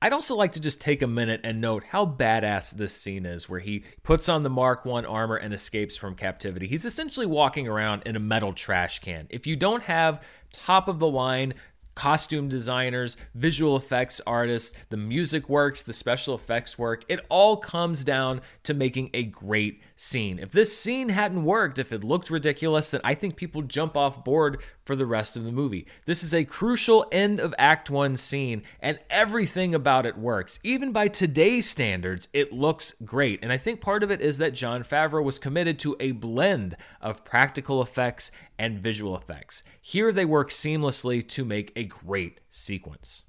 I'd 0.00 0.14
also 0.14 0.34
like 0.34 0.52
to 0.52 0.60
just 0.60 0.80
take 0.80 1.02
a 1.02 1.06
minute 1.06 1.42
and 1.44 1.60
note 1.60 1.84
how 1.84 2.06
badass 2.06 2.70
this 2.70 2.94
scene 2.94 3.26
is 3.26 3.46
where 3.46 3.60
he 3.60 3.84
puts 4.02 4.30
on 4.30 4.42
the 4.42 4.48
Mark 4.48 4.86
1 4.86 5.04
armor 5.04 5.36
and 5.36 5.52
escapes 5.52 5.98
from 5.98 6.14
captivity. 6.14 6.66
He's 6.66 6.86
essentially 6.86 7.26
walking 7.26 7.68
around 7.68 8.02
in 8.06 8.16
a 8.16 8.20
metal 8.20 8.54
trash 8.54 9.00
can. 9.00 9.26
If 9.28 9.46
you 9.46 9.54
don't 9.54 9.82
have 9.82 10.22
top 10.50 10.88
of 10.88 10.98
the 11.00 11.08
line 11.08 11.52
costume 11.94 12.48
designers, 12.48 13.16
visual 13.34 13.76
effects 13.76 14.20
artists, 14.26 14.74
the 14.90 14.96
music 14.96 15.48
works, 15.48 15.82
the 15.82 15.92
special 15.92 16.34
effects 16.34 16.78
work. 16.78 17.04
It 17.08 17.20
all 17.28 17.56
comes 17.56 18.04
down 18.04 18.40
to 18.64 18.74
making 18.74 19.10
a 19.14 19.24
great 19.24 19.80
scene. 19.96 20.38
If 20.38 20.50
this 20.50 20.76
scene 20.76 21.10
hadn't 21.10 21.44
worked, 21.44 21.78
if 21.78 21.92
it 21.92 22.02
looked 22.02 22.30
ridiculous, 22.30 22.90
then 22.90 23.00
I 23.04 23.14
think 23.14 23.36
people 23.36 23.62
jump 23.62 23.96
off 23.96 24.24
board 24.24 24.60
for 24.84 24.96
the 24.96 25.06
rest 25.06 25.36
of 25.36 25.44
the 25.44 25.52
movie. 25.52 25.86
This 26.04 26.22
is 26.22 26.34
a 26.34 26.44
crucial 26.44 27.06
end 27.10 27.40
of 27.40 27.54
Act 27.58 27.90
1 27.90 28.16
scene, 28.16 28.62
and 28.80 28.98
everything 29.08 29.74
about 29.74 30.04
it 30.04 30.18
works. 30.18 30.60
Even 30.62 30.92
by 30.92 31.08
today's 31.08 31.68
standards, 31.68 32.28
it 32.32 32.52
looks 32.52 32.94
great. 33.04 33.38
And 33.42 33.52
I 33.52 33.56
think 33.56 33.80
part 33.80 34.02
of 34.02 34.10
it 34.10 34.20
is 34.20 34.38
that 34.38 34.54
Jon 34.54 34.82
Favreau 34.82 35.22
was 35.22 35.38
committed 35.38 35.78
to 35.80 35.96
a 36.00 36.12
blend 36.12 36.76
of 37.00 37.24
practical 37.24 37.80
effects 37.80 38.30
and 38.58 38.78
visual 38.78 39.16
effects. 39.16 39.62
Here 39.80 40.12
they 40.12 40.24
work 40.24 40.50
seamlessly 40.50 41.26
to 41.28 41.44
make 41.44 41.72
a 41.76 41.84
great 41.84 42.40
sequence. 42.50 43.22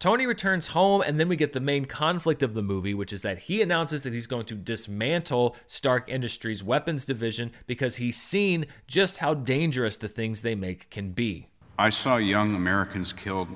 Tony 0.00 0.24
returns 0.26 0.68
home, 0.68 1.02
and 1.02 1.20
then 1.20 1.28
we 1.28 1.36
get 1.36 1.52
the 1.52 1.60
main 1.60 1.84
conflict 1.84 2.42
of 2.42 2.54
the 2.54 2.62
movie, 2.62 2.94
which 2.94 3.12
is 3.12 3.20
that 3.20 3.40
he 3.40 3.60
announces 3.60 4.02
that 4.02 4.14
he's 4.14 4.26
going 4.26 4.46
to 4.46 4.54
dismantle 4.54 5.54
Stark 5.66 6.08
Industries' 6.08 6.64
weapons 6.64 7.04
division 7.04 7.52
because 7.66 7.96
he's 7.96 8.18
seen 8.18 8.64
just 8.86 9.18
how 9.18 9.34
dangerous 9.34 9.98
the 9.98 10.08
things 10.08 10.40
they 10.40 10.54
make 10.54 10.88
can 10.88 11.12
be. 11.12 11.48
I 11.78 11.90
saw 11.90 12.16
young 12.16 12.54
Americans 12.54 13.12
killed 13.12 13.48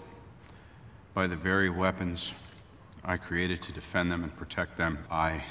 by 1.14 1.26
the 1.26 1.36
very 1.36 1.70
weapons 1.70 2.34
I 3.04 3.18
created 3.18 3.62
to 3.62 3.72
defend 3.72 4.10
them 4.10 4.24
and 4.24 4.34
protect 4.34 4.78
them. 4.78 4.98
I 5.10 5.44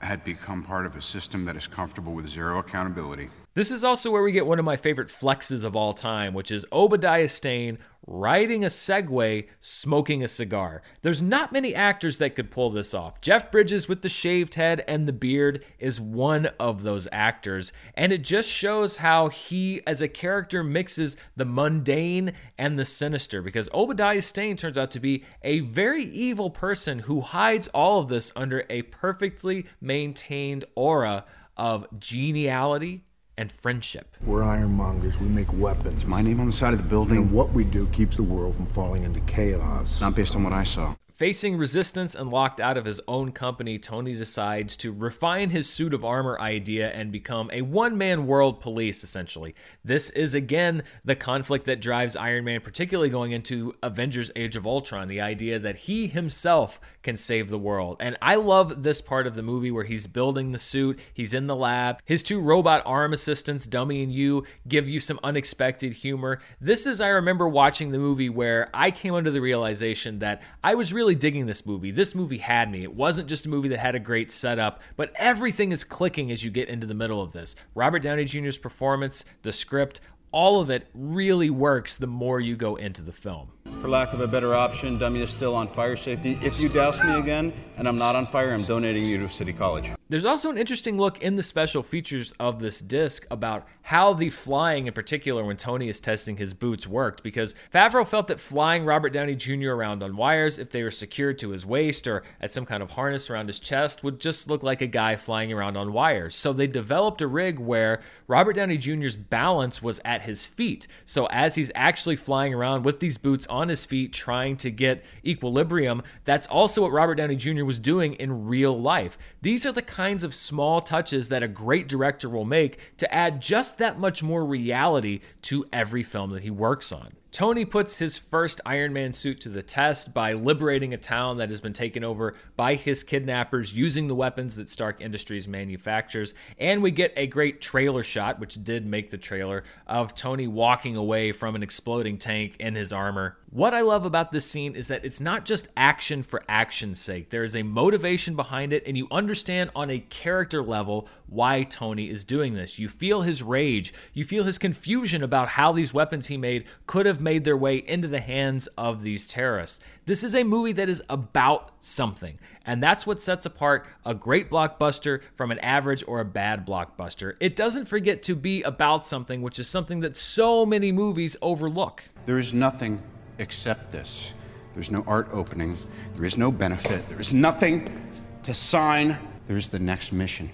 had 0.00 0.24
become 0.24 0.62
part 0.62 0.86
of 0.86 0.94
a 0.94 1.02
system 1.02 1.44
that 1.46 1.56
is 1.56 1.66
comfortable 1.66 2.14
with 2.14 2.28
zero 2.28 2.58
accountability. 2.58 3.30
This 3.60 3.70
is 3.70 3.84
also 3.84 4.10
where 4.10 4.22
we 4.22 4.32
get 4.32 4.46
one 4.46 4.58
of 4.58 4.64
my 4.64 4.76
favorite 4.76 5.10
flexes 5.10 5.64
of 5.64 5.76
all 5.76 5.92
time, 5.92 6.32
which 6.32 6.50
is 6.50 6.64
Obadiah 6.72 7.28
Stane 7.28 7.76
riding 8.06 8.64
a 8.64 8.68
Segway, 8.68 9.48
smoking 9.60 10.24
a 10.24 10.28
cigar. 10.28 10.80
There's 11.02 11.20
not 11.20 11.52
many 11.52 11.74
actors 11.74 12.16
that 12.16 12.34
could 12.34 12.50
pull 12.50 12.70
this 12.70 12.94
off. 12.94 13.20
Jeff 13.20 13.50
Bridges 13.50 13.86
with 13.86 14.00
the 14.00 14.08
shaved 14.08 14.54
head 14.54 14.82
and 14.88 15.06
the 15.06 15.12
beard 15.12 15.62
is 15.78 16.00
one 16.00 16.46
of 16.58 16.84
those 16.84 17.06
actors, 17.12 17.70
and 17.92 18.12
it 18.12 18.24
just 18.24 18.48
shows 18.48 18.96
how 18.96 19.28
he, 19.28 19.82
as 19.86 20.00
a 20.00 20.08
character, 20.08 20.64
mixes 20.64 21.18
the 21.36 21.44
mundane 21.44 22.32
and 22.56 22.78
the 22.78 22.86
sinister 22.86 23.42
because 23.42 23.68
Obadiah 23.74 24.22
Stane 24.22 24.56
turns 24.56 24.78
out 24.78 24.90
to 24.92 25.00
be 25.00 25.22
a 25.42 25.60
very 25.60 26.04
evil 26.04 26.48
person 26.48 27.00
who 27.00 27.20
hides 27.20 27.68
all 27.74 28.00
of 28.00 28.08
this 28.08 28.32
under 28.34 28.64
a 28.70 28.80
perfectly 28.80 29.66
maintained 29.82 30.64
aura 30.74 31.26
of 31.58 31.86
geniality 32.00 33.04
and 33.36 33.50
friendship. 33.50 34.16
We're 34.24 34.42
ironmongers. 34.42 35.18
We 35.20 35.28
make 35.28 35.52
weapons. 35.52 36.06
My 36.06 36.22
name 36.22 36.40
on 36.40 36.46
the 36.46 36.52
side 36.52 36.72
of 36.72 36.82
the 36.82 36.88
building. 36.88 37.16
And 37.16 37.32
what 37.32 37.52
we 37.52 37.64
do 37.64 37.86
keeps 37.88 38.16
the 38.16 38.22
world 38.22 38.56
from 38.56 38.66
falling 38.66 39.04
into 39.04 39.20
chaos. 39.20 40.00
Not 40.00 40.14
based 40.14 40.36
on 40.36 40.44
what 40.44 40.52
I 40.52 40.64
saw. 40.64 40.94
Facing 41.20 41.58
resistance 41.58 42.14
and 42.14 42.30
locked 42.30 42.60
out 42.60 42.78
of 42.78 42.86
his 42.86 42.98
own 43.06 43.32
company, 43.32 43.78
Tony 43.78 44.14
decides 44.14 44.74
to 44.78 44.90
refine 44.90 45.50
his 45.50 45.68
suit 45.68 45.92
of 45.92 46.02
armor 46.02 46.40
idea 46.40 46.88
and 46.92 47.12
become 47.12 47.50
a 47.52 47.60
one 47.60 47.98
man 47.98 48.26
world 48.26 48.58
police, 48.58 49.04
essentially. 49.04 49.54
This 49.84 50.08
is 50.08 50.32
again 50.32 50.82
the 51.04 51.14
conflict 51.14 51.66
that 51.66 51.82
drives 51.82 52.16
Iron 52.16 52.44
Man, 52.44 52.62
particularly 52.62 53.10
going 53.10 53.32
into 53.32 53.74
Avengers 53.82 54.30
Age 54.34 54.56
of 54.56 54.66
Ultron 54.66 55.08
the 55.08 55.20
idea 55.20 55.58
that 55.58 55.80
he 55.80 56.06
himself 56.06 56.80
can 57.02 57.18
save 57.18 57.50
the 57.50 57.58
world. 57.58 57.98
And 58.00 58.16
I 58.22 58.36
love 58.36 58.82
this 58.82 59.02
part 59.02 59.26
of 59.26 59.34
the 59.34 59.42
movie 59.42 59.70
where 59.70 59.84
he's 59.84 60.06
building 60.06 60.52
the 60.52 60.58
suit, 60.58 60.98
he's 61.12 61.34
in 61.34 61.48
the 61.48 61.56
lab, 61.56 61.98
his 62.06 62.22
two 62.22 62.40
robot 62.40 62.82
arm 62.86 63.12
assistants, 63.12 63.66
Dummy 63.66 64.02
and 64.02 64.10
You, 64.10 64.44
give 64.66 64.88
you 64.88 65.00
some 65.00 65.20
unexpected 65.22 65.92
humor. 65.92 66.40
This 66.62 66.86
is, 66.86 66.98
I 66.98 67.08
remember 67.08 67.46
watching 67.46 67.92
the 67.92 67.98
movie 67.98 68.30
where 68.30 68.70
I 68.72 68.90
came 68.90 69.14
under 69.14 69.30
the 69.30 69.42
realization 69.42 70.20
that 70.20 70.40
I 70.64 70.74
was 70.74 70.94
really 70.94 71.09
really 71.10 71.18
digging 71.18 71.46
this 71.46 71.66
movie. 71.66 71.90
This 71.90 72.14
movie 72.14 72.38
had 72.38 72.70
me. 72.70 72.84
It 72.84 72.94
wasn't 72.94 73.28
just 73.28 73.44
a 73.44 73.48
movie 73.48 73.66
that 73.70 73.80
had 73.80 73.96
a 73.96 73.98
great 73.98 74.30
setup, 74.30 74.80
but 74.94 75.12
everything 75.16 75.72
is 75.72 75.82
clicking 75.82 76.30
as 76.30 76.44
you 76.44 76.52
get 76.52 76.68
into 76.68 76.86
the 76.86 76.94
middle 76.94 77.20
of 77.20 77.32
this. 77.32 77.56
Robert 77.74 77.98
Downey 77.98 78.24
Jr.'s 78.26 78.56
performance, 78.56 79.24
the 79.42 79.52
script, 79.52 80.00
all 80.30 80.60
of 80.60 80.70
it 80.70 80.86
really 80.94 81.50
works 81.50 81.96
the 81.96 82.06
more 82.06 82.38
you 82.38 82.54
go 82.54 82.76
into 82.76 83.02
the 83.02 83.10
film. 83.10 83.50
For 83.80 83.88
lack 83.88 84.12
of 84.12 84.20
a 84.20 84.28
better 84.28 84.54
option, 84.54 84.98
Dummy 85.00 85.20
is 85.20 85.30
still 85.30 85.56
on 85.56 85.66
fire 85.66 85.96
safety. 85.96 86.38
If 86.42 86.60
you 86.60 86.68
douse 86.68 87.02
me 87.02 87.18
again 87.18 87.52
and 87.76 87.88
I'm 87.88 87.98
not 87.98 88.14
on 88.14 88.24
fire, 88.24 88.52
I'm 88.52 88.62
donating 88.62 89.04
you 89.04 89.18
to 89.18 89.28
City 89.28 89.52
College. 89.52 89.90
There's 90.10 90.24
also 90.24 90.50
an 90.50 90.58
interesting 90.58 90.98
look 90.98 91.22
in 91.22 91.36
the 91.36 91.42
special 91.44 91.84
features 91.84 92.34
of 92.40 92.58
this 92.58 92.80
disc 92.80 93.24
about 93.30 93.64
how 93.82 94.12
the 94.12 94.28
flying, 94.28 94.88
in 94.88 94.92
particular, 94.92 95.44
when 95.44 95.56
Tony 95.56 95.88
is 95.88 96.00
testing 96.00 96.36
his 96.36 96.52
boots, 96.52 96.84
worked. 96.84 97.22
Because 97.22 97.54
Favreau 97.72 98.04
felt 98.04 98.26
that 98.26 98.40
flying 98.40 98.84
Robert 98.84 99.12
Downey 99.12 99.36
Jr. 99.36 99.70
around 99.70 100.02
on 100.02 100.16
wires, 100.16 100.58
if 100.58 100.70
they 100.70 100.82
were 100.82 100.90
secured 100.90 101.38
to 101.38 101.50
his 101.50 101.64
waist 101.64 102.08
or 102.08 102.24
at 102.40 102.52
some 102.52 102.66
kind 102.66 102.82
of 102.82 102.90
harness 102.90 103.30
around 103.30 103.46
his 103.46 103.60
chest, 103.60 104.02
would 104.02 104.20
just 104.20 104.50
look 104.50 104.64
like 104.64 104.80
a 104.80 104.88
guy 104.88 105.14
flying 105.14 105.52
around 105.52 105.76
on 105.76 105.92
wires. 105.92 106.34
So 106.34 106.52
they 106.52 106.66
developed 106.66 107.20
a 107.20 107.28
rig 107.28 107.60
where 107.60 108.00
Robert 108.26 108.54
Downey 108.54 108.78
Jr.'s 108.78 109.14
balance 109.14 109.80
was 109.80 110.00
at 110.04 110.22
his 110.22 110.44
feet. 110.44 110.88
So 111.04 111.26
as 111.26 111.54
he's 111.54 111.70
actually 111.76 112.16
flying 112.16 112.52
around 112.52 112.84
with 112.84 112.98
these 112.98 113.16
boots 113.16 113.46
on 113.46 113.68
his 113.68 113.86
feet, 113.86 114.12
trying 114.12 114.56
to 114.56 114.72
get 114.72 115.04
equilibrium, 115.24 116.02
that's 116.24 116.48
also 116.48 116.82
what 116.82 116.90
Robert 116.90 117.14
Downey 117.14 117.36
Jr. 117.36 117.64
was 117.64 117.78
doing 117.78 118.14
in 118.14 118.46
real 118.46 118.76
life. 118.76 119.16
These 119.42 119.64
are 119.64 119.72
the 119.72 119.80
kinds 119.80 120.22
of 120.22 120.34
small 120.34 120.82
touches 120.82 121.30
that 121.30 121.42
a 121.42 121.48
great 121.48 121.88
director 121.88 122.28
will 122.28 122.44
make 122.44 122.78
to 122.98 123.12
add 123.12 123.40
just 123.40 123.78
that 123.78 123.98
much 123.98 124.22
more 124.22 124.44
reality 124.44 125.20
to 125.42 125.66
every 125.72 126.02
film 126.02 126.30
that 126.32 126.42
he 126.42 126.50
works 126.50 126.92
on. 126.92 127.14
Tony 127.32 127.64
puts 127.64 128.00
his 128.00 128.18
first 128.18 128.60
Iron 128.66 128.92
Man 128.92 129.12
suit 129.12 129.40
to 129.42 129.48
the 129.48 129.62
test 129.62 130.12
by 130.12 130.32
liberating 130.32 130.92
a 130.92 130.98
town 130.98 131.36
that 131.36 131.48
has 131.48 131.60
been 131.60 131.72
taken 131.72 132.02
over 132.02 132.34
by 132.56 132.74
his 132.74 133.04
kidnappers 133.04 133.72
using 133.72 134.08
the 134.08 134.16
weapons 134.16 134.56
that 134.56 134.68
Stark 134.68 135.00
Industries 135.00 135.46
manufactures. 135.46 136.34
And 136.58 136.82
we 136.82 136.90
get 136.90 137.12
a 137.16 137.28
great 137.28 137.60
trailer 137.60 138.02
shot, 138.02 138.40
which 138.40 138.62
did 138.64 138.84
make 138.84 139.10
the 139.10 139.16
trailer, 139.16 139.62
of 139.86 140.14
Tony 140.14 140.48
walking 140.48 140.96
away 140.96 141.30
from 141.30 141.54
an 141.54 141.62
exploding 141.62 142.18
tank 142.18 142.56
in 142.58 142.74
his 142.74 142.92
armor. 142.92 143.36
What 143.52 143.74
I 143.74 143.80
love 143.80 144.06
about 144.06 144.30
this 144.30 144.48
scene 144.48 144.76
is 144.76 144.86
that 144.86 145.04
it's 145.04 145.20
not 145.20 145.44
just 145.44 145.66
action 145.76 146.22
for 146.22 146.44
action's 146.48 147.00
sake. 147.00 147.30
There 147.30 147.42
is 147.42 147.56
a 147.56 147.64
motivation 147.64 148.36
behind 148.36 148.72
it, 148.72 148.84
and 148.86 148.96
you 148.96 149.08
understand 149.10 149.70
on 149.74 149.90
a 149.90 149.98
character 149.98 150.62
level 150.62 151.08
why 151.26 151.64
Tony 151.64 152.08
is 152.08 152.22
doing 152.22 152.54
this. 152.54 152.78
You 152.78 152.88
feel 152.88 153.22
his 153.22 153.42
rage, 153.42 153.92
you 154.14 154.22
feel 154.22 154.44
his 154.44 154.56
confusion 154.56 155.24
about 155.24 155.48
how 155.48 155.72
these 155.72 155.92
weapons 155.92 156.28
he 156.28 156.36
made 156.36 156.64
could 156.86 157.06
have 157.06 157.20
made 157.20 157.42
their 157.42 157.56
way 157.56 157.78
into 157.78 158.06
the 158.06 158.20
hands 158.20 158.68
of 158.78 159.02
these 159.02 159.26
terrorists. 159.26 159.80
This 160.06 160.22
is 160.22 160.32
a 160.32 160.44
movie 160.44 160.72
that 160.74 160.88
is 160.88 161.02
about 161.10 161.72
something, 161.80 162.38
and 162.64 162.80
that's 162.80 163.04
what 163.04 163.20
sets 163.20 163.46
apart 163.46 163.84
a 164.06 164.14
great 164.14 164.48
blockbuster 164.48 165.22
from 165.34 165.50
an 165.50 165.58
average 165.58 166.04
or 166.06 166.20
a 166.20 166.24
bad 166.24 166.64
blockbuster. 166.64 167.34
It 167.40 167.56
doesn't 167.56 167.86
forget 167.86 168.22
to 168.24 168.36
be 168.36 168.62
about 168.62 169.04
something, 169.04 169.42
which 169.42 169.58
is 169.58 169.66
something 169.66 169.98
that 170.00 170.16
so 170.16 170.64
many 170.64 170.92
movies 170.92 171.36
overlook. 171.42 172.04
There 172.26 172.38
is 172.38 172.54
nothing 172.54 173.02
accept 173.40 173.90
this. 173.90 174.32
There's 174.74 174.90
no 174.90 175.02
art 175.06 175.28
opening. 175.32 175.76
There 176.14 176.24
is 176.24 176.36
no 176.36 176.52
benefit. 176.52 177.08
There 177.08 177.20
is 177.20 177.34
nothing 177.34 178.10
to 178.44 178.54
sign. 178.54 179.18
There 179.46 179.56
is 179.56 179.68
the 179.68 179.78
next 179.78 180.12
mission 180.12 180.50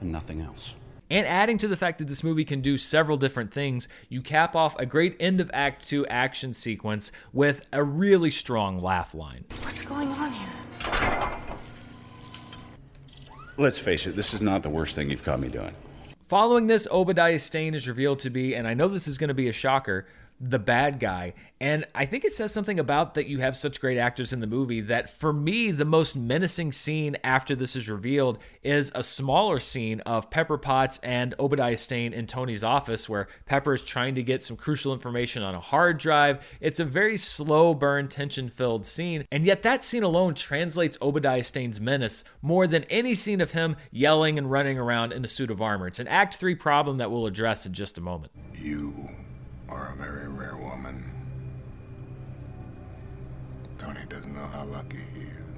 and 0.00 0.10
nothing 0.10 0.40
else. 0.40 0.74
And 1.10 1.26
adding 1.26 1.56
to 1.58 1.68
the 1.68 1.76
fact 1.76 1.98
that 1.98 2.08
this 2.08 2.22
movie 2.22 2.44
can 2.44 2.60
do 2.60 2.76
several 2.76 3.16
different 3.16 3.52
things, 3.52 3.88
you 4.10 4.20
cap 4.20 4.54
off 4.54 4.78
a 4.78 4.84
great 4.84 5.16
end 5.18 5.40
of 5.40 5.50
Act 5.54 5.88
2 5.88 6.06
action 6.06 6.52
sequence 6.52 7.10
with 7.32 7.62
a 7.72 7.82
really 7.82 8.30
strong 8.30 8.78
laugh 8.78 9.14
line. 9.14 9.44
What's 9.62 9.82
going 9.82 10.08
on 10.08 10.32
here? 10.32 11.30
Let's 13.56 13.78
face 13.78 14.06
it, 14.06 14.14
this 14.14 14.34
is 14.34 14.42
not 14.42 14.62
the 14.62 14.68
worst 14.68 14.94
thing 14.94 15.10
you've 15.10 15.24
caught 15.24 15.40
me 15.40 15.48
doing. 15.48 15.74
Following 16.26 16.66
this, 16.66 16.86
Obadiah 16.90 17.38
Stane 17.38 17.74
is 17.74 17.88
revealed 17.88 18.18
to 18.20 18.30
be, 18.30 18.54
and 18.54 18.68
I 18.68 18.74
know 18.74 18.86
this 18.86 19.08
is 19.08 19.16
going 19.16 19.28
to 19.28 19.34
be 19.34 19.48
a 19.48 19.52
shocker, 19.52 20.06
the 20.40 20.58
bad 20.58 21.00
guy. 21.00 21.34
And 21.60 21.84
I 21.94 22.06
think 22.06 22.24
it 22.24 22.32
says 22.32 22.52
something 22.52 22.78
about 22.78 23.14
that 23.14 23.26
you 23.26 23.38
have 23.38 23.56
such 23.56 23.80
great 23.80 23.98
actors 23.98 24.32
in 24.32 24.40
the 24.40 24.46
movie 24.46 24.80
that 24.82 25.10
for 25.10 25.32
me, 25.32 25.72
the 25.72 25.84
most 25.84 26.14
menacing 26.14 26.70
scene 26.70 27.16
after 27.24 27.56
this 27.56 27.74
is 27.74 27.88
revealed 27.88 28.38
is 28.62 28.92
a 28.94 29.02
smaller 29.02 29.58
scene 29.58 30.00
of 30.02 30.30
Pepper 30.30 30.56
Potts 30.56 31.00
and 31.02 31.34
Obadiah 31.40 31.76
Stane 31.76 32.12
in 32.12 32.28
Tony's 32.28 32.62
office 32.62 33.08
where 33.08 33.26
Pepper 33.46 33.74
is 33.74 33.82
trying 33.82 34.14
to 34.14 34.22
get 34.22 34.42
some 34.42 34.56
crucial 34.56 34.92
information 34.92 35.42
on 35.42 35.56
a 35.56 35.60
hard 35.60 35.98
drive. 35.98 36.46
It's 36.60 36.78
a 36.78 36.84
very 36.84 37.16
slow 37.16 37.74
burn, 37.74 38.08
tension 38.08 38.48
filled 38.48 38.86
scene. 38.86 39.26
And 39.32 39.44
yet 39.44 39.64
that 39.64 39.82
scene 39.82 40.04
alone 40.04 40.34
translates 40.34 40.98
Obadiah 41.02 41.42
Stane's 41.42 41.80
menace 41.80 42.22
more 42.40 42.68
than 42.68 42.84
any 42.84 43.16
scene 43.16 43.40
of 43.40 43.52
him 43.52 43.76
yelling 43.90 44.38
and 44.38 44.48
running 44.50 44.78
around 44.78 45.12
in 45.12 45.24
a 45.24 45.28
suit 45.28 45.50
of 45.50 45.60
armor. 45.60 45.88
It's 45.88 45.98
an 45.98 46.06
Act 46.06 46.36
3 46.36 46.54
problem 46.54 46.98
that 46.98 47.10
we'll 47.10 47.26
address 47.26 47.66
in 47.66 47.72
just 47.72 47.98
a 47.98 48.00
moment. 48.00 48.30
You 48.54 49.08
are 49.68 49.92
a 49.92 49.96
very 50.02 50.28
rare 50.28 50.56
woman. 50.56 51.04
Tony 53.78 54.00
doesn't 54.08 54.34
know 54.34 54.46
how 54.46 54.64
lucky 54.64 54.98
he 55.14 55.22
is. 55.22 55.48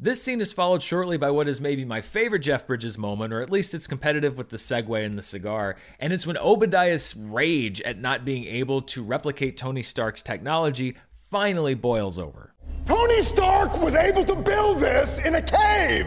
This 0.00 0.22
scene 0.22 0.40
is 0.40 0.52
followed 0.52 0.82
shortly 0.82 1.16
by 1.16 1.30
what 1.30 1.48
is 1.48 1.60
maybe 1.60 1.84
my 1.84 2.00
favorite 2.00 2.40
Jeff 2.40 2.66
Bridges 2.66 2.98
moment, 2.98 3.32
or 3.32 3.40
at 3.40 3.50
least 3.50 3.74
it's 3.74 3.86
competitive 3.86 4.36
with 4.36 4.50
the 4.50 4.56
Segway 4.56 5.06
and 5.06 5.16
the 5.16 5.22
cigar. 5.22 5.76
And 5.98 6.12
it's 6.12 6.26
when 6.26 6.36
Obadiah's 6.36 7.16
rage 7.16 7.80
at 7.82 7.98
not 7.98 8.24
being 8.24 8.44
able 8.44 8.82
to 8.82 9.02
replicate 9.02 9.56
Tony 9.56 9.82
Stark's 9.82 10.20
technology 10.20 10.96
finally 11.14 11.74
boils 11.74 12.18
over. 12.18 12.52
Tony 12.86 13.22
Stark 13.22 13.80
was 13.80 13.94
able 13.94 14.24
to 14.24 14.36
build 14.36 14.80
this 14.80 15.18
in 15.18 15.36
a 15.36 15.42
cave 15.42 16.06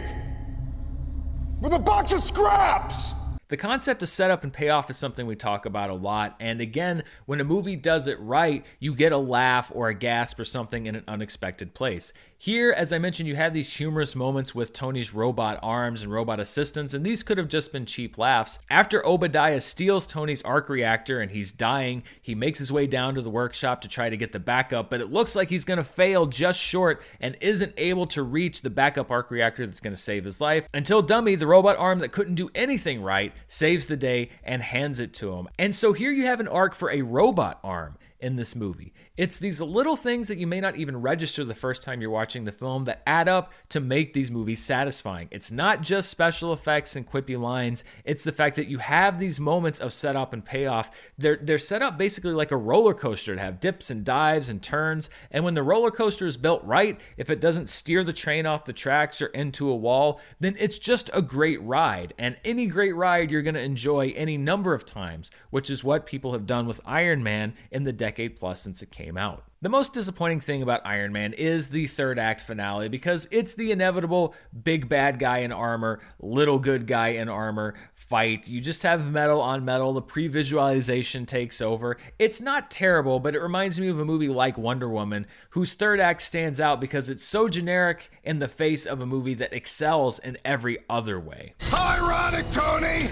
with 1.60 1.72
a 1.72 1.78
box 1.78 2.12
of 2.12 2.22
scraps. 2.22 3.14
The 3.48 3.56
concept 3.56 4.02
of 4.02 4.10
setup 4.10 4.44
and 4.44 4.52
payoff 4.52 4.90
is 4.90 4.98
something 4.98 5.26
we 5.26 5.34
talk 5.34 5.64
about 5.64 5.88
a 5.88 5.94
lot. 5.94 6.36
And 6.38 6.60
again, 6.60 7.02
when 7.24 7.40
a 7.40 7.44
movie 7.44 7.76
does 7.76 8.06
it 8.06 8.20
right, 8.20 8.62
you 8.78 8.94
get 8.94 9.10
a 9.10 9.16
laugh 9.16 9.72
or 9.74 9.88
a 9.88 9.94
gasp 9.94 10.38
or 10.38 10.44
something 10.44 10.84
in 10.84 10.94
an 10.94 11.04
unexpected 11.08 11.72
place. 11.72 12.12
Here, 12.40 12.70
as 12.70 12.92
I 12.92 12.98
mentioned, 12.98 13.28
you 13.28 13.34
have 13.34 13.52
these 13.52 13.72
humorous 13.72 14.14
moments 14.14 14.54
with 14.54 14.72
Tony's 14.72 15.12
robot 15.12 15.58
arms 15.60 16.02
and 16.04 16.12
robot 16.12 16.38
assistants, 16.38 16.94
and 16.94 17.04
these 17.04 17.24
could 17.24 17.36
have 17.36 17.48
just 17.48 17.72
been 17.72 17.84
cheap 17.84 18.16
laughs. 18.16 18.60
After 18.70 19.04
Obadiah 19.04 19.60
steals 19.60 20.06
Tony's 20.06 20.42
arc 20.42 20.68
reactor 20.68 21.20
and 21.20 21.32
he's 21.32 21.50
dying, 21.50 22.04
he 22.22 22.36
makes 22.36 22.60
his 22.60 22.70
way 22.70 22.86
down 22.86 23.16
to 23.16 23.22
the 23.22 23.30
workshop 23.30 23.80
to 23.80 23.88
try 23.88 24.08
to 24.08 24.16
get 24.16 24.30
the 24.30 24.38
backup, 24.38 24.88
but 24.88 25.00
it 25.00 25.10
looks 25.10 25.34
like 25.34 25.48
he's 25.48 25.64
going 25.64 25.78
to 25.78 25.84
fail 25.84 26.26
just 26.26 26.60
short 26.60 27.02
and 27.18 27.36
isn't 27.40 27.74
able 27.76 28.06
to 28.06 28.22
reach 28.22 28.62
the 28.62 28.70
backup 28.70 29.10
arc 29.10 29.32
reactor 29.32 29.66
that's 29.66 29.80
going 29.80 29.96
to 29.96 30.00
save 30.00 30.24
his 30.24 30.40
life 30.40 30.68
until 30.72 31.02
Dummy, 31.02 31.34
the 31.34 31.46
robot 31.48 31.76
arm 31.76 31.98
that 31.98 32.12
couldn't 32.12 32.36
do 32.36 32.50
anything 32.54 33.02
right, 33.02 33.32
saves 33.46 33.86
the 33.86 33.96
day 33.96 34.30
and 34.42 34.62
hands 34.62 35.00
it 35.00 35.14
to 35.14 35.32
him. 35.34 35.48
And 35.58 35.74
so 35.74 35.92
here 35.92 36.10
you 36.10 36.26
have 36.26 36.40
an 36.40 36.48
arc 36.48 36.74
for 36.74 36.90
a 36.90 37.02
robot 37.02 37.60
arm 37.62 37.96
in 38.20 38.36
this 38.36 38.56
movie. 38.56 38.92
It's 39.18 39.36
these 39.36 39.60
little 39.60 39.96
things 39.96 40.28
that 40.28 40.38
you 40.38 40.46
may 40.46 40.60
not 40.60 40.76
even 40.76 41.02
register 41.02 41.44
the 41.44 41.52
first 41.52 41.82
time 41.82 42.00
you're 42.00 42.08
watching 42.08 42.44
the 42.44 42.52
film 42.52 42.84
that 42.84 43.02
add 43.04 43.26
up 43.26 43.52
to 43.70 43.80
make 43.80 44.14
these 44.14 44.30
movies 44.30 44.62
satisfying. 44.62 45.26
It's 45.32 45.50
not 45.50 45.82
just 45.82 46.08
special 46.08 46.52
effects 46.52 46.94
and 46.94 47.04
quippy 47.04 47.36
lines, 47.36 47.82
it's 48.04 48.22
the 48.22 48.30
fact 48.30 48.54
that 48.54 48.68
you 48.68 48.78
have 48.78 49.18
these 49.18 49.40
moments 49.40 49.80
of 49.80 49.92
setup 49.92 50.32
and 50.32 50.44
payoff. 50.44 50.92
They're, 51.18 51.40
they're 51.42 51.58
set 51.58 51.82
up 51.82 51.98
basically 51.98 52.30
like 52.30 52.52
a 52.52 52.56
roller 52.56 52.94
coaster 52.94 53.34
to 53.34 53.40
have 53.40 53.58
dips 53.58 53.90
and 53.90 54.04
dives 54.04 54.48
and 54.48 54.62
turns. 54.62 55.10
And 55.32 55.42
when 55.42 55.54
the 55.54 55.64
roller 55.64 55.90
coaster 55.90 56.24
is 56.24 56.36
built 56.36 56.62
right, 56.62 57.00
if 57.16 57.28
it 57.28 57.40
doesn't 57.40 57.68
steer 57.70 58.04
the 58.04 58.12
train 58.12 58.46
off 58.46 58.66
the 58.66 58.72
tracks 58.72 59.20
or 59.20 59.26
into 59.26 59.68
a 59.68 59.74
wall, 59.74 60.20
then 60.38 60.54
it's 60.60 60.78
just 60.78 61.10
a 61.12 61.22
great 61.22 61.60
ride. 61.60 62.14
And 62.18 62.36
any 62.44 62.68
great 62.68 62.94
ride 62.94 63.32
you're 63.32 63.42
going 63.42 63.54
to 63.54 63.60
enjoy 63.60 64.12
any 64.14 64.38
number 64.38 64.74
of 64.74 64.86
times, 64.86 65.28
which 65.50 65.70
is 65.70 65.82
what 65.82 66.06
people 66.06 66.34
have 66.34 66.46
done 66.46 66.68
with 66.68 66.80
Iron 66.86 67.24
Man 67.24 67.54
in 67.72 67.82
the 67.82 67.92
decade 67.92 68.36
plus 68.36 68.60
since 68.60 68.80
it 68.80 68.92
came 68.92 69.07
came 69.08 69.16
out. 69.16 69.44
The 69.62 69.70
most 69.70 69.92
disappointing 69.94 70.40
thing 70.40 70.62
about 70.62 70.82
Iron 70.84 71.12
Man 71.12 71.32
is 71.32 71.70
the 71.70 71.86
third 71.86 72.18
act 72.18 72.42
finale 72.42 72.88
because 72.88 73.26
it's 73.30 73.54
the 73.54 73.72
inevitable 73.72 74.34
big 74.62 74.88
bad 74.88 75.18
guy 75.18 75.38
in 75.38 75.50
armor, 75.50 76.00
little 76.20 76.58
good 76.58 76.86
guy 76.86 77.08
in 77.08 77.28
armor 77.28 77.74
fight. 77.94 78.48
You 78.48 78.60
just 78.60 78.82
have 78.82 79.10
metal 79.10 79.40
on 79.40 79.64
metal, 79.64 79.94
the 79.94 80.02
pre 80.02 80.28
visualization 80.28 81.24
takes 81.26 81.60
over. 81.62 81.96
It's 82.18 82.40
not 82.40 82.70
terrible, 82.70 83.18
but 83.18 83.34
it 83.34 83.40
reminds 83.40 83.80
me 83.80 83.88
of 83.88 83.98
a 83.98 84.04
movie 84.04 84.28
like 84.28 84.58
Wonder 84.58 84.88
Woman, 84.88 85.26
whose 85.50 85.72
third 85.72 85.98
act 86.00 86.20
stands 86.22 86.60
out 86.60 86.80
because 86.80 87.08
it's 87.08 87.24
so 87.24 87.48
generic 87.48 88.10
in 88.22 88.38
the 88.38 88.48
face 88.48 88.84
of 88.84 89.00
a 89.00 89.06
movie 89.06 89.34
that 89.34 89.54
excels 89.54 90.18
in 90.18 90.36
every 90.44 90.78
other 90.88 91.18
way. 91.18 91.54
Ironic, 91.72 92.48
Tony! 92.50 93.08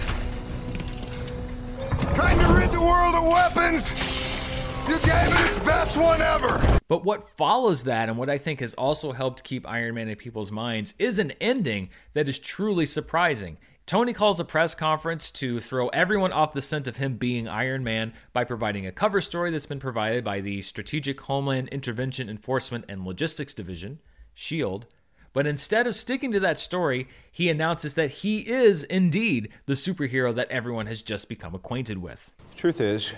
Trying 2.13 2.39
to 2.39 2.53
rid 2.53 2.71
the 2.71 2.79
world 2.79 3.15
of 3.15 3.23
weapons! 3.25 4.26
You 4.87 4.97
gave 4.99 5.09
it 5.09 5.41
its 5.41 5.65
best 5.65 5.97
one 5.97 6.21
ever. 6.21 6.79
But 6.87 7.03
what 7.03 7.29
follows 7.31 7.83
that, 7.83 8.07
and 8.07 8.17
what 8.17 8.29
I 8.29 8.37
think 8.37 8.61
has 8.61 8.73
also 8.75 9.11
helped 9.11 9.43
keep 9.43 9.67
Iron 9.67 9.95
Man 9.95 10.07
in 10.07 10.15
people's 10.15 10.49
minds, 10.49 10.93
is 10.97 11.19
an 11.19 11.33
ending 11.41 11.89
that 12.13 12.29
is 12.29 12.39
truly 12.39 12.85
surprising. 12.85 13.57
Tony 13.85 14.13
calls 14.13 14.39
a 14.39 14.45
press 14.45 14.73
conference 14.73 15.29
to 15.31 15.59
throw 15.59 15.89
everyone 15.89 16.31
off 16.31 16.53
the 16.53 16.61
scent 16.61 16.87
of 16.87 16.97
him 16.97 17.17
being 17.17 17.49
Iron 17.49 17.83
Man 17.83 18.13
by 18.31 18.45
providing 18.45 18.85
a 18.85 18.93
cover 18.93 19.19
story 19.19 19.51
that's 19.51 19.65
been 19.65 19.79
provided 19.79 20.23
by 20.23 20.39
the 20.39 20.61
Strategic 20.61 21.19
Homeland 21.19 21.67
Intervention 21.67 22.29
Enforcement 22.29 22.85
and 22.87 23.03
Logistics 23.03 23.53
Division, 23.53 23.99
SHIELD. 24.35 24.85
But 25.33 25.47
instead 25.47 25.85
of 25.85 25.95
sticking 25.95 26.31
to 26.31 26.39
that 26.39 26.61
story, 26.61 27.09
he 27.29 27.49
announces 27.49 27.95
that 27.95 28.11
he 28.11 28.39
is 28.39 28.83
indeed 28.83 29.51
the 29.65 29.73
superhero 29.73 30.33
that 30.33 30.49
everyone 30.49 30.85
has 30.85 31.01
just 31.01 31.27
become 31.27 31.53
acquainted 31.53 31.97
with. 31.97 32.31
Truth 32.55 32.79
is, 32.79 33.11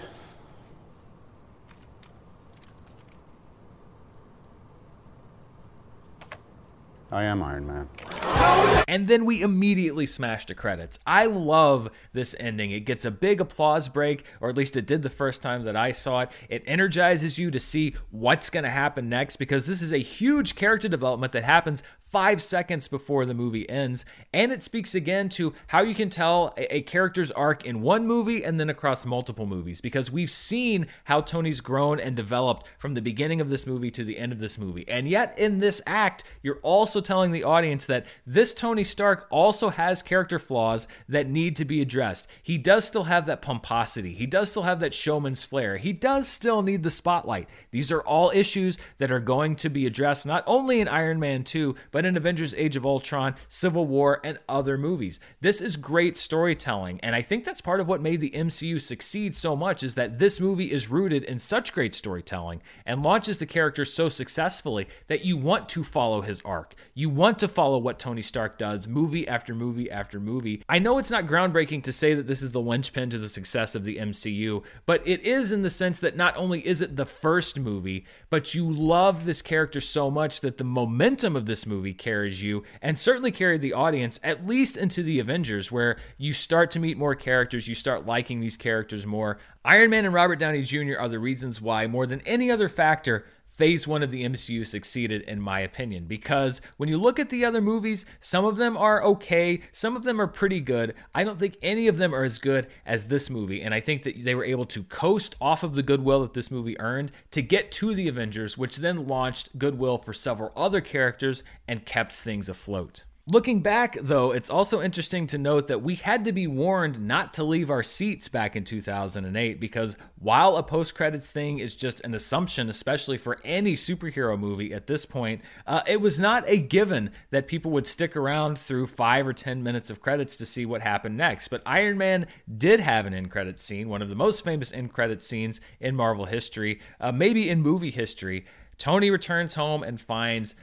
I 7.11 7.23
am 7.23 7.41
Iron 7.41 7.65
Man. 7.65 8.38
And 8.87 9.07
then 9.07 9.25
we 9.25 9.41
immediately 9.41 10.05
smash 10.05 10.45
the 10.45 10.55
credits. 10.55 10.97
I 11.05 11.27
love 11.27 11.89
this 12.11 12.35
ending. 12.39 12.71
It 12.71 12.81
gets 12.81 13.05
a 13.05 13.11
big 13.11 13.39
applause 13.39 13.87
break, 13.87 14.25
or 14.41 14.49
at 14.49 14.57
least 14.57 14.75
it 14.75 14.87
did 14.87 15.03
the 15.03 15.09
first 15.09 15.41
time 15.41 15.63
that 15.63 15.75
I 15.75 15.91
saw 15.91 16.21
it. 16.21 16.31
It 16.49 16.63
energizes 16.65 17.37
you 17.37 17.51
to 17.51 17.59
see 17.59 17.95
what's 18.09 18.49
going 18.49 18.63
to 18.63 18.69
happen 18.69 19.07
next 19.07 19.35
because 19.35 19.65
this 19.65 19.81
is 19.81 19.93
a 19.93 19.99
huge 19.99 20.55
character 20.55 20.89
development 20.89 21.33
that 21.33 21.43
happens 21.43 21.83
five 22.09 22.41
seconds 22.41 22.87
before 22.87 23.25
the 23.25 23.33
movie 23.33 23.69
ends. 23.69 24.03
And 24.33 24.51
it 24.51 24.63
speaks 24.63 24.95
again 24.95 25.29
to 25.29 25.53
how 25.67 25.81
you 25.81 25.93
can 25.93 26.09
tell 26.09 26.53
a, 26.57 26.77
a, 26.77 26.81
character's 26.81 27.29
arc 27.31 27.65
in 27.65 27.81
one 27.81 28.07
movie 28.07 28.43
and 28.43 28.59
then 28.59 28.69
across 28.69 29.05
multiple 29.05 29.45
movies 29.45 29.79
because 29.79 30.11
we've 30.11 30.31
seen 30.31 30.87
how 31.03 31.21
Tony's 31.21 31.61
grown 31.61 31.99
and 31.99 32.15
developed 32.15 32.67
from 32.79 32.95
the 32.95 33.01
beginning 33.01 33.41
of 33.41 33.49
this 33.49 33.67
movie 33.67 33.91
to 33.91 34.03
the 34.03 34.17
end 34.17 34.31
of 34.31 34.39
this 34.39 34.57
movie. 34.57 34.85
And 34.87 35.07
yet, 35.07 35.37
in 35.37 35.59
this 35.59 35.81
act, 35.85 36.23
you're 36.41 36.59
also 36.63 36.99
telling 36.99 37.31
the 37.31 37.43
audience 37.43 37.85
that 37.85 38.05
this 38.25 38.48
Tony 38.55 38.83
Stark 38.83 39.27
also 39.29 39.69
has 39.69 40.01
character 40.01 40.39
flaws 40.39 40.87
that 41.07 41.29
need 41.29 41.55
to 41.57 41.65
be 41.65 41.81
addressed. 41.81 42.27
He 42.41 42.57
does 42.57 42.85
still 42.85 43.03
have 43.03 43.27
that 43.27 43.43
pomposity, 43.43 44.15
he 44.15 44.25
does 44.25 44.49
still 44.49 44.63
have 44.63 44.79
that 44.79 44.95
showman's 44.95 45.45
flair, 45.45 45.77
he 45.77 45.93
does 45.93 46.27
still 46.27 46.63
need 46.63 46.81
the 46.81 46.89
spotlight. 46.89 47.49
These 47.69 47.91
are 47.91 48.01
all 48.01 48.31
issues 48.33 48.79
that 48.97 49.11
are 49.11 49.19
going 49.19 49.55
to 49.57 49.69
be 49.69 49.85
addressed 49.85 50.25
not 50.25 50.43
only 50.47 50.81
in 50.81 50.87
Iron 50.87 51.19
Man 51.19 51.43
2, 51.43 51.75
but 51.91 51.99
but 51.99 52.05
in 52.05 52.15
Avengers 52.15 52.53
Age 52.53 52.77
of 52.77 52.85
Ultron, 52.85 53.35
Civil 53.49 53.85
War, 53.85 54.21
and 54.23 54.39
other 54.47 54.77
movies. 54.77 55.19
This 55.41 55.59
is 55.59 55.75
great 55.75 56.15
storytelling, 56.15 56.97
and 57.01 57.13
I 57.13 57.21
think 57.21 57.43
that's 57.43 57.59
part 57.59 57.81
of 57.81 57.89
what 57.89 58.01
made 58.01 58.21
the 58.21 58.31
MCU 58.31 58.79
succeed 58.79 59.35
so 59.35 59.53
much 59.53 59.83
is 59.83 59.95
that 59.95 60.17
this 60.17 60.39
movie 60.39 60.71
is 60.71 60.89
rooted 60.89 61.25
in 61.25 61.39
such 61.39 61.73
great 61.73 61.93
storytelling 61.93 62.61
and 62.85 63.03
launches 63.03 63.37
the 63.37 63.45
character 63.45 63.83
so 63.83 64.07
successfully 64.07 64.87
that 65.07 65.25
you 65.25 65.35
want 65.35 65.67
to 65.67 65.83
follow 65.83 66.21
his 66.21 66.41
arc. 66.45 66.73
You 66.93 67.09
want 67.09 67.37
to 67.39 67.49
follow 67.49 67.77
what 67.79 67.99
Tony 67.99 68.21
Stark 68.21 68.38
does 68.47 68.87
movie 68.87 69.27
after 69.27 69.53
movie 69.55 69.89
after 69.89 70.19
movie. 70.19 70.63
I 70.69 70.79
know 70.79 70.99
it's 70.99 71.11
not 71.11 71.25
groundbreaking 71.25 71.83
to 71.83 71.93
say 71.93 72.13
that 72.13 72.27
this 72.27 72.41
is 72.41 72.51
the 72.51 72.61
linchpin 72.61 73.09
to 73.09 73.17
the 73.17 73.29
success 73.29 73.75
of 73.75 73.83
the 73.83 73.97
MCU, 73.97 74.63
but 74.85 75.05
it 75.07 75.21
is 75.21 75.51
in 75.51 75.63
the 75.63 75.69
sense 75.69 75.99
that 75.99 76.15
not 76.15 76.37
only 76.37 76.65
is 76.65 76.81
it 76.81 76.95
the 76.95 77.05
first 77.05 77.59
movie, 77.59 78.05
but 78.29 78.53
you 78.53 78.71
love 78.71 79.25
this 79.25 79.41
character 79.41 79.81
so 79.81 80.11
much 80.11 80.41
that 80.41 80.57
the 80.57 80.63
momentum 80.63 81.35
of 81.35 81.45
this 81.45 81.65
movie 81.65 81.79
movie 81.79 81.93
carries 81.93 82.43
you 82.43 82.63
and 82.81 82.99
certainly 82.99 83.31
carried 83.31 83.61
the 83.61 83.73
audience 83.73 84.19
at 84.21 84.45
least 84.45 84.75
into 84.75 85.01
the 85.01 85.19
Avengers, 85.19 85.71
where 85.71 85.97
you 86.17 86.33
start 86.33 86.69
to 86.71 86.79
meet 86.79 86.97
more 86.97 87.15
characters, 87.15 87.67
you 87.67 87.75
start 87.75 88.05
liking 88.05 88.39
these 88.41 88.57
characters 88.57 89.05
more. 89.05 89.37
Iron 89.63 89.89
Man 89.89 90.05
and 90.05 90.13
Robert 90.13 90.39
Downey 90.39 90.63
Jr. 90.63 90.99
are 90.99 91.07
the 91.07 91.19
reasons 91.19 91.61
why, 91.61 91.87
more 91.87 92.05
than 92.05 92.21
any 92.21 92.51
other 92.51 92.69
factor, 92.69 93.25
phase 93.59 93.85
one 93.85 94.01
of 94.01 94.09
the 94.09 94.23
MCU 94.23 94.65
succeeded, 94.65 95.21
in 95.23 95.41
my 95.41 95.59
opinion. 95.59 96.05
Because 96.05 96.61
when 96.77 96.87
you 96.87 96.97
look 96.97 97.19
at 97.19 97.29
the 97.29 97.43
other 97.43 97.59
movies, 97.59 98.05
some 98.21 98.45
of 98.45 98.55
them 98.55 98.77
are 98.77 99.03
okay, 99.03 99.59
some 99.73 99.97
of 99.97 100.03
them 100.03 100.21
are 100.21 100.27
pretty 100.27 100.61
good. 100.61 100.95
I 101.13 101.25
don't 101.25 101.37
think 101.37 101.57
any 101.61 101.89
of 101.89 101.97
them 101.97 102.15
are 102.15 102.23
as 102.23 102.39
good 102.39 102.67
as 102.85 103.07
this 103.07 103.29
movie. 103.29 103.61
And 103.61 103.73
I 103.73 103.81
think 103.81 104.03
that 104.03 104.23
they 104.23 104.33
were 104.33 104.45
able 104.45 104.65
to 104.67 104.83
coast 104.83 105.35
off 105.41 105.61
of 105.61 105.75
the 105.75 105.83
goodwill 105.83 106.21
that 106.21 106.33
this 106.33 106.49
movie 106.49 106.79
earned 106.79 107.11
to 107.31 107.41
get 107.41 107.69
to 107.73 107.93
the 107.93 108.07
Avengers, 108.07 108.57
which 108.57 108.77
then 108.77 109.05
launched 109.07 109.59
goodwill 109.59 109.97
for 109.97 110.13
several 110.13 110.53
other 110.55 110.79
characters 110.79 111.43
and 111.67 111.85
kept 111.85 112.13
things 112.13 112.47
afloat. 112.47 113.03
Looking 113.31 113.61
back, 113.61 113.95
though, 114.01 114.31
it's 114.31 114.49
also 114.49 114.81
interesting 114.81 115.27
to 115.27 115.37
note 115.37 115.67
that 115.67 115.83
we 115.83 115.93
had 115.93 116.25
to 116.25 116.31
be 116.31 116.47
warned 116.47 116.99
not 116.99 117.31
to 117.35 117.43
leave 117.43 117.69
our 117.69 117.83
seats 117.83 118.27
back 118.27 118.55
in 118.55 118.63
2008 118.63 119.59
because 119.59 119.95
while 120.17 120.57
a 120.57 120.63
post 120.63 120.95
credits 120.95 121.29
thing 121.29 121.59
is 121.59 121.75
just 121.75 122.01
an 122.01 122.15
assumption, 122.15 122.69
especially 122.69 123.19
for 123.19 123.37
any 123.43 123.75
superhero 123.75 124.37
movie 124.37 124.73
at 124.73 124.87
this 124.87 125.05
point, 125.05 125.41
uh, 125.67 125.81
it 125.85 126.01
was 126.01 126.19
not 126.19 126.43
a 126.47 126.57
given 126.57 127.11
that 127.29 127.47
people 127.47 127.69
would 127.69 127.85
stick 127.85 128.17
around 128.17 128.57
through 128.57 128.87
five 128.87 129.27
or 129.27 129.33
10 129.33 129.61
minutes 129.61 129.91
of 129.91 130.01
credits 130.01 130.35
to 130.37 130.45
see 130.47 130.65
what 130.65 130.81
happened 130.81 131.15
next. 131.15 131.49
But 131.49 131.61
Iron 131.67 131.99
Man 131.99 132.25
did 132.57 132.79
have 132.79 133.05
an 133.05 133.13
end 133.13 133.29
credit 133.29 133.59
scene, 133.59 133.89
one 133.89 134.01
of 134.01 134.09
the 134.09 134.15
most 134.15 134.43
famous 134.43 134.73
end 134.73 134.91
credit 134.91 135.21
scenes 135.21 135.61
in 135.79 135.95
Marvel 135.95 136.25
history, 136.25 136.79
uh, 136.99 137.11
maybe 137.11 137.47
in 137.47 137.61
movie 137.61 137.91
history. 137.91 138.45
Tony 138.79 139.11
returns 139.11 139.53
home 139.53 139.83
and 139.83 140.01
finds 140.01 140.55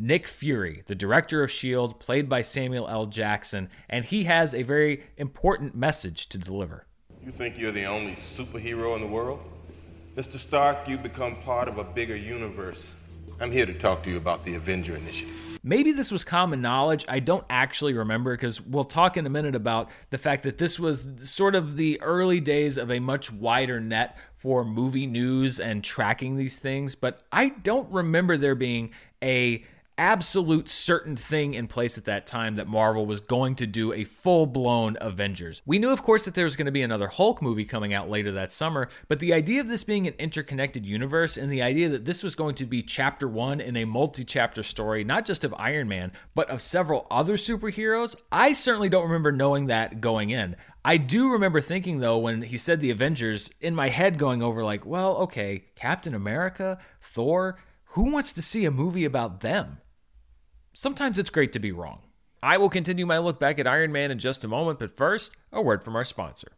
Nick 0.00 0.26
Fury, 0.26 0.82
the 0.86 0.94
director 0.94 1.42
of 1.42 1.50
S.H.I.E.L.D., 1.50 1.96
played 1.98 2.26
by 2.26 2.40
Samuel 2.40 2.88
L. 2.88 3.04
Jackson, 3.04 3.68
and 3.86 4.02
he 4.02 4.24
has 4.24 4.54
a 4.54 4.62
very 4.62 5.02
important 5.18 5.74
message 5.74 6.26
to 6.30 6.38
deliver. 6.38 6.86
You 7.22 7.30
think 7.30 7.58
you're 7.58 7.70
the 7.70 7.84
only 7.84 8.12
superhero 8.12 8.96
in 8.96 9.02
the 9.02 9.06
world? 9.06 9.46
Mr. 10.16 10.38
Stark, 10.38 10.88
you 10.88 10.96
become 10.96 11.36
part 11.36 11.68
of 11.68 11.76
a 11.76 11.84
bigger 11.84 12.16
universe. 12.16 12.96
I'm 13.40 13.52
here 13.52 13.66
to 13.66 13.74
talk 13.74 14.02
to 14.04 14.10
you 14.10 14.16
about 14.16 14.42
the 14.42 14.54
Avenger 14.54 14.96
Initiative. 14.96 15.34
Maybe 15.62 15.92
this 15.92 16.10
was 16.10 16.24
common 16.24 16.62
knowledge. 16.62 17.04
I 17.06 17.20
don't 17.20 17.44
actually 17.50 17.92
remember 17.92 18.34
because 18.34 18.58
we'll 18.62 18.84
talk 18.84 19.18
in 19.18 19.26
a 19.26 19.30
minute 19.30 19.54
about 19.54 19.90
the 20.08 20.16
fact 20.16 20.44
that 20.44 20.56
this 20.56 20.80
was 20.80 21.04
sort 21.20 21.54
of 21.54 21.76
the 21.76 22.00
early 22.00 22.40
days 22.40 22.78
of 22.78 22.90
a 22.90 23.00
much 23.00 23.30
wider 23.30 23.78
net 23.78 24.16
for 24.34 24.64
movie 24.64 25.06
news 25.06 25.60
and 25.60 25.84
tracking 25.84 26.36
these 26.36 26.58
things. 26.58 26.94
But 26.94 27.20
I 27.30 27.50
don't 27.50 27.90
remember 27.92 28.38
there 28.38 28.54
being 28.54 28.92
a 29.22 29.62
absolute 30.00 30.70
certain 30.70 31.14
thing 31.14 31.52
in 31.52 31.66
place 31.66 31.98
at 31.98 32.06
that 32.06 32.26
time 32.26 32.54
that 32.54 32.66
Marvel 32.66 33.04
was 33.04 33.20
going 33.20 33.54
to 33.54 33.66
do 33.66 33.92
a 33.92 34.02
full 34.02 34.46
blown 34.46 34.96
Avengers. 34.98 35.60
We 35.66 35.78
knew, 35.78 35.90
of 35.90 36.02
course, 36.02 36.24
that 36.24 36.34
there 36.34 36.44
was 36.44 36.56
going 36.56 36.64
to 36.64 36.72
be 36.72 36.80
another 36.80 37.08
Hulk 37.08 37.42
movie 37.42 37.66
coming 37.66 37.92
out 37.92 38.08
later 38.08 38.32
that 38.32 38.50
summer, 38.50 38.88
but 39.08 39.20
the 39.20 39.34
idea 39.34 39.60
of 39.60 39.68
this 39.68 39.84
being 39.84 40.06
an 40.06 40.14
interconnected 40.18 40.86
universe 40.86 41.36
and 41.36 41.52
the 41.52 41.60
idea 41.60 41.90
that 41.90 42.06
this 42.06 42.22
was 42.22 42.34
going 42.34 42.54
to 42.54 42.64
be 42.64 42.82
chapter 42.82 43.28
one 43.28 43.60
in 43.60 43.76
a 43.76 43.84
multi 43.84 44.24
chapter 44.24 44.62
story, 44.62 45.04
not 45.04 45.26
just 45.26 45.44
of 45.44 45.54
Iron 45.58 45.86
Man, 45.86 46.12
but 46.34 46.48
of 46.48 46.62
several 46.62 47.06
other 47.10 47.36
superheroes, 47.36 48.16
I 48.32 48.54
certainly 48.54 48.88
don't 48.88 49.04
remember 49.04 49.32
knowing 49.32 49.66
that 49.66 50.00
going 50.00 50.30
in. 50.30 50.56
I 50.82 50.96
do 50.96 51.30
remember 51.30 51.60
thinking 51.60 52.00
though 52.00 52.16
when 52.16 52.40
he 52.40 52.56
said 52.56 52.80
the 52.80 52.90
Avengers 52.90 53.52
in 53.60 53.74
my 53.74 53.90
head 53.90 54.16
going 54.16 54.42
over 54.42 54.64
like, 54.64 54.86
well, 54.86 55.16
okay, 55.16 55.64
Captain 55.76 56.14
America, 56.14 56.78
Thor, 57.02 57.58
who 57.90 58.10
wants 58.10 58.32
to 58.32 58.40
see 58.40 58.64
a 58.64 58.70
movie 58.70 59.04
about 59.04 59.40
them? 59.40 59.76
Sometimes 60.72 61.18
it's 61.18 61.30
great 61.30 61.52
to 61.52 61.58
be 61.58 61.72
wrong. 61.72 61.98
I 62.42 62.56
will 62.56 62.70
continue 62.70 63.04
my 63.04 63.18
look 63.18 63.40
back 63.40 63.58
at 63.58 63.66
Iron 63.66 63.90
Man 63.90 64.12
in 64.12 64.18
just 64.20 64.44
a 64.44 64.48
moment, 64.48 64.78
but 64.78 64.96
first, 64.96 65.36
a 65.52 65.60
word 65.60 65.82
from 65.82 65.96
our 65.96 66.04
sponsor. 66.04 66.52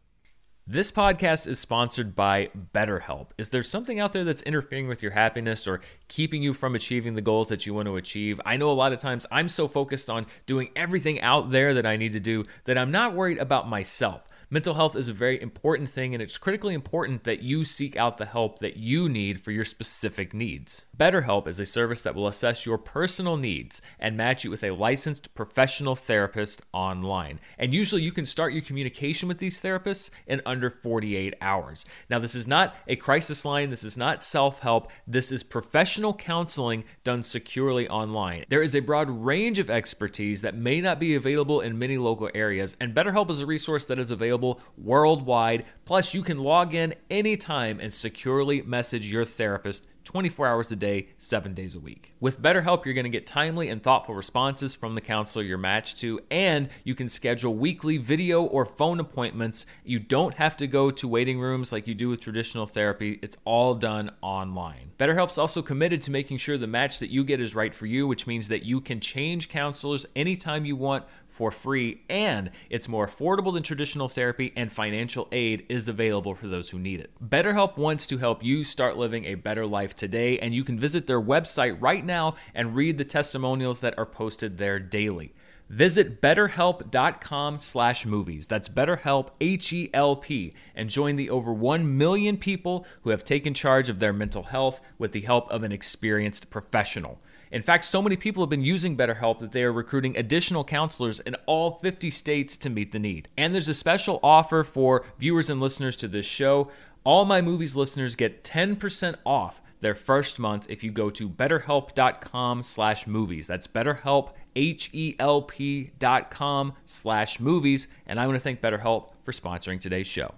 This 0.67 0.93
podcast 0.93 1.49
is 1.49 1.59
sponsored 1.59 2.15
by 2.15 2.51
BetterHelp. 2.75 3.29
Is 3.39 3.49
there 3.49 3.63
something 3.63 3.99
out 3.99 4.13
there 4.13 4.23
that's 4.23 4.43
interfering 4.43 4.87
with 4.87 5.03
your 5.03 5.13
happiness 5.13 5.67
or 5.67 5.81
keeping 6.09 6.43
you 6.43 6.53
from 6.53 6.75
achieving 6.75 7.15
the 7.15 7.23
goals 7.23 7.49
that 7.49 7.65
you 7.67 7.73
want 7.73 7.87
to 7.87 7.97
achieve? 7.97 8.39
I 8.45 8.59
know 8.59 8.71
a 8.71 8.73
lot 8.73 8.93
of 8.93 9.01
times 9.01 9.27
I'm 9.33 9.49
so 9.49 9.67
focused 9.67 10.11
on 10.11 10.27
doing 10.47 10.69
everything 10.77 11.21
out 11.23 11.51
there 11.51 11.73
that 11.75 11.87
I 11.87 11.97
need 11.97 12.13
to 12.13 12.21
do 12.21 12.45
that 12.65 12.77
I'm 12.77 12.93
not 12.93 13.15
worried 13.15 13.39
about 13.39 13.69
myself. 13.69 14.27
Mental 14.53 14.75
health 14.75 14.95
is 14.95 15.09
a 15.09 15.15
very 15.15 15.41
important 15.41 15.89
thing, 15.89 16.13
and 16.13 16.23
it's 16.23 16.37
critically 16.37 16.75
important 16.75 17.25
that 17.25 17.41
you 17.41 17.65
seek 17.65 17.97
out 17.97 18.19
the 18.19 18.27
help 18.27 18.59
that 18.59 18.77
you 18.77 19.09
need 19.09 19.41
for 19.41 19.51
your 19.51 19.65
specific 19.65 20.35
needs. 20.35 20.85
BetterHelp 20.95 21.49
is 21.49 21.59
a 21.59 21.65
service 21.65 22.03
that 22.03 22.15
will 22.15 22.27
assess 22.27 22.67
your 22.67 22.77
personal 22.77 23.39
needs 23.39 23.81
and 23.99 24.15
match 24.15 24.45
you 24.45 24.51
with 24.51 24.63
a 24.63 24.73
licensed 24.73 25.35
professional 25.35 25.97
therapist 25.97 26.61
online. 26.75 27.41
And 27.59 27.73
usually 27.73 28.03
you 28.03 28.13
can 28.13 28.27
start 28.27 28.53
your 28.53 28.61
communication 28.61 29.27
with 29.27 29.39
these 29.39 29.59
therapists 29.59 30.11
in 30.27 30.43
under 30.45 30.69
48 30.69 31.33
hours. 31.41 31.87
Now, 32.11 32.19
this 32.19 32.35
is 32.35 32.47
not 32.47 32.77
a 32.87 32.97
crisis 32.97 33.47
line, 33.47 33.71
this 33.71 33.85
is 33.85 33.97
not 33.97 34.23
self 34.23 34.59
help, 34.61 34.91
this 35.07 35.33
is 35.33 35.43
professional 35.43 36.13
counseling 36.13 36.85
done 37.05 37.23
securely 37.23 37.89
online. 37.89 38.45
There 38.51 38.63
is 38.63 38.77
a 38.77 38.81
broad 38.81 39.09
range 39.09 39.59
of 39.59 39.71
expertise 39.71 40.43
that 40.43 40.55
may 40.55 40.83
not 40.83 41.01
be 41.01 41.15
available 41.15 41.63
in 41.63 41.79
many 41.79 41.97
local 41.97 42.29
areas, 42.35 42.77
and 42.79 42.95
BetterHelp 42.95 43.31
is 43.31 43.41
a 43.41 43.47
resource 43.47 43.87
that 43.87 43.99
is 43.99 44.11
available 44.11 44.42
worldwide. 44.77 45.65
Plus, 45.85 46.15
you 46.15 46.23
can 46.23 46.39
log 46.39 46.75
in 46.75 46.95
anytime 47.11 47.81
and 47.81 47.93
securely 47.93 48.63
message 48.63 49.11
your 49.11 49.25
therapist 49.25 49.87
24 50.05 50.47
hours 50.47 50.73
a 50.73 50.77
day, 50.77 51.09
7 51.19 51.55
days 51.55 51.75
a 51.75 51.81
week. 51.81 52.15
With 52.21 52.43
BetterHelp, 52.43 52.85
you're 52.85 52.95
going 52.95 53.05
to 53.05 53.11
get 53.11 53.27
timely 53.27 53.69
and 53.69 53.83
thoughtful 53.83 54.15
responses 54.15 54.75
from 54.75 54.95
the 54.95 55.01
counselor 55.01 55.45
you're 55.45 55.59
matched 55.59 55.99
to, 55.99 56.21
and 56.31 56.69
you 56.85 56.95
can 56.95 57.09
schedule 57.09 57.55
weekly 57.55 57.99
video 57.99 58.43
or 58.43 58.65
phone 58.65 59.01
appointments. 59.01 59.67
You 59.85 59.99
don't 59.99 60.35
have 60.35 60.57
to 60.59 60.67
go 60.67 60.91
to 60.91 61.09
waiting 61.09 61.41
rooms 61.41 61.73
like 61.73 61.87
you 61.87 61.95
do 61.95 62.09
with 62.09 62.21
traditional 62.21 62.67
therapy, 62.67 63.19
it's 63.23 63.37
all 63.45 63.75
done 63.75 64.11
online. 64.21 64.91
BetterHelp's 64.99 65.39
also 65.39 65.63
committed 65.63 66.03
to 66.03 66.11
making 66.11 66.39
sure 66.39 66.59
the 66.59 66.67
match 66.67 66.99
that 66.99 67.11
you 67.11 67.25
get 67.25 67.41
is 67.41 67.55
right 67.55 67.75
for 67.75 67.87
you, 67.87 68.07
which 68.07 68.27
means 68.27 68.49
that 68.49 68.65
you 68.65 68.81
can 68.81 69.01
change 69.01 69.49
counselors 69.49 70.07
anytime 70.15 70.65
you 70.65 70.77
want 70.77 71.05
for 71.43 71.51
free, 71.51 72.01
and 72.09 72.53
it's 72.71 72.89
more 72.89 73.05
affordable 73.05 73.53
than 73.53 73.65
traditional 73.65 74.07
therapy, 74.07 74.53
and 74.55 74.71
financial 74.71 75.27
aid 75.33 75.67
is 75.69 75.89
available 75.89 76.37
for 76.37 76.47
those 76.47 76.71
who 76.71 76.79
need 76.79 77.01
it. 77.01 77.11
BetterHelp 77.21 77.77
wants 77.77 78.07
to 78.07 78.19
help 78.19 78.45
you 78.45 78.63
start 78.63 78.97
living 78.97 79.25
a 79.25 79.35
better 79.35 79.67
life 79.67 79.93
today, 79.93 80.39
and 80.39 80.55
you 80.55 80.63
can 80.63 80.79
visit 80.79 81.09
their 81.09 81.21
website 81.21 81.77
right 81.81 82.07
now 82.07 82.37
and 82.55 82.77
read 82.77 82.97
the 82.97 83.05
testimonials 83.05 83.81
that 83.81 83.99
are 83.99 84.07
posted 84.07 84.59
there 84.59 84.79
daily. 84.79 85.35
Visit 85.69 86.21
betterhelp.com 86.21 87.59
slash 87.59 88.07
movies. 88.07 88.47
That's 88.47 88.69
betterhelp, 88.69 89.31
H-E-L-P, 89.41 90.55
and 90.77 90.91
join 90.91 91.17
the 91.17 91.31
over 91.31 91.53
1 91.53 91.99
million 91.99 92.37
people 92.37 92.87
who 93.03 93.11
have 93.11 93.25
taken 93.25 93.53
charge 93.53 93.89
of 93.89 93.99
their 93.99 94.13
mental 94.13 94.45
health 94.45 94.81
with 94.97 95.11
the 95.11 95.23
help 95.23 95.51
of 95.51 95.65
an 95.65 95.73
experienced 95.73 96.51
professional. 96.51 97.19
In 97.53 97.63
fact, 97.63 97.85
so 97.85 98.01
many 98.01 98.17
people 98.17 98.43
have 98.43 98.49
been 98.49 98.65
using 98.65 98.97
BetterHelp 98.97 99.39
that 99.41 99.53
they 99.53 99.63
are 99.63 99.73
recruiting 99.73 100.17
additional 100.17 100.65
counselors 100.65 101.21
in 101.21 101.37
all 101.45 101.73
50 101.73 102.11
states 102.11 102.57
to 102.57 102.71
meet 102.71 102.93
the 102.93 102.99
need. 102.99 103.29
And 103.37 103.55
there's 103.55 103.69
a 103.69 103.75
special 103.75 104.19
offer 104.23 104.65
for 104.65 105.05
viewers 105.19 105.51
and 105.51 105.61
listeners 105.61 105.95
to 105.99 106.09
this 106.09 106.25
show. 106.25 106.71
All 107.05 107.27
my 107.27 107.43
movies 107.43 107.77
listeners 107.77 108.17
get 108.17 108.43
10% 108.43 109.17
off 109.27 109.61
their 109.81 109.95
first 109.95 110.39
month 110.39 110.65
if 110.71 110.83
you 110.83 110.91
go 110.91 111.11
to 111.11 111.29
betterhelp.com 111.29 112.63
slash 112.63 113.07
movies. 113.07 113.49
That's 113.49 113.67
betterhelp, 113.67 114.31
H-E-L-P 114.57 115.91
dot 115.99 116.31
com 116.31 116.73
slash 116.87 117.39
movies. 117.39 117.87
And 118.07 118.19
I 118.19 118.27
want 118.27 118.37
to 118.37 118.41
thank 118.41 118.63
BetterHelp 118.63 119.11
for 119.25 119.33
sponsoring 119.33 119.79
today's 119.79 120.07
show. 120.07 120.35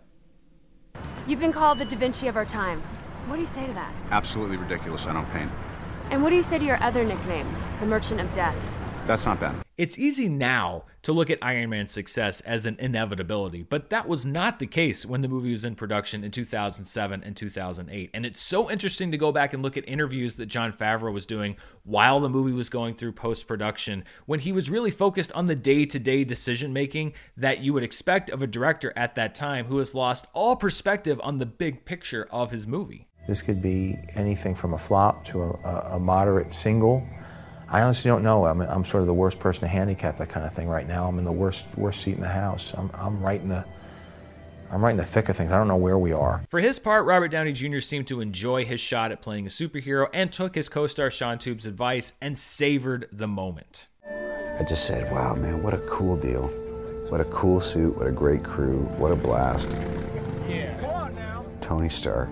You've 1.28 1.40
been 1.40 1.52
called 1.52 1.78
the 1.78 1.84
Da 1.84 1.96
Vinci 1.96 2.26
of 2.26 2.36
our 2.36 2.44
time. 2.44 2.82
What 3.26 3.36
do 3.36 3.40
you 3.40 3.46
say 3.46 3.66
to 3.66 3.72
that? 3.74 3.94
Absolutely 4.10 4.56
ridiculous. 4.56 5.06
I 5.06 5.12
don't 5.12 5.30
paint. 5.30 5.50
And 6.10 6.22
what 6.22 6.30
do 6.30 6.36
you 6.36 6.42
say 6.42 6.58
to 6.58 6.64
your 6.64 6.82
other 6.82 7.04
nickname, 7.04 7.46
the 7.80 7.86
Merchant 7.86 8.20
of 8.20 8.32
Death? 8.32 8.76
That's 9.06 9.26
not 9.26 9.38
bad. 9.38 9.56
It's 9.76 9.98
easy 9.98 10.28
now 10.28 10.84
to 11.02 11.12
look 11.12 11.28
at 11.28 11.38
Iron 11.42 11.68
Man's 11.68 11.90
success 11.90 12.40
as 12.42 12.64
an 12.64 12.76
inevitability, 12.78 13.62
but 13.62 13.90
that 13.90 14.08
was 14.08 14.24
not 14.24 14.58
the 14.58 14.66
case 14.66 15.04
when 15.04 15.20
the 15.20 15.28
movie 15.28 15.50
was 15.50 15.64
in 15.64 15.74
production 15.74 16.24
in 16.24 16.30
2007 16.30 17.22
and 17.22 17.36
2008. 17.36 18.10
And 18.14 18.24
it's 18.24 18.40
so 18.40 18.70
interesting 18.70 19.10
to 19.10 19.18
go 19.18 19.30
back 19.30 19.52
and 19.52 19.62
look 19.62 19.76
at 19.76 19.86
interviews 19.86 20.36
that 20.36 20.46
Jon 20.46 20.72
Favreau 20.72 21.12
was 21.12 21.26
doing 21.26 21.56
while 21.82 22.20
the 22.20 22.30
movie 22.30 22.52
was 22.52 22.70
going 22.70 22.94
through 22.94 23.12
post 23.12 23.46
production, 23.46 24.04
when 24.24 24.40
he 24.40 24.52
was 24.52 24.70
really 24.70 24.90
focused 24.90 25.32
on 25.32 25.46
the 25.46 25.56
day 25.56 25.84
to 25.84 25.98
day 25.98 26.24
decision 26.24 26.72
making 26.72 27.12
that 27.36 27.58
you 27.58 27.74
would 27.74 27.82
expect 27.82 28.30
of 28.30 28.42
a 28.42 28.46
director 28.46 28.92
at 28.96 29.16
that 29.16 29.34
time 29.34 29.66
who 29.66 29.78
has 29.78 29.94
lost 29.94 30.26
all 30.32 30.56
perspective 30.56 31.20
on 31.22 31.38
the 31.38 31.46
big 31.46 31.84
picture 31.84 32.26
of 32.30 32.52
his 32.52 32.66
movie. 32.66 33.06
This 33.26 33.40
could 33.42 33.62
be 33.62 33.98
anything 34.14 34.54
from 34.54 34.74
a 34.74 34.78
flop 34.78 35.24
to 35.26 35.42
a, 35.42 35.94
a 35.94 35.98
moderate 35.98 36.52
single. 36.52 37.06
I 37.68 37.82
honestly 37.82 38.08
don't 38.08 38.22
know. 38.22 38.46
I'm, 38.46 38.60
I'm 38.60 38.84
sort 38.84 39.00
of 39.00 39.06
the 39.06 39.14
worst 39.14 39.40
person 39.40 39.62
to 39.62 39.68
handicap 39.68 40.18
that 40.18 40.28
kind 40.28 40.46
of 40.46 40.52
thing 40.52 40.68
right 40.68 40.86
now. 40.86 41.08
I'm 41.08 41.18
in 41.18 41.24
the 41.24 41.32
worst 41.32 41.66
worst 41.76 42.02
seat 42.02 42.14
in 42.14 42.20
the 42.20 42.28
house. 42.28 42.74
I'm, 42.76 42.90
I'm 42.94 43.22
right 43.22 43.40
in 43.40 43.48
the 43.48 43.64
I'm 44.70 44.82
right 44.84 44.90
in 44.90 44.96
the 44.96 45.04
thick 45.04 45.28
of 45.28 45.36
things. 45.36 45.52
I 45.52 45.58
don't 45.58 45.68
know 45.68 45.76
where 45.76 45.98
we 45.98 46.12
are. 46.12 46.42
For 46.50 46.58
his 46.58 46.78
part, 46.78 47.04
Robert 47.06 47.28
Downey 47.28 47.52
Jr. 47.52 47.78
seemed 47.80 48.08
to 48.08 48.20
enjoy 48.20 48.64
his 48.64 48.80
shot 48.80 49.12
at 49.12 49.22
playing 49.22 49.46
a 49.46 49.50
superhero 49.50 50.08
and 50.12 50.32
took 50.32 50.54
his 50.54 50.68
co-star 50.68 51.10
Shaun 51.10 51.38
Toub's 51.38 51.64
advice 51.64 52.14
and 52.20 52.36
savored 52.36 53.08
the 53.12 53.28
moment. 53.28 53.86
I 54.58 54.62
just 54.62 54.86
said, 54.86 55.10
"Wow, 55.12 55.34
man, 55.34 55.62
what 55.62 55.74
a 55.74 55.78
cool 55.78 56.16
deal! 56.16 56.48
What 57.08 57.20
a 57.20 57.24
cool 57.26 57.60
suit! 57.60 57.96
What 57.96 58.06
a 58.06 58.12
great 58.12 58.44
crew! 58.44 58.80
What 58.98 59.10
a 59.10 59.16
blast!" 59.16 59.70
Yeah. 60.48 60.78
Come 60.80 60.90
on 60.90 61.14
now. 61.14 61.44
Tony 61.60 61.88
Stark. 61.88 62.30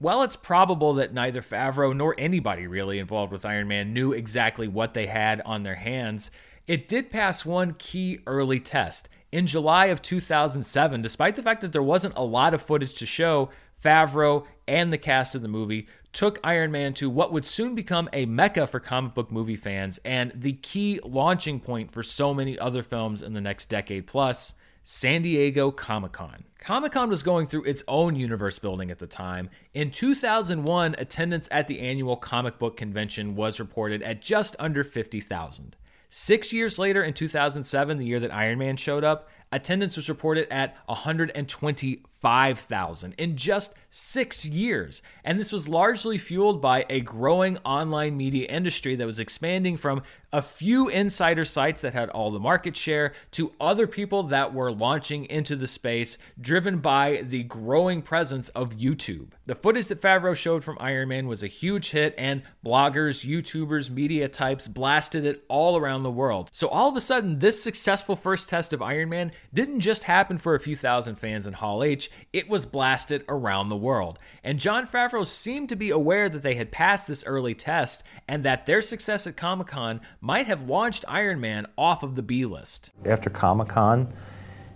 While 0.00 0.22
it's 0.22 0.34
probable 0.34 0.94
that 0.94 1.12
neither 1.12 1.42
Favreau 1.42 1.94
nor 1.94 2.14
anybody 2.16 2.66
really 2.66 2.98
involved 2.98 3.32
with 3.32 3.44
Iron 3.44 3.68
Man 3.68 3.92
knew 3.92 4.12
exactly 4.12 4.66
what 4.66 4.94
they 4.94 5.06
had 5.06 5.42
on 5.42 5.62
their 5.62 5.74
hands, 5.74 6.30
it 6.66 6.88
did 6.88 7.10
pass 7.10 7.44
one 7.44 7.74
key 7.74 8.20
early 8.26 8.60
test. 8.60 9.10
In 9.30 9.46
July 9.46 9.86
of 9.86 10.00
2007, 10.00 11.02
despite 11.02 11.36
the 11.36 11.42
fact 11.42 11.60
that 11.60 11.72
there 11.72 11.82
wasn't 11.82 12.16
a 12.16 12.24
lot 12.24 12.54
of 12.54 12.62
footage 12.62 12.94
to 12.94 13.04
show, 13.04 13.50
Favreau 13.84 14.46
and 14.66 14.90
the 14.90 14.96
cast 14.96 15.34
of 15.34 15.42
the 15.42 15.48
movie 15.48 15.86
took 16.14 16.40
Iron 16.42 16.72
Man 16.72 16.94
to 16.94 17.10
what 17.10 17.30
would 17.30 17.46
soon 17.46 17.74
become 17.74 18.08
a 18.14 18.24
mecca 18.24 18.66
for 18.66 18.80
comic 18.80 19.12
book 19.12 19.30
movie 19.30 19.54
fans 19.54 19.98
and 20.02 20.32
the 20.34 20.54
key 20.54 20.98
launching 21.04 21.60
point 21.60 21.92
for 21.92 22.02
so 22.02 22.32
many 22.32 22.58
other 22.58 22.82
films 22.82 23.20
in 23.20 23.34
the 23.34 23.40
next 23.42 23.66
decade 23.66 24.06
plus 24.06 24.54
San 24.92 25.22
Diego 25.22 25.70
Comic 25.70 26.10
Con. 26.10 26.42
Comic 26.58 26.90
Con 26.90 27.10
was 27.10 27.22
going 27.22 27.46
through 27.46 27.62
its 27.62 27.84
own 27.86 28.16
universe 28.16 28.58
building 28.58 28.90
at 28.90 28.98
the 28.98 29.06
time. 29.06 29.48
In 29.72 29.92
2001, 29.92 30.96
attendance 30.98 31.46
at 31.52 31.68
the 31.68 31.78
annual 31.78 32.16
comic 32.16 32.58
book 32.58 32.76
convention 32.76 33.36
was 33.36 33.60
reported 33.60 34.02
at 34.02 34.20
just 34.20 34.56
under 34.58 34.82
50,000. 34.82 35.76
Six 36.08 36.52
years 36.52 36.76
later, 36.76 37.04
in 37.04 37.14
2007, 37.14 37.98
the 37.98 38.04
year 38.04 38.18
that 38.18 38.34
Iron 38.34 38.58
Man 38.58 38.76
showed 38.76 39.04
up, 39.04 39.28
attendance 39.52 39.96
was 39.96 40.08
reported 40.08 40.46
at 40.52 40.76
125,000 40.86 43.14
in 43.18 43.36
just 43.36 43.74
six 43.90 44.46
years. 44.46 45.02
And 45.24 45.38
this 45.38 45.52
was 45.52 45.68
largely 45.68 46.18
fueled 46.18 46.62
by 46.62 46.86
a 46.88 47.00
growing 47.00 47.58
online 47.58 48.16
media 48.16 48.46
industry 48.46 48.96
that 48.96 49.06
was 49.06 49.18
expanding 49.18 49.76
from 49.76 50.02
a 50.32 50.40
few 50.40 50.88
insider 50.88 51.44
sites 51.44 51.80
that 51.80 51.92
had 51.92 52.08
all 52.10 52.30
the 52.30 52.38
market 52.38 52.76
share 52.76 53.12
to 53.32 53.52
other 53.60 53.88
people 53.88 54.22
that 54.24 54.54
were 54.54 54.70
launching 54.70 55.24
into 55.24 55.56
the 55.56 55.66
space, 55.66 56.18
driven 56.40 56.78
by 56.78 57.22
the 57.26 57.42
growing 57.42 58.00
presence 58.00 58.48
of 58.50 58.76
YouTube. 58.76 59.30
The 59.46 59.56
footage 59.56 59.88
that 59.88 60.00
Favreau 60.00 60.36
showed 60.36 60.62
from 60.62 60.76
Iron 60.78 61.08
Man 61.08 61.26
was 61.26 61.42
a 61.42 61.48
huge 61.48 61.90
hit, 61.90 62.14
and 62.16 62.42
bloggers, 62.64 63.26
YouTubers, 63.26 63.90
media 63.90 64.28
types 64.28 64.68
blasted 64.68 65.24
it 65.24 65.44
all 65.48 65.76
around 65.76 66.04
the 66.04 66.10
world. 66.10 66.50
So 66.52 66.68
all 66.68 66.88
of 66.88 66.96
a 66.96 67.00
sudden, 67.00 67.40
this 67.40 67.60
successful 67.60 68.14
first 68.14 68.48
test 68.48 68.72
of 68.72 68.80
Iron 68.80 69.08
Man 69.08 69.32
didn't 69.52 69.80
just 69.80 70.04
happen 70.04 70.38
for 70.38 70.54
a 70.54 70.60
few 70.60 70.76
thousand 70.76 71.16
fans 71.16 71.46
in 71.46 71.54
Hall 71.54 71.82
H, 71.82 72.10
it 72.32 72.48
was 72.48 72.66
blasted 72.66 73.24
around 73.28 73.68
the 73.68 73.76
world. 73.76 74.18
And 74.44 74.60
Jon 74.60 74.86
Favreau 74.86 75.26
seemed 75.26 75.68
to 75.70 75.76
be 75.76 75.90
aware 75.90 76.28
that 76.28 76.42
they 76.42 76.54
had 76.54 76.70
passed 76.70 77.08
this 77.08 77.24
early 77.26 77.54
test 77.54 78.04
and 78.28 78.44
that 78.44 78.66
their 78.66 78.82
success 78.82 79.26
at 79.26 79.36
Comic 79.36 79.68
Con 79.68 80.00
might 80.20 80.46
have 80.46 80.68
launched 80.68 81.04
Iron 81.08 81.40
Man 81.40 81.66
off 81.76 82.02
of 82.02 82.14
the 82.14 82.22
B 82.22 82.44
list. 82.44 82.90
After 83.04 83.30
Comic 83.30 83.68
Con, 83.68 84.12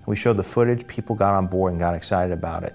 we 0.06 0.16
showed 0.16 0.36
the 0.36 0.42
footage, 0.42 0.86
people 0.86 1.14
got 1.14 1.34
on 1.34 1.46
board 1.46 1.72
and 1.72 1.80
got 1.80 1.94
excited 1.94 2.32
about 2.32 2.64
it. 2.64 2.74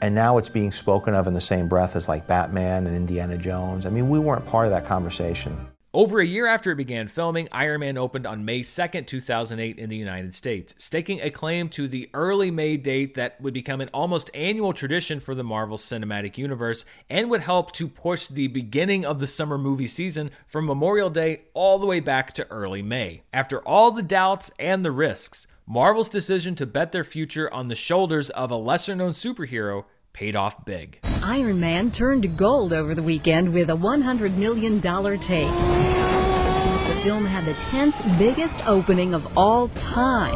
And 0.00 0.14
now 0.14 0.38
it's 0.38 0.48
being 0.48 0.72
spoken 0.72 1.14
of 1.14 1.28
in 1.28 1.34
the 1.34 1.40
same 1.40 1.68
breath 1.68 1.94
as 1.94 2.08
like 2.08 2.26
Batman 2.26 2.88
and 2.88 2.96
Indiana 2.96 3.38
Jones. 3.38 3.86
I 3.86 3.90
mean, 3.90 4.08
we 4.08 4.18
weren't 4.18 4.44
part 4.44 4.66
of 4.66 4.72
that 4.72 4.84
conversation. 4.84 5.68
Over 5.94 6.20
a 6.20 6.26
year 6.26 6.46
after 6.46 6.70
it 6.70 6.76
began 6.76 7.06
filming, 7.06 7.48
Iron 7.52 7.80
Man 7.80 7.98
opened 7.98 8.26
on 8.26 8.46
May 8.46 8.60
2nd, 8.60 9.06
2008, 9.06 9.78
in 9.78 9.90
the 9.90 9.96
United 9.96 10.34
States, 10.34 10.74
staking 10.78 11.20
a 11.20 11.28
claim 11.28 11.68
to 11.68 11.86
the 11.86 12.08
early 12.14 12.50
May 12.50 12.78
date 12.78 13.14
that 13.16 13.38
would 13.42 13.52
become 13.52 13.82
an 13.82 13.90
almost 13.92 14.30
annual 14.32 14.72
tradition 14.72 15.20
for 15.20 15.34
the 15.34 15.44
Marvel 15.44 15.76
Cinematic 15.76 16.38
Universe 16.38 16.86
and 17.10 17.28
would 17.28 17.42
help 17.42 17.72
to 17.72 17.88
push 17.88 18.26
the 18.26 18.46
beginning 18.46 19.04
of 19.04 19.20
the 19.20 19.26
summer 19.26 19.58
movie 19.58 19.86
season 19.86 20.30
from 20.46 20.64
Memorial 20.64 21.10
Day 21.10 21.42
all 21.52 21.78
the 21.78 21.86
way 21.86 22.00
back 22.00 22.32
to 22.32 22.50
early 22.50 22.80
May. 22.80 23.20
After 23.30 23.60
all 23.60 23.90
the 23.90 24.00
doubts 24.00 24.50
and 24.58 24.82
the 24.82 24.90
risks, 24.90 25.46
Marvel's 25.66 26.08
decision 26.08 26.54
to 26.54 26.64
bet 26.64 26.92
their 26.92 27.04
future 27.04 27.52
on 27.52 27.66
the 27.66 27.74
shoulders 27.74 28.30
of 28.30 28.50
a 28.50 28.56
lesser 28.56 28.96
known 28.96 29.12
superhero 29.12 29.84
paid 30.12 30.36
off 30.36 30.64
big. 30.64 30.98
Iron 31.22 31.60
Man 31.60 31.90
turned 31.90 32.36
gold 32.36 32.72
over 32.72 32.94
the 32.94 33.02
weekend 33.02 33.52
with 33.52 33.70
a 33.70 33.76
$100 33.76 34.36
million 34.36 34.80
take. 34.80 35.48
The 36.88 37.00
film 37.02 37.24
had 37.24 37.44
the 37.44 37.52
10th 37.52 38.18
biggest 38.18 38.66
opening 38.66 39.14
of 39.14 39.36
all 39.36 39.68
time 39.68 40.34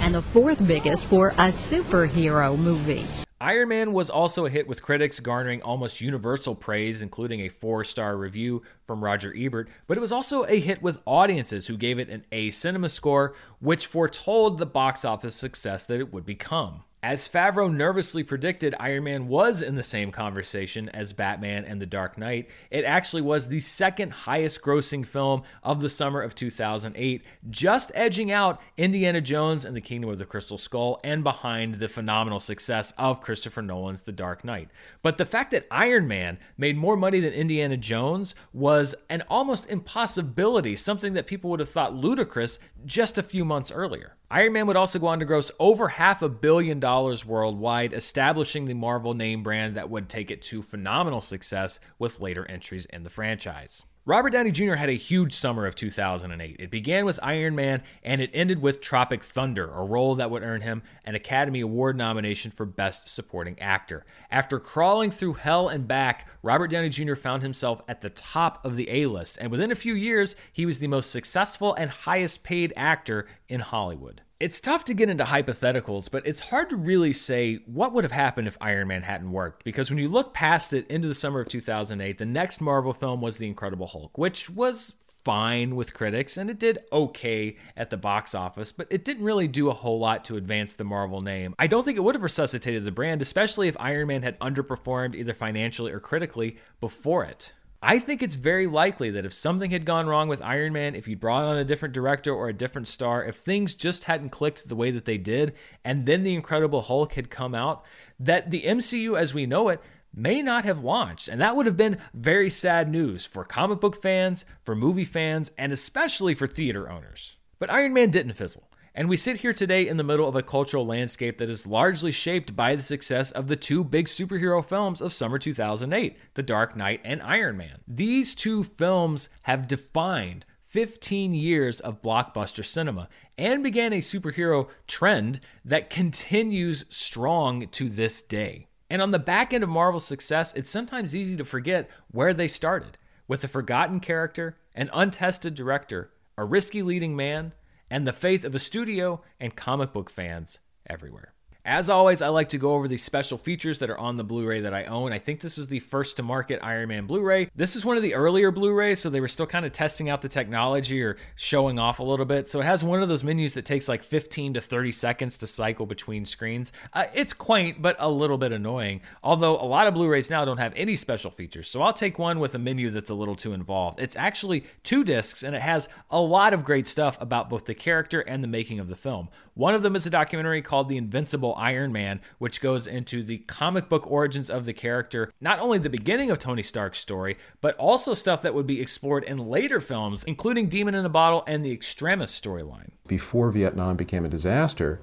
and 0.00 0.14
the 0.14 0.22
fourth 0.22 0.66
biggest 0.66 1.04
for 1.04 1.30
a 1.30 1.48
superhero 1.48 2.56
movie. 2.56 3.06
Iron 3.40 3.68
Man 3.68 3.92
was 3.92 4.08
also 4.08 4.46
a 4.46 4.50
hit 4.50 4.66
with 4.66 4.80
critics, 4.80 5.20
garnering 5.20 5.60
almost 5.60 6.00
universal 6.00 6.54
praise, 6.54 7.02
including 7.02 7.40
a 7.40 7.50
four 7.50 7.84
star 7.84 8.16
review 8.16 8.62
from 8.86 9.04
Roger 9.04 9.34
Ebert, 9.36 9.68
but 9.86 9.98
it 9.98 10.00
was 10.00 10.12
also 10.12 10.44
a 10.44 10.58
hit 10.58 10.80
with 10.80 10.98
audiences 11.04 11.66
who 11.66 11.76
gave 11.76 11.98
it 11.98 12.08
an 12.08 12.24
A 12.32 12.50
cinema 12.50 12.88
score, 12.88 13.34
which 13.60 13.86
foretold 13.86 14.56
the 14.58 14.64
box 14.64 15.04
office 15.04 15.34
success 15.34 15.84
that 15.84 16.00
it 16.00 16.14
would 16.14 16.24
become. 16.24 16.84
As 17.06 17.28
Favreau 17.28 17.72
nervously 17.72 18.24
predicted, 18.24 18.74
Iron 18.80 19.04
Man 19.04 19.28
was 19.28 19.62
in 19.62 19.76
the 19.76 19.84
same 19.84 20.10
conversation 20.10 20.88
as 20.88 21.12
Batman 21.12 21.64
and 21.64 21.80
The 21.80 21.86
Dark 21.86 22.18
Knight. 22.18 22.48
It 22.68 22.84
actually 22.84 23.22
was 23.22 23.46
the 23.46 23.60
second 23.60 24.10
highest 24.10 24.60
grossing 24.60 25.06
film 25.06 25.44
of 25.62 25.80
the 25.80 25.88
summer 25.88 26.20
of 26.20 26.34
2008, 26.34 27.22
just 27.48 27.92
edging 27.94 28.32
out 28.32 28.60
Indiana 28.76 29.20
Jones 29.20 29.64
and 29.64 29.76
the 29.76 29.80
Kingdom 29.80 30.10
of 30.10 30.18
the 30.18 30.26
Crystal 30.26 30.58
Skull 30.58 30.98
and 31.04 31.22
behind 31.22 31.76
the 31.76 31.86
phenomenal 31.86 32.40
success 32.40 32.92
of 32.98 33.20
Christopher 33.20 33.62
Nolan's 33.62 34.02
The 34.02 34.10
Dark 34.10 34.42
Knight. 34.42 34.68
But 35.00 35.16
the 35.16 35.24
fact 35.24 35.52
that 35.52 35.68
Iron 35.70 36.08
Man 36.08 36.38
made 36.58 36.76
more 36.76 36.96
money 36.96 37.20
than 37.20 37.32
Indiana 37.32 37.76
Jones 37.76 38.34
was 38.52 38.96
an 39.08 39.22
almost 39.30 39.70
impossibility, 39.70 40.74
something 40.74 41.12
that 41.12 41.28
people 41.28 41.50
would 41.50 41.60
have 41.60 41.68
thought 41.70 41.94
ludicrous 41.94 42.58
just 42.84 43.16
a 43.16 43.22
few 43.22 43.44
months 43.44 43.70
earlier. 43.70 44.16
Iron 44.28 44.54
Man 44.54 44.66
would 44.66 44.76
also 44.76 44.98
go 44.98 45.06
on 45.06 45.20
to 45.20 45.24
gross 45.24 45.52
over 45.60 45.86
half 45.86 46.20
a 46.20 46.28
billion 46.28 46.80
dollars 46.80 46.95
worldwide, 47.24 47.92
establishing 47.92 48.64
the 48.64 48.74
Marvel 48.74 49.14
name 49.14 49.42
brand 49.42 49.76
that 49.76 49.90
would 49.90 50.08
take 50.08 50.30
it 50.30 50.42
to 50.42 50.62
phenomenal 50.62 51.20
success 51.20 51.78
with 51.98 52.20
later 52.20 52.46
entries 52.48 52.86
in 52.86 53.02
the 53.02 53.10
franchise. 53.10 53.82
Robert 54.08 54.30
Downey 54.30 54.52
Jr. 54.52 54.74
had 54.74 54.88
a 54.88 54.92
huge 54.92 55.32
summer 55.32 55.66
of 55.66 55.74
2008. 55.74 56.56
It 56.60 56.70
began 56.70 57.04
with 57.04 57.18
Iron 57.24 57.56
Man 57.56 57.82
and 58.04 58.20
it 58.20 58.30
ended 58.32 58.62
with 58.62 58.80
Tropic 58.80 59.24
Thunder, 59.24 59.68
a 59.68 59.82
role 59.82 60.14
that 60.14 60.30
would 60.30 60.44
earn 60.44 60.60
him 60.60 60.84
an 61.04 61.16
Academy 61.16 61.60
Award 61.60 61.96
nomination 61.96 62.52
for 62.52 62.64
Best 62.64 63.08
Supporting 63.08 63.58
Actor. 63.60 64.06
After 64.30 64.60
crawling 64.60 65.10
through 65.10 65.34
hell 65.34 65.68
and 65.68 65.88
back, 65.88 66.28
Robert 66.40 66.68
Downey 66.68 66.88
Jr. 66.88 67.16
found 67.16 67.42
himself 67.42 67.82
at 67.88 68.00
the 68.00 68.10
top 68.10 68.64
of 68.64 68.76
the 68.76 68.88
A 68.90 69.06
list, 69.06 69.38
and 69.40 69.50
within 69.50 69.72
a 69.72 69.74
few 69.74 69.94
years, 69.94 70.36
he 70.52 70.66
was 70.66 70.78
the 70.78 70.86
most 70.86 71.10
successful 71.10 71.74
and 71.74 71.90
highest 71.90 72.44
paid 72.44 72.72
actor 72.76 73.26
in 73.48 73.58
Hollywood. 73.58 74.22
It's 74.38 74.60
tough 74.60 74.84
to 74.84 74.92
get 74.92 75.08
into 75.08 75.24
hypotheticals, 75.24 76.10
but 76.10 76.26
it's 76.26 76.40
hard 76.40 76.68
to 76.68 76.76
really 76.76 77.14
say 77.14 77.60
what 77.64 77.94
would 77.94 78.04
have 78.04 78.12
happened 78.12 78.46
if 78.46 78.58
Iron 78.60 78.88
Man 78.88 79.02
hadn't 79.02 79.32
worked. 79.32 79.64
Because 79.64 79.88
when 79.88 79.98
you 79.98 80.10
look 80.10 80.34
past 80.34 80.74
it 80.74 80.86
into 80.88 81.08
the 81.08 81.14
summer 81.14 81.40
of 81.40 81.48
2008, 81.48 82.18
the 82.18 82.26
next 82.26 82.60
Marvel 82.60 82.92
film 82.92 83.22
was 83.22 83.38
The 83.38 83.46
Incredible 83.46 83.86
Hulk, 83.86 84.18
which 84.18 84.50
was 84.50 84.92
fine 85.24 85.74
with 85.74 85.94
critics 85.94 86.36
and 86.36 86.50
it 86.50 86.58
did 86.58 86.78
okay 86.92 87.56
at 87.78 87.88
the 87.88 87.96
box 87.96 88.34
office, 88.34 88.72
but 88.72 88.86
it 88.90 89.06
didn't 89.06 89.24
really 89.24 89.48
do 89.48 89.70
a 89.70 89.74
whole 89.74 89.98
lot 89.98 90.22
to 90.26 90.36
advance 90.36 90.74
the 90.74 90.84
Marvel 90.84 91.22
name. 91.22 91.54
I 91.58 91.66
don't 91.66 91.82
think 91.82 91.96
it 91.96 92.02
would 92.02 92.14
have 92.14 92.22
resuscitated 92.22 92.84
the 92.84 92.92
brand, 92.92 93.22
especially 93.22 93.68
if 93.68 93.76
Iron 93.80 94.08
Man 94.08 94.22
had 94.22 94.38
underperformed 94.38 95.14
either 95.14 95.32
financially 95.32 95.92
or 95.92 95.98
critically 95.98 96.58
before 96.78 97.24
it. 97.24 97.54
I 97.86 98.00
think 98.00 98.20
it's 98.20 98.34
very 98.34 98.66
likely 98.66 99.10
that 99.10 99.24
if 99.24 99.32
something 99.32 99.70
had 99.70 99.84
gone 99.84 100.08
wrong 100.08 100.26
with 100.26 100.42
Iron 100.42 100.72
Man, 100.72 100.96
if 100.96 101.06
you 101.06 101.14
brought 101.14 101.44
on 101.44 101.56
a 101.56 101.64
different 101.64 101.94
director 101.94 102.34
or 102.34 102.48
a 102.48 102.52
different 102.52 102.88
star, 102.88 103.24
if 103.24 103.36
things 103.36 103.74
just 103.74 104.04
hadn't 104.04 104.30
clicked 104.30 104.68
the 104.68 104.74
way 104.74 104.90
that 104.90 105.04
they 105.04 105.18
did, 105.18 105.52
and 105.84 106.04
then 106.04 106.24
The 106.24 106.34
Incredible 106.34 106.80
Hulk 106.80 107.12
had 107.12 107.30
come 107.30 107.54
out, 107.54 107.84
that 108.18 108.50
the 108.50 108.64
MCU 108.64 109.16
as 109.16 109.32
we 109.32 109.46
know 109.46 109.68
it 109.68 109.80
may 110.12 110.42
not 110.42 110.64
have 110.64 110.82
launched. 110.82 111.28
And 111.28 111.40
that 111.40 111.54
would 111.54 111.66
have 111.66 111.76
been 111.76 111.98
very 112.12 112.50
sad 112.50 112.90
news 112.90 113.24
for 113.24 113.44
comic 113.44 113.78
book 113.78 114.02
fans, 114.02 114.44
for 114.64 114.74
movie 114.74 115.04
fans, 115.04 115.52
and 115.56 115.72
especially 115.72 116.34
for 116.34 116.48
theater 116.48 116.90
owners. 116.90 117.36
But 117.60 117.70
Iron 117.70 117.92
Man 117.92 118.10
didn't 118.10 118.32
fizzle. 118.32 118.68
And 118.98 119.10
we 119.10 119.18
sit 119.18 119.40
here 119.40 119.52
today 119.52 119.86
in 119.86 119.98
the 119.98 120.02
middle 120.02 120.26
of 120.26 120.36
a 120.36 120.42
cultural 120.42 120.86
landscape 120.86 121.36
that 121.36 121.50
is 121.50 121.66
largely 121.66 122.10
shaped 122.10 122.56
by 122.56 122.74
the 122.74 122.82
success 122.82 123.30
of 123.30 123.46
the 123.46 123.54
two 123.54 123.84
big 123.84 124.06
superhero 124.06 124.64
films 124.64 125.02
of 125.02 125.12
summer 125.12 125.38
2008, 125.38 126.16
The 126.32 126.42
Dark 126.42 126.74
Knight 126.74 127.02
and 127.04 127.20
Iron 127.20 127.58
Man. 127.58 127.80
These 127.86 128.34
two 128.34 128.64
films 128.64 129.28
have 129.42 129.68
defined 129.68 130.46
15 130.64 131.34
years 131.34 131.78
of 131.78 132.00
blockbuster 132.00 132.64
cinema 132.64 133.10
and 133.36 133.62
began 133.62 133.92
a 133.92 133.98
superhero 133.98 134.70
trend 134.86 135.40
that 135.62 135.90
continues 135.90 136.86
strong 136.88 137.68
to 137.68 137.90
this 137.90 138.22
day. 138.22 138.66
And 138.88 139.02
on 139.02 139.10
the 139.10 139.18
back 139.18 139.52
end 139.52 139.62
of 139.62 139.68
Marvel's 139.68 140.06
success, 140.06 140.54
it's 140.54 140.70
sometimes 140.70 141.14
easy 141.14 141.36
to 141.36 141.44
forget 141.44 141.90
where 142.10 142.32
they 142.32 142.48
started 142.48 142.96
with 143.28 143.44
a 143.44 143.48
forgotten 143.48 144.00
character, 144.00 144.56
an 144.74 144.88
untested 144.94 145.54
director, 145.54 146.12
a 146.38 146.46
risky 146.46 146.80
leading 146.80 147.14
man, 147.14 147.52
and 147.90 148.06
the 148.06 148.12
faith 148.12 148.44
of 148.44 148.54
a 148.54 148.58
studio 148.58 149.22
and 149.38 149.56
comic 149.56 149.92
book 149.92 150.10
fans 150.10 150.60
everywhere. 150.88 151.35
As 151.66 151.90
always, 151.90 152.22
I 152.22 152.28
like 152.28 152.50
to 152.50 152.58
go 152.58 152.74
over 152.74 152.86
the 152.86 152.96
special 152.96 153.36
features 153.36 153.80
that 153.80 153.90
are 153.90 153.98
on 153.98 154.14
the 154.14 154.22
Blu 154.22 154.46
ray 154.46 154.60
that 154.60 154.72
I 154.72 154.84
own. 154.84 155.12
I 155.12 155.18
think 155.18 155.40
this 155.40 155.56
was 155.56 155.66
the 155.66 155.80
first 155.80 156.14
to 156.16 156.22
market 156.22 156.60
Iron 156.62 156.90
Man 156.90 157.06
Blu 157.06 157.20
ray. 157.20 157.50
This 157.56 157.74
is 157.74 157.84
one 157.84 157.96
of 157.96 158.04
the 158.04 158.14
earlier 158.14 158.52
Blu 158.52 158.72
rays, 158.72 159.00
so 159.00 159.10
they 159.10 159.20
were 159.20 159.26
still 159.26 159.48
kind 159.48 159.66
of 159.66 159.72
testing 159.72 160.08
out 160.08 160.22
the 160.22 160.28
technology 160.28 161.02
or 161.02 161.16
showing 161.34 161.80
off 161.80 161.98
a 161.98 162.04
little 162.04 162.24
bit. 162.24 162.48
So 162.48 162.60
it 162.60 162.66
has 162.66 162.84
one 162.84 163.02
of 163.02 163.08
those 163.08 163.24
menus 163.24 163.54
that 163.54 163.64
takes 163.64 163.88
like 163.88 164.04
15 164.04 164.54
to 164.54 164.60
30 164.60 164.92
seconds 164.92 165.38
to 165.38 165.48
cycle 165.48 165.86
between 165.86 166.24
screens. 166.24 166.70
Uh, 166.92 167.06
it's 167.12 167.32
quaint, 167.32 167.82
but 167.82 167.96
a 167.98 168.08
little 168.08 168.38
bit 168.38 168.52
annoying. 168.52 169.00
Although 169.24 169.56
a 169.56 169.66
lot 169.66 169.88
of 169.88 169.94
Blu 169.94 170.06
rays 170.06 170.30
now 170.30 170.44
don't 170.44 170.58
have 170.58 170.72
any 170.76 170.94
special 170.94 171.32
features. 171.32 171.68
So 171.68 171.82
I'll 171.82 171.92
take 171.92 172.16
one 172.16 172.38
with 172.38 172.54
a 172.54 172.60
menu 172.60 172.90
that's 172.90 173.10
a 173.10 173.14
little 173.14 173.34
too 173.34 173.52
involved. 173.52 173.98
It's 173.98 174.14
actually 174.14 174.62
two 174.84 175.02
discs 175.02 175.42
and 175.42 175.56
it 175.56 175.62
has 175.62 175.88
a 176.12 176.20
lot 176.20 176.54
of 176.54 176.64
great 176.64 176.86
stuff 176.86 177.20
about 177.20 177.50
both 177.50 177.64
the 177.64 177.74
character 177.74 178.20
and 178.20 178.44
the 178.44 178.48
making 178.48 178.78
of 178.78 178.86
the 178.86 178.94
film. 178.94 179.30
One 179.54 179.74
of 179.74 179.82
them 179.82 179.96
is 179.96 180.06
a 180.06 180.10
documentary 180.10 180.62
called 180.62 180.88
The 180.88 180.98
Invincible 180.98 181.55
Iron 181.56 181.92
Man, 181.92 182.20
which 182.38 182.60
goes 182.60 182.86
into 182.86 183.22
the 183.22 183.38
comic 183.38 183.88
book 183.88 184.10
origins 184.10 184.50
of 184.50 184.64
the 184.64 184.72
character, 184.72 185.32
not 185.40 185.58
only 185.58 185.78
the 185.78 185.90
beginning 185.90 186.30
of 186.30 186.38
Tony 186.38 186.62
Stark's 186.62 186.98
story, 186.98 187.36
but 187.60 187.76
also 187.76 188.14
stuff 188.14 188.42
that 188.42 188.54
would 188.54 188.66
be 188.66 188.80
explored 188.80 189.24
in 189.24 189.38
later 189.38 189.80
films, 189.80 190.24
including 190.24 190.68
Demon 190.68 190.94
in 190.94 191.04
a 191.04 191.10
Bottle 191.10 191.44
and 191.46 191.64
the 191.64 191.72
Extremis 191.72 192.38
storyline. 192.38 192.90
Before 193.08 193.50
Vietnam 193.50 193.96
became 193.96 194.24
a 194.24 194.28
disaster, 194.28 195.00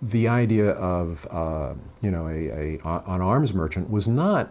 the 0.00 0.28
idea 0.28 0.70
of 0.70 1.26
uh, 1.30 1.74
you 2.02 2.10
know 2.10 2.28
a, 2.28 2.78
a, 2.84 3.02
an 3.06 3.20
arms 3.20 3.52
merchant 3.52 3.90
was 3.90 4.08
not 4.08 4.50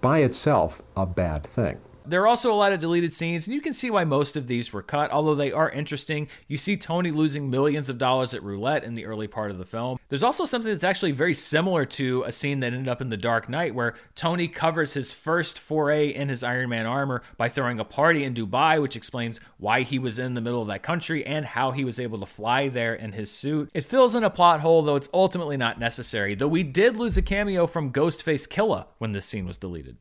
by 0.00 0.18
itself 0.18 0.80
a 0.96 1.06
bad 1.06 1.44
thing. 1.44 1.80
There 2.08 2.22
are 2.22 2.26
also 2.26 2.50
a 2.50 2.56
lot 2.56 2.72
of 2.72 2.80
deleted 2.80 3.12
scenes, 3.12 3.46
and 3.46 3.54
you 3.54 3.60
can 3.60 3.74
see 3.74 3.90
why 3.90 4.04
most 4.04 4.34
of 4.34 4.46
these 4.46 4.72
were 4.72 4.80
cut, 4.80 5.10
although 5.10 5.34
they 5.34 5.52
are 5.52 5.68
interesting. 5.68 6.26
You 6.46 6.56
see 6.56 6.74
Tony 6.74 7.10
losing 7.10 7.50
millions 7.50 7.90
of 7.90 7.98
dollars 7.98 8.32
at 8.32 8.42
roulette 8.42 8.82
in 8.82 8.94
the 8.94 9.04
early 9.04 9.26
part 9.26 9.50
of 9.50 9.58
the 9.58 9.66
film. 9.66 9.98
There's 10.08 10.22
also 10.22 10.46
something 10.46 10.72
that's 10.72 10.84
actually 10.84 11.12
very 11.12 11.34
similar 11.34 11.84
to 11.84 12.24
a 12.26 12.32
scene 12.32 12.60
that 12.60 12.72
ended 12.72 12.88
up 12.88 13.02
in 13.02 13.10
The 13.10 13.18
Dark 13.18 13.50
Knight, 13.50 13.74
where 13.74 13.94
Tony 14.14 14.48
covers 14.48 14.94
his 14.94 15.12
first 15.12 15.58
foray 15.58 16.08
in 16.08 16.30
his 16.30 16.42
Iron 16.42 16.70
Man 16.70 16.86
armor 16.86 17.22
by 17.36 17.50
throwing 17.50 17.78
a 17.78 17.84
party 17.84 18.24
in 18.24 18.32
Dubai, 18.32 18.80
which 18.80 18.96
explains 18.96 19.38
why 19.58 19.82
he 19.82 19.98
was 19.98 20.18
in 20.18 20.32
the 20.32 20.40
middle 20.40 20.62
of 20.62 20.68
that 20.68 20.82
country 20.82 21.26
and 21.26 21.44
how 21.44 21.72
he 21.72 21.84
was 21.84 22.00
able 22.00 22.18
to 22.20 22.26
fly 22.26 22.68
there 22.68 22.94
in 22.94 23.12
his 23.12 23.30
suit. 23.30 23.68
It 23.74 23.84
fills 23.84 24.14
in 24.14 24.24
a 24.24 24.30
plot 24.30 24.60
hole, 24.60 24.80
though 24.80 24.96
it's 24.96 25.10
ultimately 25.12 25.58
not 25.58 25.78
necessary, 25.78 26.34
though 26.34 26.48
we 26.48 26.62
did 26.62 26.96
lose 26.96 27.18
a 27.18 27.22
cameo 27.22 27.66
from 27.66 27.92
Ghostface 27.92 28.48
Killah 28.48 28.86
when 28.96 29.12
this 29.12 29.26
scene 29.26 29.46
was 29.46 29.58
deleted. 29.58 29.98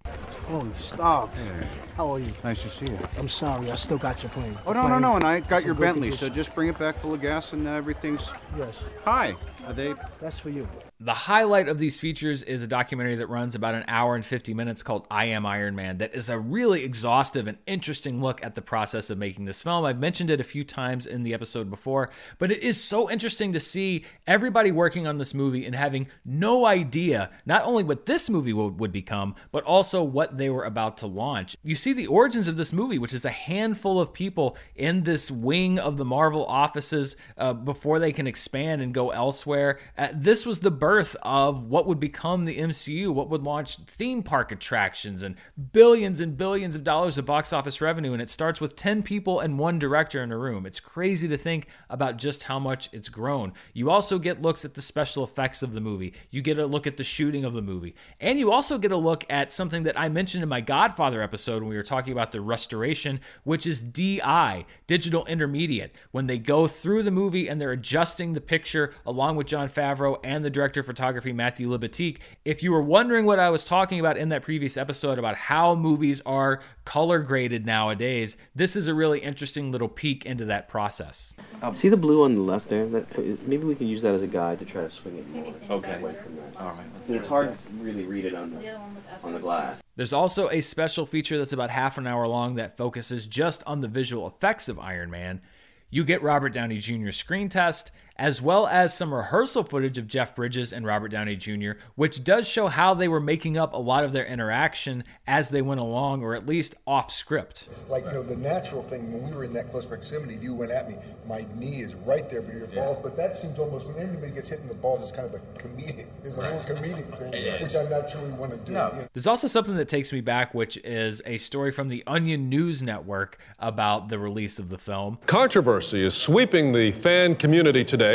Holy 0.47 0.73
stocks. 0.75 1.51
How 1.95 2.11
are 2.13 2.19
you? 2.19 2.31
Nice 2.43 2.63
to 2.63 2.69
see 2.69 2.85
you. 2.85 2.97
I'm 3.17 3.27
sorry, 3.27 3.71
I 3.71 3.75
still 3.75 3.97
got 3.97 4.21
your 4.23 4.29
plane. 4.31 4.57
Oh, 4.65 4.73
no, 4.73 4.87
no, 4.87 4.99
no, 4.99 5.15
and 5.15 5.23
I 5.23 5.39
got 5.39 5.61
Some 5.61 5.67
your 5.67 5.75
Bentley, 5.75 6.11
so 6.11 6.29
just 6.29 6.53
bring 6.55 6.69
it 6.69 6.77
back 6.77 6.99
full 6.99 7.13
of 7.13 7.21
gas 7.21 7.53
and 7.53 7.67
uh, 7.67 7.71
everything's... 7.71 8.31
Yes. 8.57 8.83
Hi. 9.05 9.35
Are 9.67 9.73
they... 9.73 9.93
That's 10.21 10.39
for 10.39 10.49
you. 10.49 10.65
The 11.01 11.13
highlight 11.13 11.67
of 11.67 11.77
these 11.77 11.99
features 11.99 12.41
is 12.41 12.63
a 12.63 12.67
documentary 12.67 13.15
that 13.17 13.27
runs 13.27 13.53
about 13.53 13.75
an 13.75 13.83
hour 13.89 14.15
and 14.15 14.25
50 14.25 14.53
minutes 14.53 14.81
called 14.81 15.05
I 15.11 15.25
Am 15.25 15.45
Iron 15.45 15.75
Man, 15.75 15.97
that 15.97 16.15
is 16.15 16.29
a 16.29 16.39
really 16.39 16.85
exhaustive 16.85 17.47
and 17.47 17.57
interesting 17.67 18.21
look 18.21 18.41
at 18.43 18.55
the 18.55 18.61
process 18.61 19.09
of 19.09 19.17
making 19.17 19.43
this 19.43 19.61
film. 19.61 19.83
I've 19.83 19.99
mentioned 19.99 20.29
it 20.29 20.39
a 20.39 20.45
few 20.45 20.63
times 20.63 21.05
in 21.05 21.23
the 21.23 21.33
episode 21.33 21.69
before, 21.69 22.11
but 22.39 22.49
it 22.49 22.63
is 22.63 22.81
so 22.81 23.11
interesting 23.11 23.51
to 23.53 23.59
see 23.59 24.05
everybody 24.25 24.71
working 24.71 25.05
on 25.05 25.17
this 25.17 25.33
movie 25.33 25.65
and 25.65 25.75
having 25.75 26.07
no 26.23 26.65
idea 26.65 27.29
not 27.45 27.63
only 27.63 27.83
what 27.83 28.05
this 28.05 28.29
movie 28.29 28.53
would, 28.53 28.79
would 28.79 28.93
become, 28.93 29.35
but 29.51 29.65
also 29.65 30.01
what 30.01 30.37
they 30.37 30.49
were 30.49 30.63
about 30.63 30.97
to 30.99 31.07
launch. 31.07 31.57
You 31.63 31.75
see 31.75 31.91
the 31.91 32.07
origins 32.07 32.47
of 32.47 32.55
this 32.55 32.71
movie, 32.71 32.97
which 32.97 33.13
is 33.13 33.25
a 33.25 33.29
handful 33.29 33.99
of 33.99 34.13
people 34.13 34.57
in 34.75 35.03
this 35.03 35.29
wing 35.29 35.77
of 35.77 35.97
the 35.97 36.05
Marvel 36.05 36.45
offices 36.45 37.17
uh, 37.37 37.51
before 37.51 37.99
they 37.99 38.13
can 38.13 38.27
expand 38.27 38.81
and 38.81 38.93
go 38.93 39.11
elsewhere. 39.11 39.56
Uh, 39.97 40.07
this 40.13 40.45
was 40.45 40.59
the 40.59 40.71
birth 40.71 41.15
of 41.21 41.67
what 41.67 41.85
would 41.85 41.99
become 41.99 42.45
the 42.45 42.57
MCU, 42.57 43.13
what 43.13 43.29
would 43.29 43.43
launch 43.43 43.77
theme 43.77 44.23
park 44.23 44.51
attractions 44.51 45.23
and 45.23 45.35
billions 45.71 46.21
and 46.21 46.37
billions 46.37 46.75
of 46.75 46.83
dollars 46.83 47.17
of 47.17 47.25
box 47.25 47.51
office 47.53 47.81
revenue. 47.81 48.13
And 48.13 48.21
it 48.21 48.29
starts 48.29 48.61
with 48.61 48.75
10 48.75 49.03
people 49.03 49.39
and 49.39 49.59
one 49.59 49.79
director 49.79 50.21
in 50.21 50.31
a 50.31 50.37
room. 50.37 50.65
It's 50.65 50.79
crazy 50.79 51.27
to 51.27 51.37
think 51.37 51.67
about 51.89 52.17
just 52.17 52.43
how 52.43 52.59
much 52.59 52.89
it's 52.93 53.09
grown. 53.09 53.53
You 53.73 53.89
also 53.89 54.19
get 54.19 54.41
looks 54.41 54.65
at 54.65 54.73
the 54.73 54.81
special 54.81 55.23
effects 55.23 55.63
of 55.63 55.73
the 55.73 55.81
movie, 55.81 56.13
you 56.29 56.41
get 56.41 56.57
a 56.57 56.65
look 56.65 56.87
at 56.87 56.97
the 56.97 57.03
shooting 57.03 57.45
of 57.45 57.53
the 57.53 57.61
movie, 57.61 57.95
and 58.19 58.39
you 58.39 58.51
also 58.51 58.77
get 58.77 58.91
a 58.91 58.97
look 58.97 59.25
at 59.29 59.51
something 59.51 59.83
that 59.83 59.99
I 59.99 60.09
mentioned 60.09 60.43
in 60.43 60.49
my 60.49 60.61
Godfather 60.61 61.21
episode 61.21 61.61
when 61.61 61.69
we 61.69 61.77
were 61.77 61.83
talking 61.83 62.13
about 62.13 62.31
the 62.31 62.41
restoration, 62.41 63.19
which 63.43 63.65
is 63.65 63.83
DI, 63.83 64.65
digital 64.85 65.25
intermediate. 65.25 65.93
When 66.11 66.27
they 66.27 66.37
go 66.37 66.67
through 66.67 67.03
the 67.03 67.11
movie 67.11 67.47
and 67.47 67.59
they're 67.59 67.71
adjusting 67.71 68.33
the 68.33 68.41
picture 68.41 68.93
along 69.05 69.35
with 69.35 69.46
Jon 69.47 69.69
Favreau 69.69 70.19
and 70.23 70.43
the 70.45 70.49
director 70.49 70.81
of 70.81 70.85
photography, 70.85 71.31
Matthew 71.33 71.67
Libatique. 71.67 72.19
If 72.45 72.61
you 72.61 72.71
were 72.71 72.81
wondering 72.81 73.25
what 73.25 73.39
I 73.39 73.49
was 73.49 73.65
talking 73.65 73.99
about 73.99 74.17
in 74.17 74.29
that 74.29 74.43
previous 74.43 74.77
episode 74.77 75.17
about 75.17 75.35
how 75.35 75.73
movies 75.75 76.21
are 76.25 76.61
color 76.85 77.19
graded 77.19 77.65
nowadays, 77.65 78.37
this 78.53 78.75
is 78.75 78.87
a 78.87 78.93
really 78.93 79.19
interesting 79.19 79.71
little 79.71 79.87
peek 79.87 80.25
into 80.25 80.45
that 80.45 80.67
process. 80.67 81.33
See 81.73 81.89
the 81.89 81.97
blue 81.97 82.23
on 82.23 82.35
the 82.35 82.41
left 82.41 82.69
there? 82.69 82.85
That, 82.87 83.05
uh, 83.17 83.21
maybe 83.45 83.63
we 83.65 83.75
can 83.75 83.87
use 83.87 84.01
that 84.03 84.13
as 84.13 84.21
a 84.21 84.27
guide 84.27 84.59
to 84.59 84.65
try 84.65 84.83
to 84.83 84.91
swing 84.91 85.17
it 85.17 85.33
more 85.67 85.77
Okay. 85.77 85.95
away 85.99 86.15
from 86.23 86.35
that. 86.35 86.55
All 86.59 86.67
right. 86.67 86.79
I 86.79 87.07
mean, 87.09 87.17
it's 87.17 87.27
hard 87.27 87.47
to 87.57 87.83
really 87.83 88.05
read 88.05 88.25
it 88.25 88.35
on 88.35 88.51
the, 88.51 88.75
on 89.23 89.33
the 89.33 89.39
glass. 89.39 89.81
There's 89.95 90.13
also 90.13 90.49
a 90.49 90.61
special 90.61 91.05
feature 91.05 91.37
that's 91.39 91.53
about 91.53 91.71
half 91.71 91.97
an 91.97 92.05
hour 92.05 92.27
long 92.27 92.55
that 92.55 92.77
focuses 92.77 93.25
just 93.25 93.63
on 93.65 93.81
the 93.81 93.87
visual 93.87 94.27
effects 94.27 94.69
of 94.69 94.77
Iron 94.77 95.09
Man. 95.09 95.41
You 95.89 96.03
get 96.03 96.21
Robert 96.21 96.49
Downey 96.49 96.79
Jr.'s 96.79 97.15
screen 97.15 97.47
test, 97.47 97.91
as 98.17 98.41
well 98.41 98.67
as 98.67 98.93
some 98.93 99.13
rehearsal 99.13 99.63
footage 99.63 99.97
of 99.97 100.07
Jeff 100.07 100.35
Bridges 100.35 100.73
and 100.73 100.85
Robert 100.85 101.09
Downey 101.09 101.35
Jr., 101.35 101.71
which 101.95 102.23
does 102.23 102.47
show 102.47 102.67
how 102.67 102.93
they 102.93 103.07
were 103.07 103.19
making 103.19 103.57
up 103.57 103.73
a 103.73 103.77
lot 103.77 104.03
of 104.03 104.11
their 104.11 104.25
interaction 104.25 105.03
as 105.27 105.49
they 105.49 105.61
went 105.61 105.79
along, 105.79 106.23
or 106.23 106.33
at 106.33 106.45
least 106.45 106.75
off 106.87 107.11
script. 107.11 107.69
Like, 107.89 108.05
you 108.05 108.11
know, 108.11 108.23
the 108.23 108.35
natural 108.35 108.83
thing, 108.83 109.11
when 109.11 109.29
we 109.29 109.35
were 109.35 109.43
in 109.43 109.53
that 109.53 109.71
close 109.71 109.85
proximity, 109.85 110.35
if 110.35 110.43
you 110.43 110.55
went 110.55 110.71
at 110.71 110.89
me, 110.89 110.95
my 111.27 111.45
knee 111.57 111.81
is 111.81 111.93
right 111.95 112.29
there 112.29 112.41
by 112.41 112.53
your 112.53 112.67
balls, 112.67 112.97
but 113.03 113.15
that 113.17 113.37
seems 113.39 113.59
almost, 113.59 113.85
when 113.85 113.97
anybody 113.97 114.31
gets 114.31 114.49
hit 114.49 114.59
in 114.59 114.67
the 114.67 114.73
balls, 114.73 115.01
it's 115.03 115.11
kind 115.11 115.27
of 115.27 115.33
a 115.33 115.39
comedic, 115.59 116.07
there's 116.23 116.37
a 116.37 116.41
little 116.41 116.59
comedic 116.61 117.17
thing, 117.19 117.63
which 117.63 117.75
I'm 117.75 117.89
not 117.89 118.09
sure 118.09 118.21
we 118.21 118.31
want 118.31 118.51
to 118.51 118.57
do. 118.57 118.71
you 118.71 118.77
know. 118.77 119.07
There's 119.13 119.27
also 119.27 119.47
something 119.47 119.75
that 119.75 119.89
takes 119.89 120.11
me 120.11 120.21
back, 120.21 120.53
which 120.53 120.77
is 120.77 121.21
a 121.25 121.37
story 121.37 121.71
from 121.71 121.89
the 121.89 122.03
Onion 122.07 122.49
News 122.49 122.81
Network 122.81 123.37
about 123.59 124.09
the 124.09 124.17
release 124.17 124.57
of 124.57 124.69
the 124.69 124.77
film. 124.77 125.19
Controversy 125.27 126.03
is 126.03 126.15
sweeping 126.15 126.71
the 126.71 126.91
fan 126.93 127.35
community 127.35 127.83
today 127.83 128.06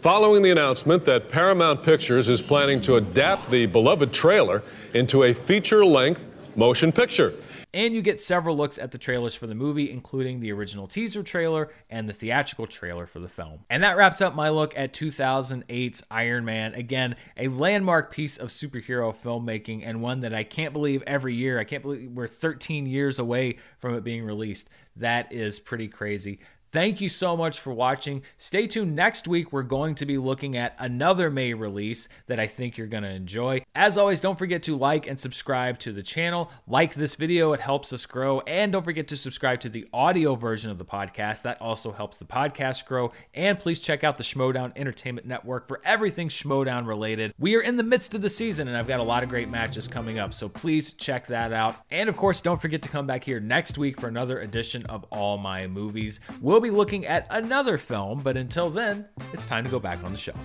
following 0.00 0.42
the 0.42 0.50
announcement 0.50 1.04
that 1.04 1.28
Paramount 1.28 1.82
Pictures 1.82 2.28
is 2.28 2.42
planning 2.42 2.80
to 2.80 2.96
adapt 2.96 3.50
the 3.50 3.66
beloved 3.66 4.12
trailer 4.12 4.62
into 4.92 5.24
a 5.24 5.32
feature 5.32 5.84
length 5.84 6.24
motion 6.56 6.92
picture. 6.92 7.32
And 7.74 7.92
you 7.92 8.02
get 8.02 8.22
several 8.22 8.56
looks 8.56 8.78
at 8.78 8.92
the 8.92 8.98
trailers 8.98 9.34
for 9.34 9.48
the 9.48 9.54
movie, 9.56 9.90
including 9.90 10.38
the 10.38 10.52
original 10.52 10.86
teaser 10.86 11.24
trailer 11.24 11.72
and 11.90 12.08
the 12.08 12.12
theatrical 12.12 12.68
trailer 12.68 13.04
for 13.04 13.18
the 13.18 13.28
film. 13.28 13.64
And 13.68 13.82
that 13.82 13.96
wraps 13.96 14.20
up 14.20 14.36
my 14.36 14.48
look 14.48 14.78
at 14.78 14.92
2008's 14.92 16.04
Iron 16.08 16.44
Man. 16.44 16.74
Again, 16.74 17.16
a 17.36 17.48
landmark 17.48 18.12
piece 18.12 18.36
of 18.36 18.50
superhero 18.50 19.12
filmmaking 19.12 19.82
and 19.84 20.00
one 20.00 20.20
that 20.20 20.32
I 20.32 20.44
can't 20.44 20.72
believe 20.72 21.02
every 21.04 21.34
year, 21.34 21.58
I 21.58 21.64
can't 21.64 21.82
believe 21.82 22.12
we're 22.12 22.28
13 22.28 22.86
years 22.86 23.18
away 23.18 23.58
from 23.80 23.94
it 23.96 24.04
being 24.04 24.24
released. 24.24 24.70
That 24.94 25.32
is 25.32 25.58
pretty 25.58 25.88
crazy. 25.88 26.38
Thank 26.74 27.00
you 27.00 27.08
so 27.08 27.36
much 27.36 27.60
for 27.60 27.72
watching. 27.72 28.22
Stay 28.36 28.66
tuned 28.66 28.96
next 28.96 29.28
week. 29.28 29.52
We're 29.52 29.62
going 29.62 29.94
to 29.94 30.04
be 30.04 30.18
looking 30.18 30.56
at 30.56 30.74
another 30.76 31.30
May 31.30 31.54
release 31.54 32.08
that 32.26 32.40
I 32.40 32.48
think 32.48 32.76
you're 32.76 32.88
going 32.88 33.04
to 33.04 33.10
enjoy. 33.10 33.62
As 33.76 33.96
always, 33.96 34.20
don't 34.20 34.36
forget 34.36 34.64
to 34.64 34.76
like 34.76 35.06
and 35.06 35.20
subscribe 35.20 35.78
to 35.78 35.92
the 35.92 36.02
channel. 36.02 36.50
Like 36.66 36.94
this 36.94 37.14
video, 37.14 37.52
it 37.52 37.60
helps 37.60 37.92
us 37.92 38.06
grow. 38.06 38.40
And 38.40 38.72
don't 38.72 38.82
forget 38.82 39.06
to 39.06 39.16
subscribe 39.16 39.60
to 39.60 39.68
the 39.68 39.86
audio 39.92 40.34
version 40.34 40.68
of 40.68 40.78
the 40.78 40.84
podcast. 40.84 41.42
That 41.42 41.62
also 41.62 41.92
helps 41.92 42.18
the 42.18 42.24
podcast 42.24 42.86
grow. 42.86 43.12
And 43.34 43.56
please 43.56 43.78
check 43.78 44.02
out 44.02 44.16
the 44.16 44.24
Schmoedown 44.24 44.72
Entertainment 44.74 45.28
Network 45.28 45.68
for 45.68 45.80
everything 45.84 46.28
Schmoedown 46.28 46.88
related. 46.88 47.34
We 47.38 47.54
are 47.54 47.60
in 47.60 47.76
the 47.76 47.84
midst 47.84 48.16
of 48.16 48.22
the 48.22 48.28
season 48.28 48.66
and 48.66 48.76
I've 48.76 48.88
got 48.88 48.98
a 48.98 49.04
lot 49.04 49.22
of 49.22 49.28
great 49.28 49.48
matches 49.48 49.86
coming 49.86 50.18
up. 50.18 50.34
So 50.34 50.48
please 50.48 50.92
check 50.92 51.28
that 51.28 51.52
out. 51.52 51.76
And 51.92 52.08
of 52.08 52.16
course, 52.16 52.40
don't 52.40 52.60
forget 52.60 52.82
to 52.82 52.88
come 52.88 53.06
back 53.06 53.22
here 53.22 53.38
next 53.38 53.78
week 53.78 54.00
for 54.00 54.08
another 54.08 54.40
edition 54.40 54.84
of 54.86 55.04
All 55.12 55.38
My 55.38 55.68
Movies. 55.68 56.18
We'll 56.40 56.63
be 56.64 56.70
looking 56.70 57.06
at 57.06 57.26
another 57.30 57.78
film, 57.78 58.20
but 58.20 58.36
until 58.36 58.70
then, 58.70 59.06
it's 59.32 59.46
time 59.46 59.64
to 59.64 59.70
go 59.70 59.78
back 59.78 60.02
on 60.02 60.12
the 60.12 60.18
shelf. 60.18 60.40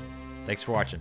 Thanks 0.46 0.64
for 0.64 0.74
watching. 0.74 1.00